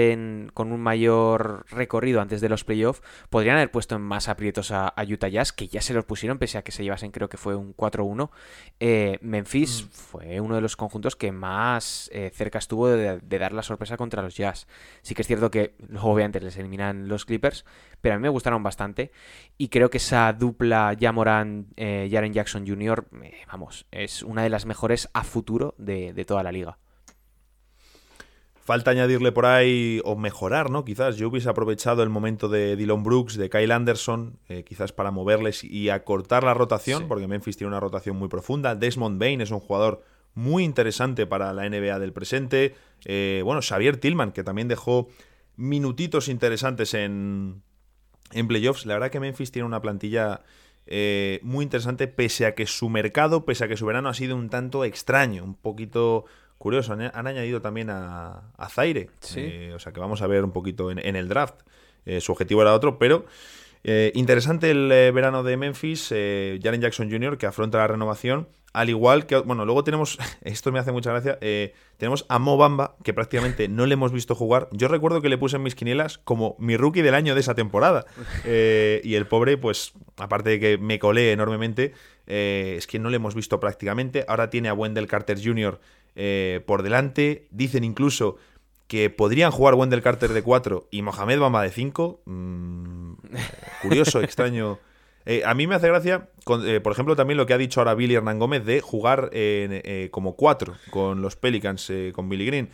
con 0.54 0.72
un 0.72 0.80
mayor 0.80 1.66
recorrido 1.68 2.22
antes 2.22 2.40
de 2.40 2.48
los 2.48 2.64
playoffs 2.64 3.02
podrían 3.28 3.56
haber 3.56 3.70
puesto 3.70 3.96
en 3.96 4.00
más 4.00 4.30
aprietos 4.30 4.70
a, 4.70 4.94
Utah 5.06 5.28
Jazz, 5.28 5.52
que 5.52 5.68
ya 5.68 5.82
se 5.82 5.92
los 5.92 6.06
pusieron 6.06 6.38
pese 6.38 6.56
a 6.56 6.62
que 6.62 6.72
se 6.72 6.82
llevasen 6.82 7.10
creo 7.10 7.28
que 7.28 7.36
fue 7.36 7.54
un 7.54 7.76
4-1. 7.76 8.30
Eh, 8.78 9.18
Memphis 9.20 9.84
mm. 9.84 9.88
fue 9.90 10.40
uno 10.40 10.54
de 10.54 10.62
los 10.62 10.76
conjuntos 10.76 11.16
que 11.16 11.32
más 11.32 12.08
eh, 12.14 12.30
cerca 12.32 12.58
estuvo 12.58 12.88
de, 12.88 13.20
dar 13.20 13.52
la 13.52 13.62
sorpresa 13.62 13.98
contra 13.98 14.22
los 14.22 14.34
Jazz. 14.34 14.66
Sí 15.02 15.14
que 15.14 15.20
es 15.20 15.28
cierto 15.28 15.50
que 15.50 15.74
obviamente 16.00 16.40
les 16.40 16.56
eliminan 16.56 17.08
los 17.08 17.26
Clippers, 17.26 17.66
pero 18.00 18.14
a 18.14 18.18
mí 18.18 18.22
me 18.22 18.30
gustaron 18.30 18.62
bastante 18.62 19.12
y 19.58 19.68
creo 19.68 19.90
que 19.90 19.98
esa 19.98 20.32
dupla 20.32 20.96
Jamoran-Jaren 20.98 22.32
Jackson 22.32 22.66
Jr., 22.66 23.06
vamos, 23.52 23.86
es 23.90 24.22
una 24.22 24.42
de 24.42 24.48
las 24.48 24.64
mejores 24.64 25.10
a 25.12 25.24
futuro 25.24 25.74
de, 25.76 26.24
toda 26.24 26.42
la 26.42 26.52
liga. 26.52 26.69
Falta 28.70 28.92
añadirle 28.92 29.32
por 29.32 29.46
ahí 29.46 30.00
o 30.04 30.14
mejorar, 30.14 30.70
¿no? 30.70 30.84
Quizás 30.84 31.16
yo 31.16 31.28
hubiese 31.28 31.48
aprovechado 31.48 32.04
el 32.04 32.08
momento 32.08 32.48
de 32.48 32.76
Dylan 32.76 33.02
Brooks, 33.02 33.36
de 33.36 33.50
Kyle 33.50 33.72
Anderson, 33.72 34.38
eh, 34.48 34.62
quizás 34.62 34.92
para 34.92 35.10
moverles 35.10 35.64
y 35.64 35.88
acortar 35.88 36.44
la 36.44 36.54
rotación, 36.54 37.08
porque 37.08 37.26
Memphis 37.26 37.56
tiene 37.56 37.66
una 37.66 37.80
rotación 37.80 38.16
muy 38.16 38.28
profunda. 38.28 38.76
Desmond 38.76 39.18
Bain 39.18 39.40
es 39.40 39.50
un 39.50 39.58
jugador 39.58 40.04
muy 40.34 40.62
interesante 40.62 41.26
para 41.26 41.52
la 41.52 41.68
NBA 41.68 41.98
del 41.98 42.12
presente. 42.12 42.76
Eh, 43.06 43.42
bueno, 43.44 43.60
Xavier 43.60 43.96
Tillman, 43.96 44.30
que 44.30 44.44
también 44.44 44.68
dejó 44.68 45.08
minutitos 45.56 46.28
interesantes 46.28 46.94
en, 46.94 47.62
en 48.30 48.46
playoffs. 48.46 48.86
La 48.86 48.94
verdad 48.94 49.10
que 49.10 49.18
Memphis 49.18 49.50
tiene 49.50 49.66
una 49.66 49.82
plantilla 49.82 50.42
eh, 50.86 51.40
muy 51.42 51.64
interesante, 51.64 52.06
pese 52.06 52.46
a 52.46 52.54
que 52.54 52.68
su 52.68 52.88
mercado, 52.88 53.44
pese 53.44 53.64
a 53.64 53.68
que 53.68 53.76
su 53.76 53.84
verano 53.84 54.08
ha 54.08 54.14
sido 54.14 54.36
un 54.36 54.48
tanto 54.48 54.84
extraño, 54.84 55.42
un 55.42 55.56
poquito 55.56 56.26
curioso. 56.60 56.92
Han, 56.92 57.26
añadido 57.26 57.60
también 57.60 57.88
a, 57.90 58.42
Zaire, 58.68 59.08
eh, 59.34 59.72
o 59.74 59.78
sea 59.78 59.92
que 59.92 59.98
vamos 59.98 60.20
a 60.20 60.26
ver 60.26 60.44
un 60.44 60.52
poquito 60.52 60.90
en, 60.90 61.16
el 61.16 61.26
draft. 61.26 61.62
Eh, 62.04 62.20
su 62.20 62.32
objetivo 62.32 62.62
era 62.62 62.74
otro, 62.74 62.98
pero 62.98 63.24
interesante 64.12 64.70
el 64.70 64.88
verano 65.12 65.42
de 65.42 65.56
Memphis, 65.56 66.10
Jaren 66.10 66.82
Jackson 66.82 67.10
Jr., 67.10 67.38
que 67.38 67.46
afronta 67.46 67.78
la 67.78 67.86
renovación 67.86 68.46
al 68.72 68.88
igual 68.88 69.26
que, 69.26 69.36
bueno, 69.36 69.64
luego 69.64 69.84
tenemos, 69.84 70.18
esto 70.42 70.72
me 70.72 70.78
hace 70.78 70.92
mucha 70.92 71.10
gracia, 71.10 71.38
eh, 71.40 71.74
tenemos 71.96 72.24
a 72.28 72.38
Mo 72.38 72.56
Bamba, 72.56 72.96
que 73.02 73.12
prácticamente 73.12 73.68
no 73.68 73.86
le 73.86 73.94
hemos 73.94 74.12
visto 74.12 74.34
jugar. 74.34 74.68
Yo 74.72 74.88
recuerdo 74.88 75.20
que 75.20 75.28
le 75.28 75.38
puse 75.38 75.56
en 75.56 75.62
mis 75.62 75.74
quinielas 75.74 76.18
como 76.18 76.56
mi 76.58 76.76
rookie 76.76 77.02
del 77.02 77.14
año 77.14 77.34
de 77.34 77.40
esa 77.40 77.54
temporada. 77.54 78.06
Eh, 78.44 79.00
y 79.04 79.14
el 79.14 79.26
pobre, 79.26 79.58
pues, 79.58 79.92
aparte 80.16 80.50
de 80.50 80.60
que 80.60 80.78
me 80.78 80.98
colé 80.98 81.32
enormemente, 81.32 81.92
eh, 82.26 82.74
es 82.78 82.86
que 82.86 82.98
no 82.98 83.10
le 83.10 83.16
hemos 83.16 83.34
visto 83.34 83.60
prácticamente. 83.60 84.24
Ahora 84.28 84.50
tiene 84.50 84.68
a 84.68 84.74
Wendell 84.74 85.06
Carter 85.06 85.38
Jr. 85.42 85.78
por 86.66 86.82
delante. 86.82 87.46
Dicen 87.50 87.84
incluso 87.84 88.36
que 88.88 89.10
podrían 89.10 89.50
jugar 89.50 89.74
Wendell 89.74 90.02
Carter 90.02 90.32
de 90.32 90.42
4 90.42 90.88
y 90.90 91.02
Mohamed 91.02 91.38
Bamba 91.38 91.62
de 91.62 91.70
5. 91.70 92.22
Mm, 92.24 93.12
curioso, 93.82 94.20
extraño 94.22 94.78
eh, 95.26 95.42
a 95.44 95.54
mí 95.54 95.66
me 95.66 95.74
hace 95.74 95.88
gracia, 95.88 96.30
eh, 96.64 96.80
por 96.80 96.92
ejemplo, 96.92 97.14
también 97.14 97.36
lo 97.36 97.46
que 97.46 97.52
ha 97.52 97.58
dicho 97.58 97.80
ahora 97.80 97.94
Billy 97.94 98.14
Hernán 98.14 98.38
Gómez 98.38 98.64
de 98.64 98.80
jugar 98.80 99.30
eh, 99.32 100.08
como 100.10 100.34
cuatro 100.34 100.74
con 100.90 101.20
los 101.20 101.36
Pelicans, 101.36 101.92
con 102.14 102.28
Billy 102.28 102.46
Green. 102.46 102.70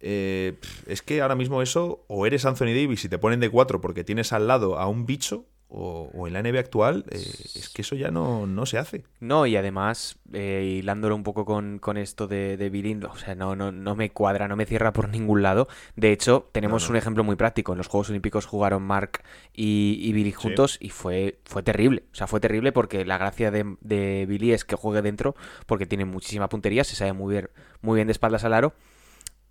es 0.00 1.02
que 1.02 1.20
ahora 1.20 1.34
mismo 1.34 1.62
eso, 1.62 2.04
o 2.08 2.26
eres 2.26 2.44
Anthony 2.44 2.66
Davis 2.74 3.04
y 3.04 3.08
te 3.08 3.18
ponen 3.18 3.40
de 3.40 3.50
cuatro 3.50 3.80
porque 3.80 4.04
tienes 4.04 4.32
al 4.32 4.46
lado 4.46 4.78
a 4.78 4.86
un 4.86 5.04
bicho, 5.04 5.46
o, 5.76 6.26
en 6.26 6.32
la 6.32 6.42
NBA 6.42 6.60
actual, 6.60 7.04
eh, 7.10 7.18
es 7.18 7.68
que 7.74 7.82
eso 7.82 7.96
ya 7.96 8.10
no, 8.10 8.46
no, 8.46 8.64
se 8.66 8.78
hace. 8.78 9.04
No, 9.20 9.46
y 9.46 9.56
además, 9.56 10.16
eh, 10.32 10.78
hilándolo 10.78 11.16
un 11.16 11.24
poco 11.24 11.44
con, 11.44 11.80
esto 11.96 12.28
de, 12.28 12.56
de 12.56 13.06
o 13.06 13.16
sea, 13.16 13.34
no, 13.34 13.56
no, 13.56 13.72
no 13.72 13.96
me 13.96 14.10
cuadra, 14.10 14.46
no 14.46 14.56
me 14.56 14.66
cierra 14.66 14.92
por 14.92 15.08
ningún 15.08 15.42
lado. 15.42 15.68
De 15.96 16.12
hecho, 16.12 16.48
tenemos 16.52 16.88
un 16.88 16.96
ejemplo 16.96 17.24
muy 17.24 17.36
práctico. 17.36 17.72
En 17.72 17.78
los 17.78 17.88
Juegos 17.88 18.10
Olímpicos 18.10 18.46
jugaron 18.46 18.82
Mark 18.82 19.22
y, 19.52 20.12
Billy 20.12 20.32
juntos 20.32 20.78
y 20.80 20.90
fue, 20.90 21.40
fue 21.44 21.62
terrible. 21.62 22.04
O 22.12 22.14
sea, 22.14 22.26
fue 22.26 22.40
terrible 22.40 22.72
porque 22.72 23.04
la 23.04 23.18
gracia 23.18 23.50
de, 23.50 23.76
de 23.80 24.26
Billy 24.26 24.52
es 24.52 24.64
que 24.64 24.76
juegue 24.76 25.02
dentro 25.02 25.34
porque 25.66 25.86
tiene 25.86 26.04
muchísima 26.04 26.48
puntería, 26.48 26.84
se 26.84 26.94
sabe 26.94 27.12
muy 27.12 27.32
bien, 27.32 27.50
muy 27.80 27.96
bien 27.96 28.06
de 28.06 28.12
espaldas 28.12 28.44
al 28.44 28.54
aro. 28.54 28.74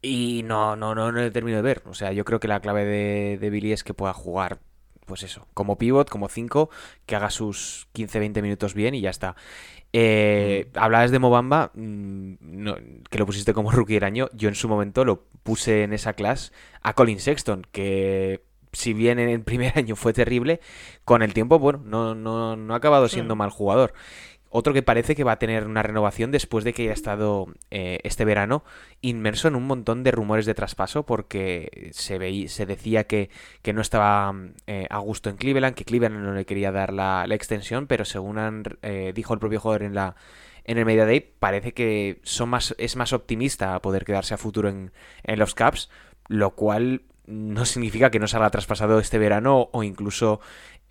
Y 0.01 0.43
no, 0.43 0.75
no, 0.75 0.95
no, 0.95 1.11
no 1.11 1.19
le 1.19 1.31
termino 1.31 1.57
de 1.57 1.63
ver. 1.63 1.81
O 1.85 1.93
sea, 1.93 2.11
yo 2.11 2.25
creo 2.25 2.39
que 2.39 2.47
la 2.47 2.59
clave 2.59 2.85
de, 2.85 3.37
de 3.39 3.49
Billy 3.49 3.71
es 3.71 3.83
que 3.83 3.93
pueda 3.93 4.13
jugar 4.13 4.59
pues 5.05 5.23
eso, 5.23 5.47
como 5.53 5.77
pivot, 5.77 6.09
como 6.09 6.29
5, 6.29 6.69
que 7.05 7.15
haga 7.15 7.29
sus 7.29 7.87
15-20 7.93 8.41
minutos 8.41 8.73
bien 8.73 8.95
y 8.95 9.01
ya 9.01 9.09
está. 9.09 9.35
Eh, 9.91 10.69
mm. 10.73 10.77
Hablabas 10.79 11.11
de 11.11 11.19
Mobamba, 11.19 11.71
mm, 11.75 12.33
que 13.09 13.19
lo 13.19 13.25
pusiste 13.25 13.53
como 13.53 13.71
rookie 13.71 13.95
del 13.95 14.03
año. 14.03 14.29
Yo 14.33 14.49
en 14.49 14.55
su 14.55 14.67
momento 14.67 15.05
lo 15.05 15.23
puse 15.43 15.83
en 15.83 15.93
esa 15.93 16.13
clase 16.13 16.51
a 16.81 16.93
Colin 16.93 17.19
Sexton, 17.19 17.65
que 17.71 18.43
si 18.73 18.93
bien 18.93 19.19
en 19.19 19.29
el 19.29 19.41
primer 19.43 19.77
año 19.77 19.95
fue 19.95 20.13
terrible, 20.13 20.59
con 21.05 21.21
el 21.21 21.33
tiempo, 21.33 21.59
bueno, 21.59 21.81
no, 21.85 22.15
no, 22.15 22.55
no 22.55 22.73
ha 22.73 22.77
acabado 22.77 23.07
siendo 23.07 23.35
mal 23.35 23.49
jugador. 23.49 23.93
Otro 24.55 24.71
que 24.71 24.83
parece 24.83 25.15
que 25.15 25.23
va 25.23 25.31
a 25.31 25.39
tener 25.39 25.65
una 25.65 25.81
renovación 25.81 26.29
después 26.29 26.63
de 26.63 26.73
que 26.73 26.83
haya 26.83 26.93
estado 26.93 27.47
eh, 27.71 27.97
este 28.03 28.23
verano 28.23 28.63
inmerso 29.01 29.47
en 29.47 29.55
un 29.55 29.65
montón 29.65 30.03
de 30.03 30.11
rumores 30.11 30.45
de 30.45 30.53
traspaso 30.53 31.07
porque 31.07 31.89
se, 31.91 32.47
se 32.49 32.65
decía 32.67 33.05
que, 33.05 33.31
no 33.73 33.81
estaba 33.81 34.31
eh, 34.67 34.85
a 34.91 34.99
gusto 34.99 35.31
en 35.31 35.37
Cleveland, 35.37 35.73
que 35.73 35.85
Cleveland 35.85 36.23
no 36.23 36.33
le 36.33 36.45
quería 36.45 36.71
dar 36.71 36.93
la, 36.93 37.25
extensión, 37.31 37.87
pero 37.87 38.05
según 38.05 38.37
eh, 38.83 39.11
dijo 39.15 39.33
el 39.33 39.39
propio 39.39 39.59
jugador 39.59 39.81
en 39.81 39.95
la 39.95 40.15
en 40.65 40.77
el 40.77 40.85
Media 40.85 41.07
Day, 41.07 41.33
parece 41.39 41.73
que 41.73 42.19
son 42.21 42.49
más, 42.49 42.75
es 42.77 42.95
más 42.95 43.11
optimista 43.11 43.73
a 43.73 43.81
poder 43.81 44.05
quedarse 44.05 44.35
a 44.35 44.37
futuro 44.37 44.69
en, 44.69 44.91
en 45.23 45.39
los 45.39 45.55
Caps, 45.55 45.89
lo 46.27 46.51
cual 46.51 47.01
no 47.25 47.65
significa 47.65 48.11
que 48.11 48.19
no 48.19 48.27
salga 48.27 48.49
traspasado 48.49 48.99
este 48.99 49.17
verano 49.17 49.69
o 49.71 49.83
incluso 49.83 50.41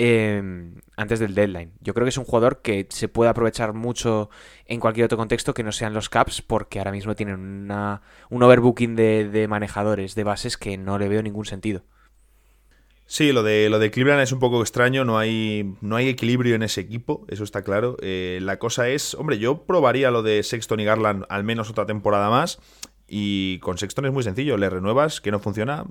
Em, 0.04 0.80
antes 0.96 1.20
del 1.20 1.36
deadline. 1.36 1.74
Yo 1.80 1.94
creo 1.94 2.04
que 2.04 2.08
es 2.08 2.18
un 2.18 2.24
jugador 2.24 2.60
que 2.60 2.88
se 2.90 3.06
puede 3.06 3.30
aprovechar 3.30 3.72
mucho 3.72 4.30
en 4.66 4.80
cualquier 4.80 5.04
otro 5.04 5.16
contexto 5.16 5.54
que 5.54 5.62
no 5.62 5.70
sean 5.70 5.94
los 5.94 6.08
caps, 6.08 6.42
porque 6.42 6.80
ahora 6.80 6.90
mismo 6.90 7.14
tienen 7.14 7.38
una, 7.38 8.02
un 8.28 8.42
overbooking 8.42 8.96
de, 8.96 9.46
manejadores 9.48 10.16
de 10.16 10.24
bases 10.24 10.56
que 10.56 10.76
no 10.76 10.98
le 10.98 11.08
veo 11.08 11.22
ningún 11.22 11.44
sentido. 11.44 11.84
Sí, 13.06 13.30
lo 13.30 13.44
de, 13.44 13.70
lo 13.70 13.78
de 13.78 13.92
Cleveland 13.92 14.22
es 14.22 14.32
un 14.32 14.40
poco 14.40 14.60
extraño, 14.60 15.04
no 15.04 15.18
hay, 15.18 15.76
no 15.80 15.94
hay 15.94 16.08
equilibrio 16.08 16.56
en 16.56 16.64
ese 16.64 16.80
equipo, 16.80 17.24
eso 17.28 17.44
está 17.44 17.62
claro. 17.62 17.96
Eh, 18.02 18.40
la 18.42 18.58
cosa 18.58 18.88
es, 18.88 19.14
hombre, 19.14 19.38
yo 19.38 19.62
probaría 19.66 20.10
lo 20.10 20.24
de 20.24 20.42
Sexton 20.42 20.80
y 20.80 20.84
Garland 20.84 21.26
al 21.28 21.44
menos 21.44 21.70
otra 21.70 21.86
temporada 21.86 22.28
más. 22.28 22.58
Y 23.06 23.58
con 23.58 23.78
Sexton 23.78 24.06
es 24.06 24.12
muy 24.12 24.22
sencillo, 24.24 24.56
le 24.56 24.68
renuevas, 24.68 25.20
que 25.20 25.30
no 25.30 25.38
funciona, 25.38 25.84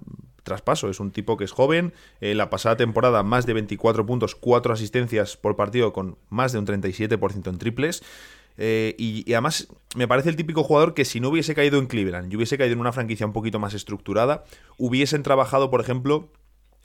traspaso. 0.43 0.89
Es 0.89 0.99
un 0.99 1.11
tipo 1.11 1.37
que 1.37 1.43
es 1.43 1.51
joven, 1.51 1.93
en 2.19 2.37
la 2.37 2.49
pasada 2.49 2.77
temporada 2.77 3.23
más 3.23 3.45
de 3.45 3.53
24 3.53 4.05
puntos, 4.05 4.35
4 4.35 4.73
asistencias 4.73 5.37
por 5.37 5.55
partido 5.55 5.93
con 5.93 6.17
más 6.29 6.51
de 6.51 6.59
un 6.59 6.67
37% 6.67 7.49
en 7.49 7.57
triples. 7.57 8.03
Eh, 8.57 8.95
y, 8.97 9.31
además 9.33 9.67
me 9.95 10.07
parece 10.07 10.29
el 10.29 10.35
típico 10.35 10.63
jugador 10.63 10.93
que 10.93 11.05
si 11.05 11.19
no 11.19 11.29
hubiese 11.29 11.55
caído 11.55 11.79
en 11.79 11.87
Cleveland 11.87 12.31
y 12.31 12.35
hubiese 12.35 12.57
caído 12.57 12.73
en 12.73 12.79
una 12.79 12.91
franquicia 12.91 13.25
un 13.25 13.33
poquito 13.33 13.59
más 13.59 13.73
estructurada, 13.73 14.43
hubiesen 14.77 15.23
trabajado, 15.23 15.69
por 15.69 15.81
ejemplo, 15.81 16.29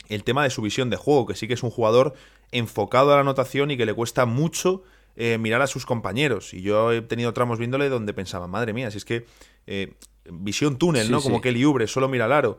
el 0.08 0.22
tema 0.22 0.44
de 0.44 0.50
su 0.50 0.62
visión 0.62 0.90
de 0.90 0.96
juego, 0.96 1.26
que 1.26 1.34
sí 1.34 1.48
que 1.48 1.54
es 1.54 1.62
un 1.62 1.70
jugador 1.70 2.14
enfocado 2.52 3.12
a 3.12 3.16
la 3.16 3.22
anotación 3.22 3.70
y 3.70 3.76
que 3.76 3.86
le 3.86 3.94
cuesta 3.94 4.24
mucho 4.26 4.84
eh, 5.16 5.38
mirar 5.38 5.62
a 5.62 5.66
sus 5.66 5.86
compañeros. 5.86 6.54
Y 6.54 6.62
yo 6.62 6.92
he 6.92 7.02
tenido 7.02 7.32
tramos 7.32 7.58
viéndole 7.58 7.88
donde 7.88 8.14
pensaba, 8.14 8.46
madre 8.46 8.72
mía, 8.72 8.90
si 8.90 8.98
es 8.98 9.04
que 9.04 9.26
eh, 9.66 9.94
visión 10.30 10.78
túnel, 10.78 11.10
¿no? 11.10 11.20
Como 11.20 11.40
Kelly 11.40 11.64
Ubre, 11.64 11.86
solo 11.86 12.08
mira 12.08 12.26
al 12.26 12.32
aro. 12.32 12.58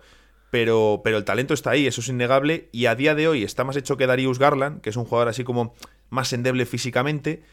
Pero, 0.50 1.02
pero 1.04 1.18
el 1.18 1.26
talento 1.26 1.54
está 1.54 1.72
ahí, 1.72 1.88
eso 1.88 2.02
es 2.02 2.08
innegable. 2.08 2.70
Y 2.72 2.86
a 2.86 2.95
día 2.95 3.16
de 3.16 3.28
hoy 3.28 3.43
está 3.43 3.64
más 3.64 3.76
hecho 3.76 3.98
que 3.98 4.08
Darius 4.08 4.39
Garland, 4.39 4.82
que 4.82 4.89
es 4.89 4.95
un 4.95 5.06
jugador 5.06 5.28
así 5.28 5.43
como 5.43 5.76
más 6.10 6.32
endeble 6.34 6.66
físicamente. 6.66 7.43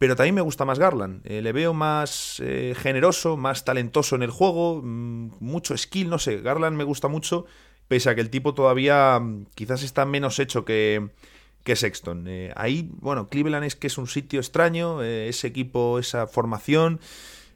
Pero 0.00 0.16
también 0.16 0.34
me 0.34 0.40
gusta 0.40 0.64
más 0.64 0.78
Garland. 0.78 1.20
Eh, 1.26 1.42
le 1.42 1.52
veo 1.52 1.74
más 1.74 2.40
eh, 2.42 2.74
generoso, 2.74 3.36
más 3.36 3.66
talentoso 3.66 4.16
en 4.16 4.22
el 4.22 4.30
juego, 4.30 4.80
mm, 4.82 5.32
mucho 5.40 5.76
skill, 5.76 6.08
no 6.08 6.18
sé. 6.18 6.40
Garland 6.40 6.74
me 6.74 6.84
gusta 6.84 7.08
mucho, 7.08 7.44
pese 7.86 8.08
a 8.08 8.14
que 8.14 8.22
el 8.22 8.30
tipo 8.30 8.54
todavía 8.54 9.20
mm, 9.20 9.48
quizás 9.54 9.82
está 9.82 10.06
menos 10.06 10.38
hecho 10.38 10.64
que, 10.64 11.10
que 11.64 11.76
Sexton. 11.76 12.28
Eh, 12.28 12.50
ahí, 12.56 12.88
bueno, 12.94 13.28
Cleveland 13.28 13.66
es 13.66 13.76
que 13.76 13.88
es 13.88 13.98
un 13.98 14.06
sitio 14.06 14.40
extraño, 14.40 15.02
ese 15.02 15.48
equipo, 15.48 15.98
esa 15.98 16.26
formación. 16.26 16.98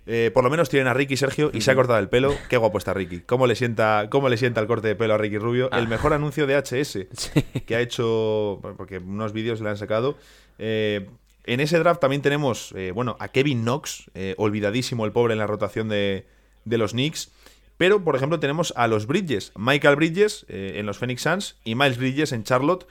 Eh, 0.07 0.31
por 0.35 0.45
lo 0.45 0.51
menos 0.51 0.69
tienen 0.69 0.89
a 0.89 0.95
Ricky 0.95 1.17
Sergio 1.17 1.51
y 1.55 1.63
se 1.63 1.71
ha 1.71 1.75
cortado 1.75 1.99
el 1.99 2.09
pelo. 2.09 2.35
Qué 2.49 2.57
guapo 2.57 2.79
está 2.79 2.93
Ricky. 2.93 3.21
¿Cómo 3.21 3.47
le 3.47 3.55
sienta, 3.55 4.09
cómo 4.11 4.29
le 4.29 4.37
sienta 4.37 4.61
el 4.61 4.67
corte 4.67 4.89
de 4.89 4.97
pelo 4.97 5.15
a 5.15 5.19
Ricky 5.19 5.39
Rubio? 5.39 5.71
El 5.73 5.85
ah. 5.85 5.89
mejor 5.89 6.13
anuncio 6.13 6.47
de 6.47 6.57
HS 6.57 7.07
que 7.67 7.77
ha 7.77 7.81
hecho, 7.81 8.61
porque 8.77 8.99
unos 8.99 9.33
vídeos 9.33 9.61
le 9.61 9.71
han 9.71 9.79
sacado. 9.79 10.19
Eh, 10.59 11.09
en 11.45 11.61
ese 11.61 11.79
draft 11.79 12.01
también 12.01 12.23
tenemos, 12.23 12.73
eh, 12.77 12.91
bueno, 12.93 13.17
a 13.19 13.29
Kevin 13.29 13.63
Knox, 13.63 14.11
olvidadísimo 14.37 15.05
el 15.05 15.13
pobre 15.13 15.33
en 15.33 15.39
la 15.39 15.47
rotación 15.47 15.89
de, 15.89 16.27
de, 16.65 16.79
los 16.79 16.93
Knicks. 16.93 17.31
Pero, 17.77 18.05
por 18.05 18.17
ejemplo, 18.17 18.41
tenemos 18.41 18.73
a 18.77 18.87
los 18.89 19.07
Bridges, 19.07 19.53
Michael 19.57 19.97
Bridges 19.97 20.47
en 20.49 20.87
los 20.87 20.97
Phoenix 20.97 21.23
Suns 21.23 21.57
y 21.65 21.75
Miles 21.75 21.99
Bridges 21.99 22.33
en 22.33 22.45
Charlotte, 22.45 22.87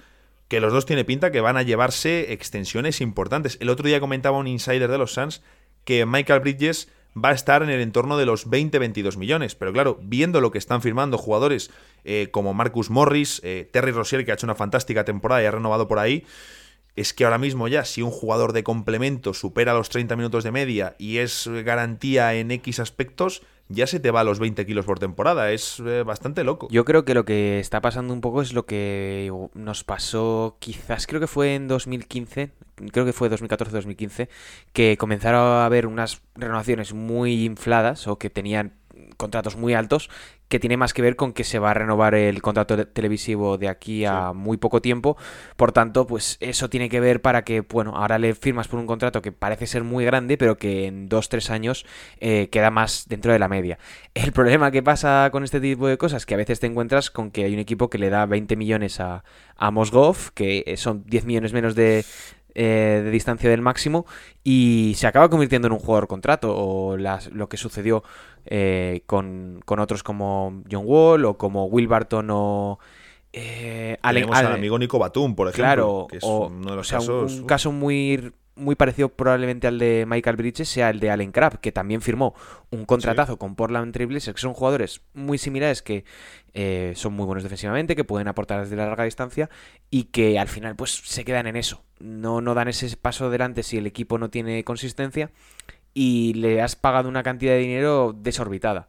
que 0.49 0.59
los 0.59 0.72
dos 0.72 0.86
tiene 0.86 1.05
pinta 1.05 1.32
que 1.32 1.41
van 1.41 1.57
a 1.57 1.64
llevarse 1.64 2.32
extensiones 2.34 3.01
importantes. 3.01 3.57
El 3.59 3.70
otro 3.70 3.88
día 3.88 3.99
comentaba 3.99 4.38
un 4.38 4.47
insider 4.47 4.91
de 4.91 4.97
los 4.97 5.14
Suns 5.14 5.41
que 5.84 6.05
Michael 6.05 6.41
Bridges 6.41 6.89
va 7.16 7.30
a 7.30 7.34
estar 7.34 7.64
en 7.64 7.70
el 7.70 7.82
entorno 7.82 8.18
de 8.18 8.26
los 8.26 8.47
20-22 8.49 9.18
millones. 9.18 9.55
Pero 9.55 9.74
claro, 9.74 9.99
viendo 10.01 10.41
lo 10.41 10.51
que 10.51 10.57
están 10.57 10.82
firmando 10.82 11.18
jugadores 11.18 11.72
eh, 12.03 12.30
como 12.32 12.53
Marcus 12.53 12.89
Morris, 12.89 13.41
eh, 13.43 13.70
Terry 13.72 13.91
Rossier, 13.91 14.26
que 14.26 14.32
ha 14.32 14.36
hecho 14.36 14.45
una 14.45 14.55
fantástica 14.55 15.05
temporada 15.05 15.41
y 15.43 15.45
ha 15.45 15.51
renovado 15.51 15.88
por 15.88 15.99
ahí, 15.99 16.26
es 16.95 17.14
que 17.14 17.26
ahora 17.26 17.38
mismo 17.38 17.68
ya, 17.68 17.86
si 17.86 18.01
un 18.01 18.11
jugador 18.11 18.53
de 18.53 18.64
complemento 18.64 19.34
supera 19.34 19.74
los 19.74 19.89
30 19.89 20.16
minutos 20.16 20.43
de 20.43 20.51
media 20.51 20.95
y 20.99 21.18
es 21.18 21.49
garantía 21.66 22.34
en 22.36 22.51
X 22.51 22.80
aspectos, 22.80 23.41
ya 23.70 23.88
se 23.88 23.99
te 23.99 24.11
va 24.11 24.22
a 24.22 24.24
los 24.24 24.39
20 24.39 24.66
kilos 24.66 24.86
por 24.86 24.99
temporada. 24.99 25.51
Es 25.51 25.80
eh, 25.80 26.03
bastante 26.03 26.43
loco. 26.43 26.68
Yo 26.70 26.86
creo 26.86 27.05
que 27.05 27.14
lo 27.14 27.26
que 27.26 27.59
está 27.59 27.82
pasando 27.82 28.14
un 28.14 28.22
poco 28.22 28.41
es 28.41 28.53
lo 28.53 28.66
que 28.66 29.32
nos 29.53 29.84
pasó, 29.84 30.57
quizás 30.59 31.07
creo 31.07 31.20
que 31.20 31.28
fue 31.28 31.55
en 31.55 31.68
2015, 31.68 32.51
creo 32.91 33.05
que 33.05 33.14
fue 33.14 33.30
2014-2015, 33.30 34.28
que 34.74 34.97
comenzaron 34.97 35.41
a 35.41 35.66
haber 35.66 35.88
unas 35.88 36.22
renovaciones 36.36 36.93
muy 36.93 37.45
infladas 37.45 38.07
o 38.07 38.18
que 38.18 38.30
tenían 38.30 38.74
contratos 39.17 39.55
muy 39.55 39.73
altos, 39.73 40.09
que 40.47 40.59
tiene 40.59 40.77
más 40.77 40.93
que 40.93 41.01
ver 41.01 41.15
con 41.15 41.33
que 41.33 41.43
se 41.43 41.59
va 41.59 41.71
a 41.71 41.73
renovar 41.73 42.13
el 42.13 42.41
contrato 42.41 42.87
televisivo 42.87 43.57
de 43.57 43.69
aquí 43.69 44.05
a 44.05 44.33
muy 44.33 44.57
poco 44.57 44.81
tiempo. 44.81 45.17
Por 45.55 45.71
tanto, 45.71 46.05
pues 46.05 46.37
eso 46.41 46.69
tiene 46.69 46.89
que 46.89 46.99
ver 46.99 47.21
para 47.21 47.43
que, 47.43 47.61
bueno, 47.61 47.95
ahora 47.95 48.19
le 48.19 48.35
firmas 48.35 48.67
por 48.67 48.79
un 48.79 48.85
contrato 48.85 49.21
que 49.21 49.31
parece 49.31 49.65
ser 49.65 49.83
muy 49.83 50.05
grande, 50.05 50.37
pero 50.37 50.57
que 50.57 50.85
en 50.85 51.09
dos, 51.09 51.29
tres 51.29 51.49
años 51.49 51.85
eh, 52.19 52.49
queda 52.51 52.69
más 52.69 53.07
dentro 53.07 53.33
de 53.33 53.39
la 53.39 53.47
media. 53.47 53.79
El 54.13 54.31
problema 54.31 54.71
que 54.71 54.83
pasa 54.83 55.29
con 55.31 55.43
este 55.43 55.59
tipo 55.59 55.87
de 55.87 55.97
cosas 55.97 56.21
es 56.21 56.25
que 56.25 56.35
a 56.35 56.37
veces 56.37 56.59
te 56.59 56.67
encuentras 56.67 57.09
con 57.09 57.31
que 57.31 57.45
hay 57.45 57.53
un 57.53 57.59
equipo 57.59 57.89
que 57.89 57.97
le 57.97 58.09
da 58.09 58.25
20 58.25 58.55
millones 58.55 58.99
a, 58.99 59.23
a 59.55 59.71
Mosgov, 59.71 60.33
que 60.33 60.75
son 60.77 61.03
10 61.05 61.25
millones 61.25 61.53
menos 61.53 61.73
de, 61.73 62.05
eh, 62.55 63.01
de 63.03 63.09
distancia 63.09 63.49
del 63.49 63.61
máximo 63.61 64.05
y 64.43 64.93
se 64.95 65.07
acaba 65.07 65.27
convirtiendo 65.27 65.65
en 65.65 65.71
un 65.71 65.79
jugador 65.79 66.07
contrato 66.07 66.55
o 66.55 66.97
lo 66.97 67.49
que 67.49 67.57
sucedió 67.57 68.03
eh, 68.45 69.01
con, 69.05 69.63
otros 69.65 70.03
como 70.03 70.63
John 70.69 70.83
Wall 70.85 71.25
o 71.25 71.37
como 71.37 71.65
Will 71.65 71.87
Barton 71.87 72.29
o 72.31 72.79
eh, 73.31 73.97
Allen, 74.01 74.33
al 74.33 74.53
amigo 74.53 74.77
Nico 74.77 74.99
Batum, 74.99 75.35
por 75.35 75.49
ejemplo, 75.49 76.07
que 76.09 76.17
es 76.17 76.23
uno 76.23 76.69
de 76.69 76.75
los 76.75 76.89
casos... 76.89 77.39
Un 77.39 77.45
caso 77.45 77.71
muy 77.71 78.33
muy 78.55 78.75
parecido 78.75 79.09
probablemente 79.09 79.67
al 79.67 79.79
de 79.79 80.05
Michael 80.07 80.35
Bridges 80.35 80.69
sea 80.69 80.89
el 80.89 80.99
de 80.99 81.09
Allen 81.09 81.31
Crabbe, 81.31 81.57
que 81.59 81.71
también 81.71 82.01
firmó 82.01 82.35
un 82.69 82.85
contratazo 82.85 83.37
con 83.37 83.55
Portland 83.55 83.93
Trailblazers, 83.93 84.35
que 84.35 84.41
son 84.41 84.53
jugadores 84.53 85.01
muy 85.13 85.37
similares 85.37 85.81
que 85.81 86.05
eh, 86.53 86.93
son 86.95 87.13
muy 87.13 87.25
buenos 87.25 87.43
defensivamente, 87.43 87.95
que 87.95 88.03
pueden 88.03 88.27
aportar 88.27 88.61
desde 88.61 88.75
la 88.75 88.85
larga 88.85 89.05
distancia 89.05 89.49
y 89.89 90.05
que 90.05 90.37
al 90.37 90.47
final 90.47 90.75
pues 90.75 90.91
se 90.91 91.25
quedan 91.25 91.47
en 91.47 91.55
eso. 91.55 91.83
No, 91.99 92.41
no 92.41 92.53
dan 92.53 92.67
ese 92.67 92.95
paso 92.97 93.25
adelante 93.25 93.63
si 93.63 93.77
el 93.77 93.87
equipo 93.87 94.17
no 94.17 94.29
tiene 94.29 94.63
consistencia 94.63 95.31
y 95.93 96.33
le 96.33 96.61
has 96.61 96.75
pagado 96.75 97.09
una 97.09 97.23
cantidad 97.23 97.53
de 97.53 97.59
dinero 97.59 98.13
desorbitada. 98.15 98.87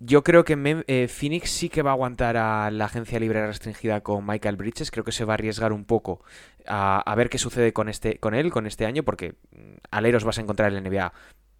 Yo 0.00 0.22
creo 0.22 0.44
que 0.44 0.56
eh, 0.86 1.08
Phoenix 1.08 1.50
sí 1.50 1.68
que 1.68 1.82
va 1.82 1.90
a 1.90 1.94
aguantar 1.94 2.36
a 2.36 2.70
la 2.70 2.84
agencia 2.84 3.18
libre 3.18 3.44
restringida 3.44 4.00
con 4.00 4.24
Michael 4.24 4.56
Bridges. 4.56 4.92
Creo 4.92 5.04
que 5.04 5.10
se 5.10 5.24
va 5.24 5.32
a 5.32 5.34
arriesgar 5.34 5.72
un 5.72 5.84
poco 5.84 6.22
a, 6.66 7.12
ver 7.16 7.28
qué 7.28 7.38
sucede 7.38 7.72
con, 7.72 7.88
este, 7.88 8.18
con 8.18 8.34
él, 8.34 8.52
con 8.52 8.68
este 8.68 8.86
año, 8.86 9.02
porque 9.02 9.34
mm, 9.50 9.74
aleros 9.90 10.22
vas 10.22 10.38
a 10.38 10.42
encontrar 10.42 10.72
en 10.72 10.84
la 10.84 10.88
NBA 10.88 11.12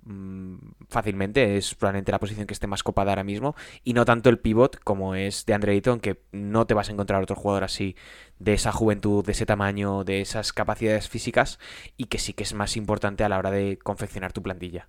mm, 0.08 0.56
fácilmente. 0.88 1.56
Es 1.56 1.74
probablemente 1.74 2.12
la 2.12 2.18
posición 2.18 2.46
que 2.46 2.54
esté 2.54 2.66
más 2.66 2.82
copada 2.82 3.12
ahora 3.12 3.24
mismo. 3.24 3.54
Y 3.84 3.92
no 3.92 4.04
tanto 4.04 4.30
el 4.30 4.38
pivot 4.38 4.78
como 4.80 5.14
es 5.14 5.46
de 5.46 5.54
Andre 5.54 5.72
Ayton, 5.72 6.00
que 6.00 6.22
no 6.32 6.66
te 6.66 6.74
vas 6.74 6.88
a 6.88 6.92
encontrar 6.92 7.22
otro 7.22 7.36
jugador 7.36 7.64
así, 7.64 7.96
de 8.38 8.54
esa 8.54 8.72
juventud, 8.72 9.24
de 9.24 9.32
ese 9.32 9.46
tamaño, 9.46 10.04
de 10.04 10.20
esas 10.20 10.52
capacidades 10.52 11.08
físicas, 11.08 11.58
y 11.96 12.06
que 12.06 12.18
sí 12.18 12.32
que 12.32 12.42
es 12.42 12.54
más 12.54 12.76
importante 12.76 13.24
a 13.24 13.28
la 13.28 13.38
hora 13.38 13.50
de 13.50 13.78
confeccionar 13.78 14.32
tu 14.32 14.42
plantilla. 14.42 14.88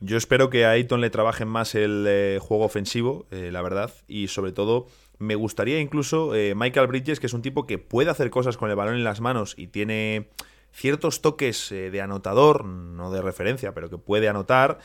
Yo 0.00 0.16
espero 0.16 0.48
que 0.48 0.64
a 0.64 0.70
Ayton 0.70 1.00
le 1.00 1.10
trabajen 1.10 1.48
más 1.48 1.74
el 1.74 2.04
eh, 2.06 2.38
juego 2.40 2.64
ofensivo, 2.64 3.26
eh, 3.32 3.50
la 3.50 3.62
verdad, 3.62 3.92
y 4.06 4.28
sobre 4.28 4.52
todo 4.52 4.86
me 5.18 5.34
gustaría 5.34 5.80
incluso 5.80 6.36
eh, 6.36 6.54
Michael 6.54 6.86
Bridges, 6.86 7.18
que 7.18 7.26
es 7.26 7.32
un 7.32 7.42
tipo 7.42 7.66
que 7.66 7.78
puede 7.78 8.10
hacer 8.10 8.30
cosas 8.30 8.56
con 8.56 8.70
el 8.70 8.76
balón 8.76 8.94
en 8.94 9.02
las 9.02 9.20
manos 9.20 9.54
y 9.56 9.66
tiene 9.66 10.30
ciertos 10.72 11.22
toques 11.22 11.70
de 11.70 12.00
anotador, 12.00 12.64
no 12.64 13.10
de 13.10 13.22
referencia, 13.22 13.74
pero 13.74 13.90
que 13.90 13.98
puede 13.98 14.28
anotar. 14.28 14.78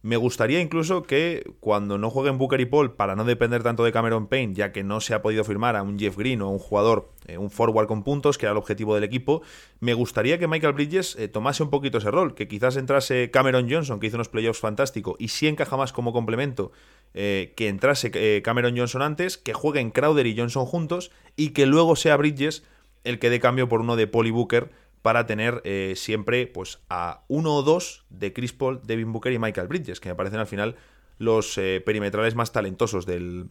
Me 0.00 0.16
gustaría 0.16 0.60
incluso 0.60 1.02
que 1.02 1.50
cuando 1.58 1.98
no 1.98 2.08
jueguen 2.08 2.38
Booker 2.38 2.60
y 2.60 2.66
Paul, 2.66 2.92
para 2.92 3.16
no 3.16 3.24
depender 3.24 3.64
tanto 3.64 3.82
de 3.82 3.90
Cameron 3.90 4.28
Payne, 4.28 4.54
ya 4.54 4.70
que 4.70 4.84
no 4.84 5.00
se 5.00 5.12
ha 5.12 5.22
podido 5.22 5.42
firmar 5.42 5.74
a 5.74 5.82
un 5.82 5.98
Jeff 5.98 6.16
Green 6.16 6.40
o 6.40 6.46
a 6.46 6.50
un 6.50 6.60
jugador, 6.60 7.10
eh, 7.26 7.36
un 7.36 7.50
forward 7.50 7.88
con 7.88 8.04
puntos, 8.04 8.38
que 8.38 8.46
era 8.46 8.52
el 8.52 8.58
objetivo 8.58 8.94
del 8.94 9.02
equipo, 9.02 9.42
me 9.80 9.94
gustaría 9.94 10.38
que 10.38 10.46
Michael 10.46 10.74
Bridges 10.74 11.16
eh, 11.16 11.26
tomase 11.26 11.64
un 11.64 11.70
poquito 11.70 11.98
ese 11.98 12.12
rol, 12.12 12.36
que 12.36 12.46
quizás 12.46 12.76
entrase 12.76 13.32
Cameron 13.32 13.68
Johnson, 13.68 13.98
que 13.98 14.06
hizo 14.06 14.16
unos 14.16 14.28
playoffs 14.28 14.60
fantásticos, 14.60 15.16
y 15.18 15.28
sí 15.28 15.48
encaja 15.48 15.76
más 15.76 15.92
como 15.92 16.12
complemento, 16.12 16.70
eh, 17.14 17.54
que 17.56 17.68
entrase 17.68 18.12
eh, 18.14 18.42
Cameron 18.44 18.76
Johnson 18.76 19.02
antes, 19.02 19.36
que 19.36 19.52
jueguen 19.52 19.90
Crowder 19.90 20.26
y 20.26 20.36
Johnson 20.36 20.66
juntos 20.66 21.10
y 21.36 21.50
que 21.50 21.66
luego 21.66 21.96
sea 21.96 22.16
Bridges 22.16 22.62
el 23.02 23.18
que 23.18 23.30
dé 23.30 23.40
cambio 23.40 23.68
por 23.68 23.80
uno 23.80 23.96
de 23.96 24.06
Polly 24.06 24.30
Booker 24.30 24.70
para 25.08 25.24
tener 25.24 25.62
eh, 25.64 25.94
siempre 25.96 26.46
pues 26.46 26.80
a 26.90 27.22
uno 27.28 27.54
o 27.54 27.62
dos 27.62 28.04
de 28.10 28.34
Chris 28.34 28.52
Paul, 28.52 28.82
Devin 28.84 29.10
Booker 29.10 29.32
y 29.32 29.38
Michael 29.38 29.66
Bridges, 29.66 30.00
que 30.00 30.10
me 30.10 30.14
parecen 30.14 30.38
al 30.38 30.46
final 30.46 30.76
los 31.16 31.54
perimetrales 31.56 32.34
más 32.34 32.52
talentosos 32.52 33.06
del, 33.06 33.48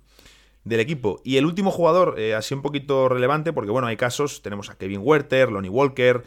equipo. 0.70 1.20
Y 1.26 1.38
el 1.38 1.48
último 1.48 1.72
jugador, 1.72 2.18
así 2.38 2.54
un 2.54 2.62
poquito 2.62 3.10
relevante, 3.10 3.54
porque 3.54 3.72
bueno, 3.72 3.88
hay 3.88 3.98
casos, 3.98 4.44
tenemos 4.44 4.70
a 4.70 4.78
Kevin 4.78 5.02
Werther, 5.04 5.52
Lonnie 5.52 5.70
Walker, 5.70 6.24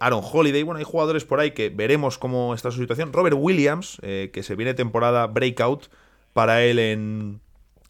Aaron 0.00 0.24
Holiday, 0.24 0.62
bueno, 0.62 0.78
hay 0.78 0.84
jugadores 0.84 1.24
por 1.26 1.40
ahí 1.40 1.50
que 1.50 1.68
veremos 1.68 2.16
cómo 2.16 2.54
está 2.54 2.70
su 2.70 2.80
situación. 2.80 3.12
Robert 3.12 3.36
Williams, 3.38 3.98
que 4.00 4.42
se 4.42 4.56
viene 4.56 4.72
temporada 4.72 5.28
breakout, 5.28 5.90
para 6.32 6.64
él 6.64 6.78
en, 6.78 7.40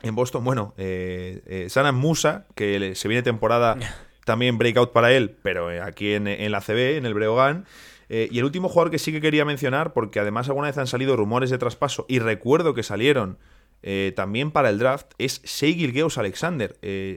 en 0.03 0.14
Boston. 0.14 0.45
Bueno, 0.45 0.74
eh, 0.76 1.43
eh 1.47 1.68
Sana 1.68 1.93
Musa, 1.93 2.47
que 2.55 2.95
se 2.95 3.09
viene 3.09 3.22
temporada 3.22 3.76
también 4.25 4.59
breakout 4.59 4.93
para 4.93 5.12
él, 5.12 5.37
pero 5.43 5.71
eh, 5.71 5.81
aquí 5.81 6.12
en, 6.12 6.25
la 6.51 6.61
CB, 6.61 6.97
en 6.97 7.07
el 7.07 7.14
Breogán. 7.14 7.66
Eh, 8.09 8.29
y 8.31 8.39
el 8.39 8.45
último 8.45 8.68
jugador 8.68 8.91
que 8.91 8.99
sí 8.99 9.12
que 9.12 9.21
quería 9.21 9.45
mencionar, 9.45 9.93
porque 9.93 10.21
además 10.21 10.49
alguna 10.49 10.68
vez 10.68 10.79
han 10.79 10.87
salido 10.87 11.16
rumores 11.16 11.51
de 11.51 11.59
traspaso, 11.59 12.07
y 12.09 12.18
recuerdo 12.18 12.75
que 12.75 12.83
salieron 12.83 13.39
también 14.14 14.51
para 14.51 14.68
el 14.68 14.79
draft, 14.79 15.12
es 15.16 15.43
Shea 15.43 15.73
Gilgeous 15.73 16.18
Alexander. 16.18 16.77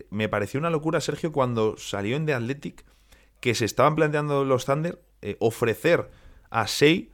me 0.10 0.30
pareció 0.30 0.62
una 0.62 0.70
locura, 0.70 1.02
Sergio, 1.02 1.34
cuando 1.34 1.76
salió 1.78 2.16
en 2.16 2.26
The 2.26 2.36
Athletic, 2.36 2.86
que 3.42 3.54
se 3.54 3.66
estaban 3.66 3.96
planteando 3.96 4.46
los 4.46 4.64
Thunder 4.64 4.98
ofrecer 5.40 6.10
a 6.52 6.66
Shea 6.66 7.08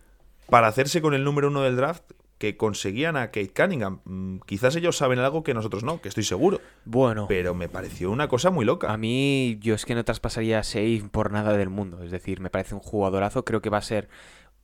para 0.51 0.67
hacerse 0.67 1.01
con 1.01 1.15
el 1.15 1.23
número 1.23 1.47
uno 1.47 1.63
del 1.63 1.77
draft 1.77 2.03
que 2.39 2.55
conseguían 2.55 3.17
a 3.17 3.27
Kate 3.27 3.51
Cunningham. 3.53 3.99
Mm, 4.05 4.39
quizás 4.45 4.75
ellos 4.77 4.97
saben 4.97 5.19
algo 5.19 5.43
que 5.43 5.53
nosotros 5.53 5.83
no, 5.83 6.01
que 6.01 6.07
estoy 6.07 6.23
seguro. 6.23 6.61
Bueno. 6.85 7.27
Pero 7.27 7.53
me 7.53 7.67
pareció 7.67 8.09
una 8.09 8.29
cosa 8.29 8.49
muy 8.49 8.65
loca. 8.65 8.91
A 8.91 8.97
mí, 8.97 9.59
yo 9.61 9.75
es 9.75 9.85
que 9.85 9.93
no 9.93 10.05
traspasaría 10.05 10.57
a 10.57 10.63
Save 10.63 11.03
por 11.11 11.31
nada 11.31 11.55
del 11.55 11.69
mundo. 11.69 12.01
Es 12.01 12.11
decir, 12.11 12.39
me 12.39 12.49
parece 12.49 12.73
un 12.73 12.81
jugadorazo. 12.81 13.43
Creo 13.43 13.61
que 13.61 13.69
va 13.69 13.77
a 13.77 13.81
ser 13.81 14.07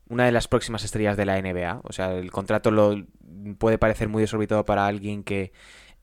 una 0.08 0.26
de 0.26 0.32
las 0.32 0.48
próximas 0.48 0.86
estrellas 0.86 1.18
de 1.18 1.26
la 1.26 1.40
NBA. 1.40 1.82
O 1.84 1.92
sea, 1.92 2.14
el 2.14 2.32
contrato 2.32 2.72
lo 2.72 2.96
puede 3.58 3.78
parecer 3.78 4.08
muy 4.08 4.22
desorbitado 4.22 4.64
para 4.64 4.88
alguien 4.88 5.24
que 5.24 5.52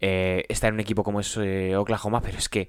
eh, 0.01 0.45
está 0.51 0.68
en 0.68 0.75
un 0.75 0.81
equipo 0.81 1.05
como 1.05 1.20
es 1.20 1.39
eh, 1.39 1.75
Oklahoma, 1.77 2.20
pero 2.20 2.37
es 2.37 2.51
que 2.51 2.68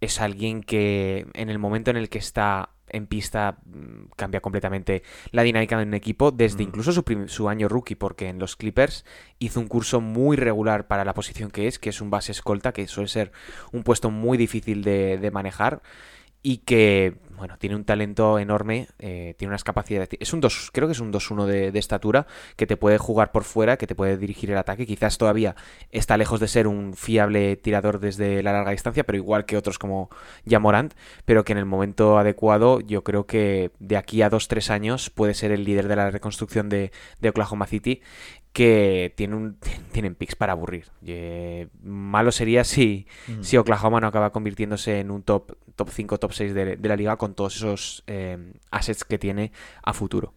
es 0.00 0.20
alguien 0.20 0.62
que 0.62 1.26
en 1.34 1.50
el 1.50 1.58
momento 1.58 1.90
en 1.90 1.96
el 1.96 2.08
que 2.08 2.18
está 2.18 2.70
en 2.88 3.06
pista 3.06 3.58
mm, 3.64 4.12
cambia 4.16 4.40
completamente 4.40 5.02
la 5.30 5.42
dinámica 5.42 5.76
de 5.76 5.84
un 5.84 5.94
equipo 5.94 6.30
desde 6.30 6.58
mm. 6.58 6.68
incluso 6.68 7.04
su, 7.26 7.48
año 7.48 7.68
rookie, 7.68 7.94
porque 7.94 8.28
en 8.28 8.38
los 8.38 8.56
Clippers 8.56 9.04
hizo 9.38 9.60
un 9.60 9.66
curso 9.66 10.00
muy 10.00 10.36
regular 10.36 10.86
para 10.86 11.04
la 11.04 11.14
posición 11.14 11.50
que 11.50 11.66
es, 11.66 11.78
que 11.78 11.90
es 11.90 12.00
un 12.00 12.10
base 12.10 12.32
escolta, 12.32 12.72
que 12.72 12.86
suele 12.86 13.08
ser 13.08 13.32
un 13.72 13.82
puesto 13.82 14.10
muy 14.10 14.38
difícil 14.38 14.82
de 14.84 15.30
manejar 15.32 15.82
y 16.44 16.58
que 16.58 17.16
bueno, 17.36 17.56
tiene 17.58 17.76
un 17.76 17.84
talento 17.84 18.38
enorme, 18.38 18.88
eh, 18.98 19.34
tiene 19.38 19.50
unas 19.50 19.64
capacidades. 19.64 20.08
Es 20.18 20.32
un 20.32 20.40
2, 20.40 20.70
creo 20.72 20.88
que 20.88 20.92
es 20.92 21.00
un 21.00 21.12
2-1 21.12 21.46
de, 21.46 21.78
estatura 21.78 22.26
que 22.56 22.66
te 22.66 22.76
puede 22.76 22.98
jugar 22.98 23.32
por 23.32 23.44
fuera, 23.44 23.76
que 23.76 23.86
te 23.86 23.94
puede 23.94 24.16
dirigir 24.16 24.50
el 24.50 24.58
ataque. 24.58 24.86
Quizás 24.86 25.18
todavía 25.18 25.54
está 25.90 26.16
lejos 26.16 26.40
de 26.40 26.48
ser 26.48 26.66
un 26.66 26.94
fiable 26.94 27.56
tirador 27.56 28.00
desde 28.00 28.42
la 28.42 28.52
larga 28.52 28.70
distancia, 28.70 29.04
pero 29.04 29.18
igual 29.18 29.44
que 29.44 29.56
otros 29.56 29.78
como 29.78 30.10
Jamorant, 30.48 30.94
pero 31.24 31.44
que 31.44 31.52
en 31.52 31.58
el 31.58 31.66
momento 31.66 32.18
adecuado 32.18 32.80
yo 32.80 33.04
creo 33.04 33.26
que 33.26 33.70
de 33.78 33.96
aquí 33.96 34.22
a 34.22 34.30
2-3 34.30 34.70
años 34.70 35.10
puede 35.10 35.34
ser 35.34 35.52
el 35.52 35.64
líder 35.64 35.88
de 35.88 35.96
la 35.96 36.10
reconstrucción 36.10 36.68
de, 36.68 36.92
de 37.20 37.28
Oklahoma 37.28 37.66
City 37.66 38.00
que 38.54 39.12
tiene 39.16 39.34
un, 39.34 39.58
tienen 39.92 40.14
picks 40.14 40.36
para 40.36 40.52
aburrir. 40.52 40.86
Eh, 41.04 41.68
malo 41.82 42.32
sería 42.32 42.64
si, 42.64 43.06
si 43.42 43.58
Oklahoma 43.58 44.00
no 44.00 44.06
acaba 44.06 44.30
convirtiéndose 44.30 45.00
en 45.00 45.10
un 45.10 45.22
top, 45.22 45.52
top 45.74 45.90
5, 45.90 46.18
top 46.18 46.32
6 46.32 46.54
de, 46.54 46.78
la 46.80 46.96
liga 46.96 47.16
con 47.24 47.34
todos 47.34 47.56
esos 47.56 48.04
eh, 48.06 48.52
assets 48.70 49.02
que 49.02 49.16
tiene 49.16 49.50
a 49.82 49.94
futuro. 49.94 50.34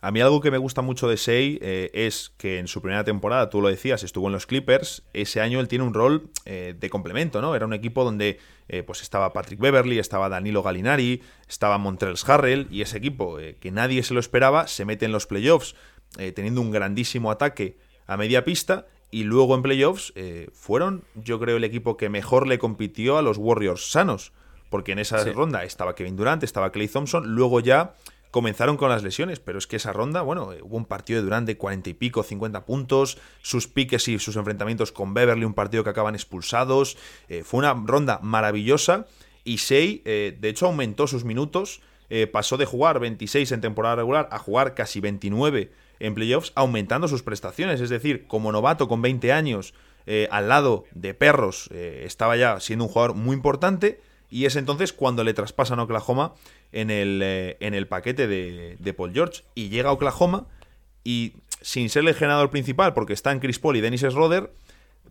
A 0.00 0.12
mí 0.12 0.20
algo 0.20 0.40
que 0.40 0.52
me 0.52 0.58
gusta 0.58 0.80
mucho 0.80 1.08
de 1.08 1.16
Shea 1.16 1.58
eh, 1.60 1.90
es 1.92 2.32
que 2.36 2.60
en 2.60 2.68
su 2.68 2.80
primera 2.80 3.02
temporada, 3.02 3.50
tú 3.50 3.60
lo 3.60 3.68
decías, 3.68 4.04
estuvo 4.04 4.28
en 4.28 4.32
los 4.32 4.46
Clippers. 4.46 5.02
Ese 5.12 5.40
año 5.40 5.58
él 5.58 5.66
tiene 5.66 5.84
un 5.84 5.94
rol 5.94 6.30
de 6.44 6.90
complemento, 6.90 7.40
¿no? 7.40 7.56
Era 7.56 7.66
un 7.66 7.72
equipo 7.72 8.04
donde 8.04 8.38
pues 8.86 9.02
estaba 9.02 9.32
Patrick 9.32 9.58
Beverly, 9.58 9.98
estaba 9.98 10.28
Danilo 10.28 10.62
Gallinari, 10.62 11.22
estaba 11.48 11.78
Montrells 11.78 12.28
Harrell 12.28 12.68
y 12.70 12.82
ese 12.82 12.98
equipo 12.98 13.38
que 13.58 13.70
nadie 13.72 14.04
se 14.04 14.14
lo 14.14 14.20
esperaba 14.20 14.68
se 14.68 14.84
mete 14.84 15.06
en 15.06 15.12
los 15.12 15.26
playoffs 15.26 15.74
eh, 16.18 16.32
teniendo 16.32 16.62
un 16.62 16.70
grandísimo 16.70 17.30
ataque 17.30 17.76
a 18.06 18.16
media 18.16 18.42
pista 18.42 18.86
y 19.10 19.24
luego 19.24 19.54
en 19.54 19.62
playoffs 19.62 20.14
eh, 20.16 20.48
fueron, 20.54 21.04
yo 21.14 21.38
creo, 21.38 21.58
el 21.58 21.64
equipo 21.64 21.98
que 21.98 22.08
mejor 22.08 22.46
le 22.46 22.58
compitió 22.58 23.18
a 23.18 23.22
los 23.22 23.36
Warriors 23.36 23.90
sanos, 23.90 24.32
porque 24.68 24.92
en 24.92 24.98
esa 24.98 25.24
ronda 25.24 25.64
estaba 25.64 25.94
Kevin 25.94 26.16
Durant, 26.16 26.42
estaba 26.42 26.70
Clay 26.72 26.88
Thompson, 26.88 27.34
luego 27.34 27.60
ya 27.60 27.94
comenzaron 28.30 28.76
con 28.76 28.90
las 28.90 29.02
lesiones, 29.02 29.40
pero 29.40 29.58
es 29.58 29.66
que 29.66 29.76
esa 29.76 29.92
ronda, 29.92 30.22
bueno, 30.22 30.52
eh, 30.52 30.60
hubo 30.62 30.76
un 30.76 30.84
partido 30.84 31.18
de 31.18 31.24
Durant 31.24 31.46
de 31.46 31.56
cuarenta 31.56 31.90
y 31.90 31.94
pico, 31.94 32.22
50 32.22 32.64
puntos, 32.66 33.18
sus 33.42 33.68
piques 33.68 34.08
y 34.08 34.18
sus 34.18 34.36
enfrentamientos 34.36 34.92
con 34.92 35.14
Beverly, 35.14 35.44
un 35.44 35.54
partido 35.54 35.84
que 35.84 35.90
acaban 35.90 36.14
expulsados, 36.14 36.98
fue 37.44 37.58
una 37.58 37.74
ronda 37.74 38.18
maravillosa 38.22 39.06
y 39.44 39.56
Shea, 39.56 40.02
de 40.04 40.48
hecho, 40.48 40.66
aumentó 40.66 41.06
sus 41.06 41.24
minutos, 41.24 41.80
pasó 42.32 42.56
de 42.56 42.66
jugar 42.66 43.00
26 43.00 43.52
en 43.52 43.60
temporada 43.60 43.96
regular 43.96 44.28
a 44.30 44.38
jugar 44.38 44.74
casi 44.74 45.00
29 45.00 45.70
en 46.00 46.14
playoffs 46.14 46.52
aumentando 46.54 47.08
sus 47.08 47.22
prestaciones. 47.22 47.80
Es 47.80 47.90
decir, 47.90 48.26
como 48.26 48.52
novato 48.52 48.88
con 48.88 49.02
20 49.02 49.32
años 49.32 49.74
eh, 50.06 50.28
al 50.30 50.48
lado 50.48 50.84
de 50.92 51.14
Perros 51.14 51.68
eh, 51.72 52.02
estaba 52.06 52.36
ya 52.36 52.60
siendo 52.60 52.84
un 52.84 52.90
jugador 52.90 53.14
muy 53.14 53.34
importante 53.34 54.00
y 54.30 54.44
es 54.44 54.56
entonces 54.56 54.92
cuando 54.92 55.24
le 55.24 55.34
traspasan 55.34 55.78
a 55.78 55.84
Oklahoma 55.84 56.34
en 56.72 56.90
el, 56.90 57.20
eh, 57.22 57.56
en 57.60 57.74
el 57.74 57.86
paquete 57.86 58.26
de, 58.26 58.94
Paul 58.96 59.12
George 59.12 59.42
y 59.54 59.68
llega 59.68 59.90
a 59.90 59.92
Oklahoma 59.92 60.46
y 61.04 61.34
sin 61.60 61.88
ser 61.88 62.06
el 62.06 62.14
generador 62.14 62.50
principal 62.50 62.94
porque 62.94 63.12
están 63.12 63.40
Chris 63.40 63.58
Paul 63.58 63.76
y 63.76 63.80
Dennis 63.80 64.02
Schroeder 64.02 64.52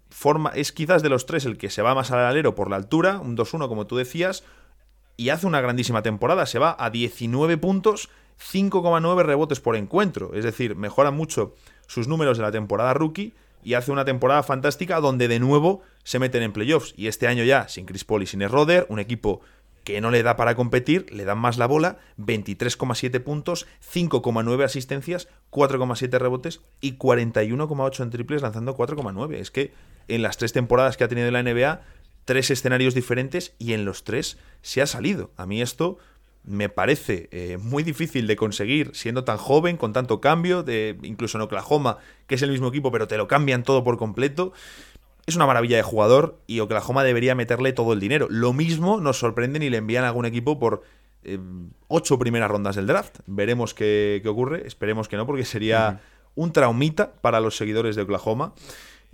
forma, 0.09 0.51
es 0.55 0.71
quizás 0.71 1.01
de 1.01 1.09
los 1.09 1.25
tres 1.25 1.45
el 1.45 1.57
que 1.57 1.69
se 1.69 1.81
va 1.81 1.95
más 1.95 2.11
al 2.11 2.19
alero 2.19 2.55
por 2.55 2.69
la 2.69 2.75
altura, 2.75 3.19
un 3.19 3.37
2-1 3.37 3.67
como 3.67 3.87
tú 3.87 3.97
decías, 3.97 4.43
y 5.17 5.29
hace 5.29 5.47
una 5.47 5.61
grandísima 5.61 6.01
temporada, 6.03 6.45
se 6.45 6.59
va 6.59 6.75
a 6.77 6.89
19 6.89 7.57
puntos 7.57 8.09
5,9 8.39 9.23
rebotes 9.23 9.59
por 9.61 9.75
encuentro. 9.75 10.33
Es 10.33 10.43
decir, 10.43 10.75
mejora 10.75 11.11
mucho 11.11 11.55
sus 11.87 12.07
números 12.07 12.37
de 12.37 12.43
la 12.43 12.51
temporada 12.51 12.93
rookie 12.93 13.33
y 13.65 13.73
hace 13.73 13.91
una 13.91 14.05
temporada 14.05 14.43
fantástica 14.43 14.99
donde 14.99 15.27
de 15.27 15.39
nuevo 15.39 15.81
se 16.03 16.19
meten 16.19 16.43
en 16.43 16.53
playoffs. 16.53 16.93
Y 16.95 17.07
este 17.07 17.27
año 17.27 17.43
ya, 17.43 17.67
sin 17.67 17.87
Chris 17.87 18.05
Paul 18.05 18.21
y 18.21 18.27
sin 18.27 18.47
Roder, 18.47 18.85
un 18.89 18.99
equipo 18.99 19.41
que 19.83 19.99
no 20.01 20.11
le 20.11 20.21
da 20.21 20.35
para 20.35 20.55
competir, 20.55 21.11
le 21.11 21.25
dan 21.25 21.39
más 21.39 21.57
la 21.57 21.65
bola, 21.65 21.97
23,7 22.19 23.19
puntos, 23.21 23.65
5,9 23.91 24.63
asistencias, 24.63 25.27
4,7 25.49 26.19
rebotes 26.19 26.61
y 26.79 26.97
41,8 26.97 28.03
en 28.03 28.09
triples 28.11 28.43
lanzando 28.43 28.77
4,9. 28.77 29.33
Es 29.33 29.49
que 29.49 29.73
en 30.07 30.21
las 30.21 30.37
tres 30.37 30.53
temporadas 30.53 30.95
que 30.95 31.03
ha 31.03 31.07
tenido 31.07 31.31
la 31.31 31.41
NBA, 31.41 31.81
tres 32.23 32.51
escenarios 32.51 32.93
diferentes 32.93 33.55
y 33.57 33.73
en 33.73 33.83
los 33.83 34.03
tres 34.03 34.37
se 34.61 34.83
ha 34.83 34.85
salido. 34.85 35.31
A 35.37 35.47
mí 35.47 35.63
esto 35.63 35.97
me 36.45 36.69
parece 36.69 37.27
eh, 37.31 37.57
muy 37.57 37.83
difícil 37.83 38.27
de 38.27 38.35
conseguir 38.35 38.91
siendo 38.93 39.23
tan 39.23 39.37
joven, 39.37 39.77
con 39.77 39.93
tanto 39.93 40.21
cambio, 40.21 40.63
de, 40.63 40.97
incluso 41.03 41.37
en 41.37 41.43
Oklahoma, 41.43 41.97
que 42.27 42.35
es 42.35 42.41
el 42.41 42.51
mismo 42.51 42.67
equipo, 42.67 42.91
pero 42.91 43.07
te 43.07 43.17
lo 43.17 43.27
cambian 43.27 43.63
todo 43.63 43.83
por 43.83 43.97
completo. 43.97 44.53
Es 45.25 45.35
una 45.35 45.47
maravilla 45.47 45.77
de 45.77 45.83
jugador 45.83 46.39
y 46.45 46.59
Oklahoma 46.59 47.03
debería 47.03 47.33
meterle 47.33 47.73
todo 47.73 47.93
el 47.93 47.99
dinero. 47.99 48.27
Lo 48.29 48.53
mismo 48.53 49.01
nos 49.01 49.17
sorprenden 49.17 49.63
y 49.63 49.69
le 49.69 49.77
envían 49.77 50.03
a 50.03 50.07
algún 50.09 50.25
equipo 50.25 50.59
por 50.59 50.83
eh, 51.23 51.39
ocho 51.87 52.19
primeras 52.19 52.51
rondas 52.51 52.75
del 52.75 52.85
draft. 52.85 53.19
Veremos 53.25 53.73
qué, 53.73 54.21
ocurre, 54.27 54.67
esperemos 54.67 55.07
que 55.07 55.17
no, 55.17 55.25
porque 55.25 55.45
sería 55.45 56.01
un 56.35 56.51
traumita 56.51 57.13
para 57.13 57.39
los 57.39 57.57
seguidores 57.57 57.95
de 57.95 58.03
Oklahoma. 58.03 58.53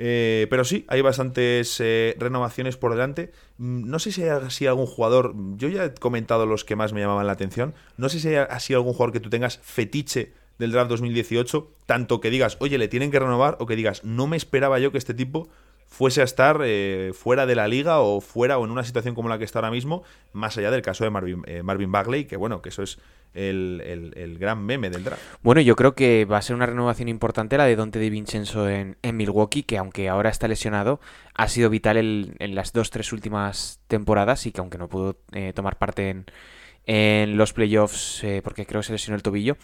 Eh, 0.03 0.47
pero 0.49 0.65
sí, 0.65 0.83
hay 0.87 1.01
bastantes 1.01 1.79
eh, 1.79 2.15
renovaciones 2.17 2.75
por 2.75 2.89
delante. 2.89 3.31
Mm, 3.59 3.87
no 3.87 3.99
sé 3.99 4.11
si 4.11 4.23
hay 4.23 4.29
así 4.29 4.65
algún 4.65 4.87
jugador, 4.87 5.35
yo 5.57 5.69
ya 5.69 5.85
he 5.85 5.93
comentado 5.93 6.47
los 6.47 6.65
que 6.65 6.75
más 6.75 6.91
me 6.91 7.01
llamaban 7.01 7.27
la 7.27 7.33
atención, 7.33 7.75
no 7.97 8.09
sé 8.09 8.19
si 8.19 8.29
hay 8.29 8.47
así 8.49 8.73
algún 8.73 8.93
jugador 8.93 9.13
que 9.13 9.19
tú 9.19 9.29
tengas 9.29 9.59
fetiche 9.59 10.33
del 10.57 10.71
draft 10.71 10.89
2018, 10.89 11.71
tanto 11.85 12.19
que 12.19 12.31
digas, 12.31 12.57
oye, 12.61 12.79
le 12.79 12.87
tienen 12.87 13.11
que 13.11 13.19
renovar, 13.19 13.57
o 13.59 13.67
que 13.67 13.75
digas, 13.75 14.03
no 14.03 14.25
me 14.25 14.37
esperaba 14.37 14.79
yo 14.79 14.91
que 14.91 14.97
este 14.97 15.13
tipo 15.13 15.49
fuese 15.85 16.21
a 16.21 16.23
estar 16.23 16.61
eh, 16.63 17.11
fuera 17.13 17.45
de 17.45 17.53
la 17.53 17.67
liga 17.67 17.99
o 17.99 18.21
fuera 18.21 18.57
o 18.57 18.65
en 18.65 18.71
una 18.71 18.83
situación 18.83 19.13
como 19.13 19.29
la 19.29 19.37
que 19.37 19.43
está 19.43 19.59
ahora 19.59 19.69
mismo, 19.69 20.01
más 20.33 20.57
allá 20.57 20.71
del 20.71 20.81
caso 20.81 21.03
de 21.03 21.11
Marvin, 21.11 21.43
Marvin 21.61 21.91
Bagley, 21.91 22.25
que 22.25 22.37
bueno, 22.37 22.63
que 22.63 22.69
eso 22.69 22.81
es 22.81 22.97
el, 23.33 24.37
gran 24.39 24.65
meme 24.65 24.89
del 24.89 25.03
draft. 25.03 25.21
Bueno, 25.41 25.61
yo 25.61 25.75
creo 25.75 25.95
que 25.95 26.25
va 26.25 26.37
a 26.37 26.41
ser 26.41 26.55
una 26.55 26.65
renovación 26.65 27.09
importante 27.09 27.57
la 27.57 27.65
de 27.65 27.75
Dante 27.75 27.99
Di 27.99 28.09
Vincenzo 28.09 28.69
en, 28.69 28.97
Milwaukee, 29.03 29.63
que 29.63 29.77
aunque 29.77 30.09
ahora 30.09 30.29
está 30.29 30.47
lesionado, 30.47 30.99
ha 31.33 31.47
sido 31.47 31.69
vital 31.69 31.97
en 31.97 32.55
las 32.55 32.73
dos, 32.73 32.89
tres 32.89 33.13
últimas 33.13 33.79
temporadas 33.87 34.45
y 34.45 34.51
que 34.51 34.61
aunque 34.61 34.77
no 34.77 34.89
pudo 34.89 35.17
eh, 35.33 35.53
tomar 35.53 35.77
parte 35.77 36.09
en, 36.09 36.25
en 36.93 37.37
los 37.37 37.53
playoffs, 37.53 38.21
eh, 38.25 38.41
porque 38.43 38.65
creo 38.65 38.81
que 38.81 38.87
se 38.87 38.91
lesionó 38.91 39.15
el 39.15 39.23
tobillo, 39.23 39.55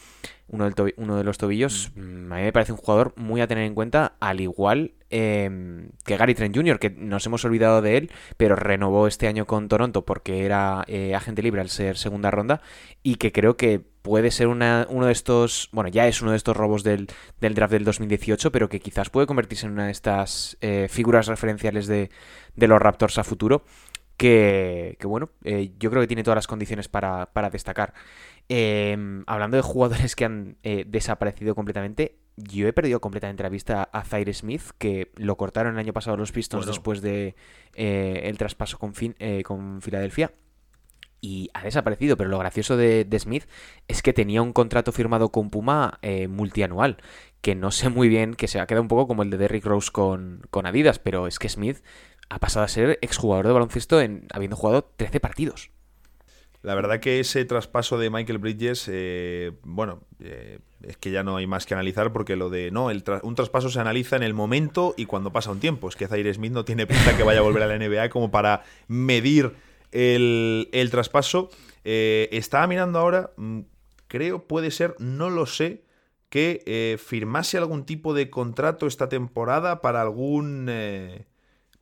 uno, 0.47 0.63
del 0.63 0.93
uno 0.95 1.17
de 1.17 1.25
los 1.25 1.37
tobillos, 1.37 1.91
mm. 1.93 2.27
Mm, 2.27 2.31
a 2.31 2.35
mí 2.37 2.41
me 2.43 2.53
parece 2.53 2.71
un 2.71 2.77
jugador 2.77 3.13
muy 3.17 3.41
a 3.41 3.47
tener 3.47 3.65
en 3.65 3.75
cuenta, 3.75 4.13
al 4.21 4.39
igual 4.39 4.93
em, 5.09 5.89
que 6.05 6.15
Gary 6.15 6.35
Trent 6.35 6.55
Jr., 6.55 6.79
que 6.79 6.89
nos 6.89 7.25
hemos 7.25 7.43
olvidado 7.43 7.81
de 7.81 7.97
él, 7.97 8.11
pero 8.37 8.55
renovó 8.55 9.07
este 9.07 9.27
año 9.27 9.45
con 9.45 9.67
Toronto 9.67 10.05
porque 10.05 10.45
era 10.45 10.85
eh, 10.87 11.15
agente 11.15 11.41
libre 11.41 11.59
al 11.59 11.67
ser 11.67 11.97
segunda 11.97 12.31
ronda 12.31 12.61
y 13.03 13.15
que 13.15 13.33
creo 13.33 13.57
que 13.57 13.79
puede 13.79 14.31
ser 14.31 14.47
una, 14.47 14.87
uno 14.89 15.07
de 15.07 15.11
estos, 15.11 15.67
bueno, 15.73 15.89
ya 15.89 16.07
es 16.07 16.21
uno 16.21 16.31
de 16.31 16.37
estos 16.37 16.55
robos 16.55 16.83
del, 16.83 17.07
draft 17.41 17.73
del 17.73 17.83
2018, 17.83 18.53
pero 18.53 18.69
que 18.69 18.79
quizás 18.79 19.09
puede 19.09 19.27
convertirse 19.27 19.65
en 19.65 19.73
una 19.73 19.87
de 19.87 19.91
estas 19.91 20.57
eh, 20.61 20.87
figuras 20.89 21.27
referenciales 21.27 21.87
de, 21.87 22.09
de 22.55 22.67
los 22.67 22.81
Raptors 22.81 23.17
a 23.17 23.25
futuro 23.25 23.65
que, 24.17 24.97
bueno, 25.03 25.29
eh, 25.43 25.71
yo 25.79 25.91
creo 25.91 26.01
que 26.01 26.07
tiene 26.07 26.23
todas 26.23 26.35
las 26.35 26.47
condiciones 26.47 26.89
para, 26.89 27.29
destacar. 27.51 27.93
Em, 28.49 29.23
hablando 29.27 29.57
de 29.57 29.63
jugadores 29.63 30.15
que 30.15 30.25
han 30.25 30.57
eh, 30.63 30.85
desaparecido 30.87 31.53
completamente, 31.53 32.17
yo 32.35 32.67
he 32.67 32.73
perdido 32.73 32.99
completamente 32.99 33.43
la 33.43 33.49
vista 33.49 33.83
a 33.83 34.03
Zaire 34.03 34.33
Smith, 34.33 34.63
que 34.77 35.11
lo 35.15 35.37
cortaron 35.37 35.73
el 35.73 35.79
año 35.79 35.93
pasado 35.93 36.17
los 36.17 36.31
Pistons 36.31 36.65
después 36.65 37.01
de 37.01 37.35
eh, 37.75 38.21
el 38.23 38.37
traspaso 38.37 38.79
con, 38.79 38.93
con 39.43 39.81
Filadelfia. 39.81 40.33
Y 41.19 41.49
ha 41.55 41.63
desaparecido, 41.63 42.15
pero 42.15 42.29
lo 42.29 42.37
gracioso 42.37 42.77
de, 42.77 43.07
Smith 43.19 43.45
es 43.87 44.03
que 44.03 44.13
tenía 44.13 44.43
un 44.43 44.53
contrato 44.53 44.91
firmado 44.91 45.31
con 45.31 45.49
Puma 45.49 45.99
multianual, 46.29 46.97
que 47.41 47.55
no 47.55 47.71
sé 47.71 47.89
muy 47.89 48.07
bien, 48.07 48.35
que 48.35 48.47
se 48.47 48.59
ha 48.59 48.67
quedado 48.67 48.83
un 48.83 48.87
poco 48.87 49.07
como 49.07 49.23
el 49.23 49.31
de 49.31 49.37
Derrick 49.37 49.65
Rose 49.65 49.89
con, 49.91 50.41
con 50.51 50.67
Adidas, 50.67 50.99
pero 50.99 51.25
es 51.25 51.39
que 51.39 51.49
Smith 51.49 51.79
ha 52.29 52.39
pasado 52.39 52.65
a 52.65 52.67
ser 52.67 52.99
exjugador 53.01 53.47
de 53.47 53.53
baloncesto 53.53 54.01
en, 54.01 54.27
habiendo 54.31 54.55
jugado 54.55 54.91
13 54.97 55.19
partidos. 55.19 55.71
La 56.63 56.75
verdad 56.75 56.99
que 56.99 57.19
ese 57.19 57.45
traspaso 57.45 57.97
de 57.97 58.09
Michael 58.09 58.39
Bridges, 58.39 58.89
eh, 58.91 59.53
bueno, 59.63 60.01
eh, 60.19 60.59
es 60.81 60.97
que 60.97 61.11
ya 61.11 61.23
no 61.23 61.37
hay 61.37 61.47
más 61.47 61.65
que 61.65 61.73
analizar 61.73 62.11
porque 62.11 62.35
lo 62.35 62.49
de, 62.49 62.71
no, 62.71 62.87
un 62.87 63.35
traspaso 63.35 63.69
se 63.69 63.79
analiza 63.79 64.15
en 64.15 64.23
el 64.23 64.33
momento 64.33 64.93
y 64.97 65.05
cuando 65.05 65.31
pasa 65.31 65.51
un 65.51 65.59
tiempo. 65.59 65.87
Es 65.87 65.95
que 65.95 66.07
Zaire 66.07 66.33
Smith 66.33 66.51
no 66.51 66.65
tiene 66.65 66.87
pinta 66.87 67.15
que 67.15 67.23
vaya 67.23 67.39
a 67.39 67.43
volver 67.43 67.63
a 67.63 67.67
la 67.67 67.77
NBA 67.79 68.09
como 68.09 68.31
para 68.31 68.63
medir 68.87 69.53
el, 69.91 70.89
traspaso. 70.91 71.49
Eh, 71.85 72.27
estaba 72.31 72.67
mirando 72.67 72.99
ahora, 72.99 73.31
mm, 73.37 73.61
creo 74.07 74.43
puede 74.47 74.71
ser, 74.71 74.95
no 74.99 75.29
lo 75.29 75.45
sé, 75.45 75.85
que 76.29 76.99
firmase 77.01 77.57
algún 77.57 77.85
tipo 77.85 78.13
de 78.13 78.29
contrato 78.29 78.87
esta 78.87 79.07
temporada 79.07 79.81
para 79.81 80.01
algún 80.01 80.69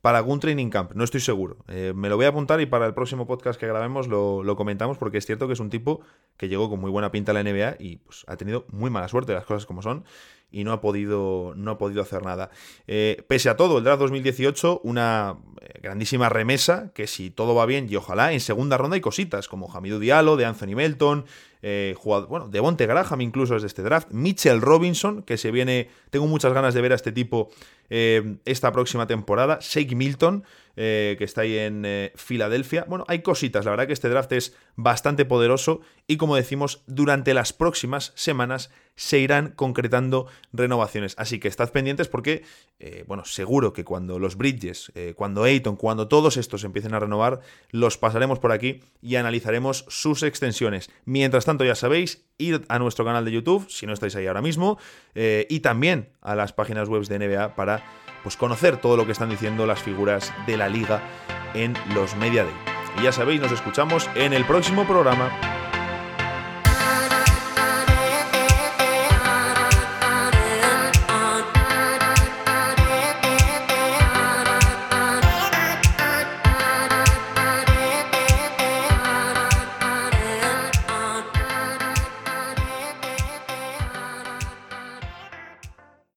para 0.06 0.18
algún 0.18 0.38
training 0.38 0.70
camp, 0.70 0.92
no 0.94 1.02
estoy 1.02 1.20
seguro. 1.20 1.56
Eh, 1.66 1.92
me 1.92 2.08
lo 2.08 2.14
voy 2.14 2.26
a 2.26 2.28
apuntar 2.28 2.60
y 2.60 2.66
para 2.66 2.86
el 2.86 2.94
próximo 2.94 3.26
podcast 3.26 3.58
que 3.58 3.66
grabemos 3.66 4.06
lo, 4.06 4.54
comentamos 4.54 4.98
porque 4.98 5.18
es 5.18 5.26
cierto 5.26 5.48
que 5.48 5.54
es 5.54 5.58
un 5.58 5.68
tipo 5.68 6.00
que 6.36 6.48
llegó 6.48 6.70
con 6.70 6.78
muy 6.78 6.92
buena 6.92 7.10
pinta 7.10 7.32
a 7.32 7.34
la 7.34 7.42
NBA 7.42 7.78
y 7.80 7.96
pues, 7.96 8.22
ha 8.28 8.36
tenido 8.36 8.66
muy 8.70 8.88
mala 8.88 9.08
suerte, 9.08 9.32
las 9.32 9.44
cosas 9.44 9.66
como 9.66 9.82
son, 9.82 10.04
y 10.52 10.62
no 10.62 10.70
ha 10.70 10.80
podido, 10.80 11.54
no 11.56 11.72
ha 11.72 11.78
podido 11.78 12.02
hacer 12.02 12.22
nada. 12.22 12.50
Eh, 12.86 13.24
pese 13.26 13.48
a 13.48 13.56
todo, 13.56 13.78
el 13.78 13.84
draft 13.84 13.98
2018, 13.98 14.82
una 14.84 15.38
eh, 15.60 15.80
grandísima 15.82 16.28
remesa 16.28 16.92
que 16.94 17.08
si 17.08 17.30
todo 17.30 17.56
va 17.56 17.66
bien 17.66 17.88
y 17.90 17.96
ojalá 17.96 18.32
en 18.32 18.38
segunda 18.38 18.78
ronda 18.78 18.94
hay 18.94 19.00
cositas 19.00 19.48
como 19.48 19.68
Hamidou 19.74 19.98
Diallo, 19.98 20.36
de 20.36 20.44
Anthony 20.44 20.76
Melton, 20.76 21.24
eh, 21.62 21.96
bueno, 22.28 22.46
de 22.48 22.60
Bonte 22.60 22.86
Graham 22.86 23.22
incluso 23.22 23.56
es 23.56 23.64
este 23.64 23.82
draft, 23.82 24.12
Mitchell 24.12 24.60
Robinson, 24.60 25.22
que 25.22 25.36
se 25.36 25.50
viene, 25.50 25.90
tengo 26.10 26.28
muchas 26.28 26.52
ganas 26.52 26.74
de 26.74 26.80
ver 26.80 26.92
a 26.92 26.94
este 26.94 27.10
tipo 27.10 27.50
eh, 27.90 28.36
esta 28.44 28.72
próxima 28.72 29.06
temporada, 29.06 29.58
Shake 29.60 29.94
Milton, 29.94 30.44
eh, 30.76 31.16
que 31.18 31.24
está 31.24 31.40
ahí 31.40 31.56
en 31.56 32.10
Filadelfia. 32.14 32.84
Bueno, 32.86 33.04
hay 33.08 33.22
cositas, 33.22 33.64
la 33.64 33.70
verdad 33.70 33.86
que 33.86 33.94
este 33.94 34.10
draft 34.10 34.30
es 34.32 34.54
bastante 34.74 35.24
poderoso 35.24 35.80
y 36.06 36.18
como 36.18 36.36
decimos, 36.36 36.82
durante 36.86 37.32
las 37.32 37.54
próximas 37.54 38.12
semanas 38.14 38.70
se 38.94 39.18
irán 39.18 39.52
concretando 39.56 40.26
renovaciones. 40.52 41.14
Así 41.16 41.38
que 41.38 41.48
estad 41.48 41.70
pendientes 41.70 42.08
porque, 42.08 42.44
bueno, 43.06 43.24
seguro 43.24 43.72
que 43.72 43.84
cuando 43.84 44.18
los 44.18 44.36
Bridges, 44.36 44.92
cuando 45.14 45.44
Ayton, 45.44 45.76
cuando 45.76 46.08
todos 46.08 46.36
estos 46.36 46.64
empiecen 46.64 46.92
a 46.92 47.00
renovar, 47.00 47.40
los 47.70 47.96
pasaremos 47.96 48.38
por 48.38 48.52
aquí 48.52 48.80
y 49.00 49.16
analizaremos 49.16 49.86
sus 49.88 50.22
extensiones. 50.22 50.90
Mientras 51.06 51.46
tanto, 51.46 51.64
ya 51.64 51.74
sabéis, 51.74 52.25
ir 52.38 52.64
a 52.68 52.78
nuestro 52.78 53.04
canal 53.04 53.24
de 53.24 53.32
YouTube, 53.32 53.66
si 53.68 53.86
no 53.86 53.92
estáis 53.92 54.14
ahí 54.16 54.26
ahora 54.26 54.42
mismo, 54.42 54.78
eh, 55.14 55.46
y 55.48 55.60
también 55.60 56.10
a 56.22 56.34
las 56.34 56.52
páginas 56.52 56.88
web 56.88 57.04
de 57.06 57.18
NBA 57.18 57.54
para 57.54 57.82
pues, 58.22 58.36
conocer 58.36 58.76
todo 58.78 58.96
lo 58.96 59.06
que 59.06 59.12
están 59.12 59.30
diciendo 59.30 59.66
las 59.66 59.82
figuras 59.82 60.32
de 60.46 60.56
la 60.56 60.68
liga 60.68 61.02
en 61.54 61.74
los 61.94 62.16
Media 62.16 62.44
Day. 62.44 62.54
Y 62.98 63.04
ya 63.04 63.12
sabéis, 63.12 63.40
nos 63.40 63.52
escuchamos 63.52 64.08
en 64.14 64.32
el 64.32 64.44
próximo 64.44 64.86
programa. 64.86 65.65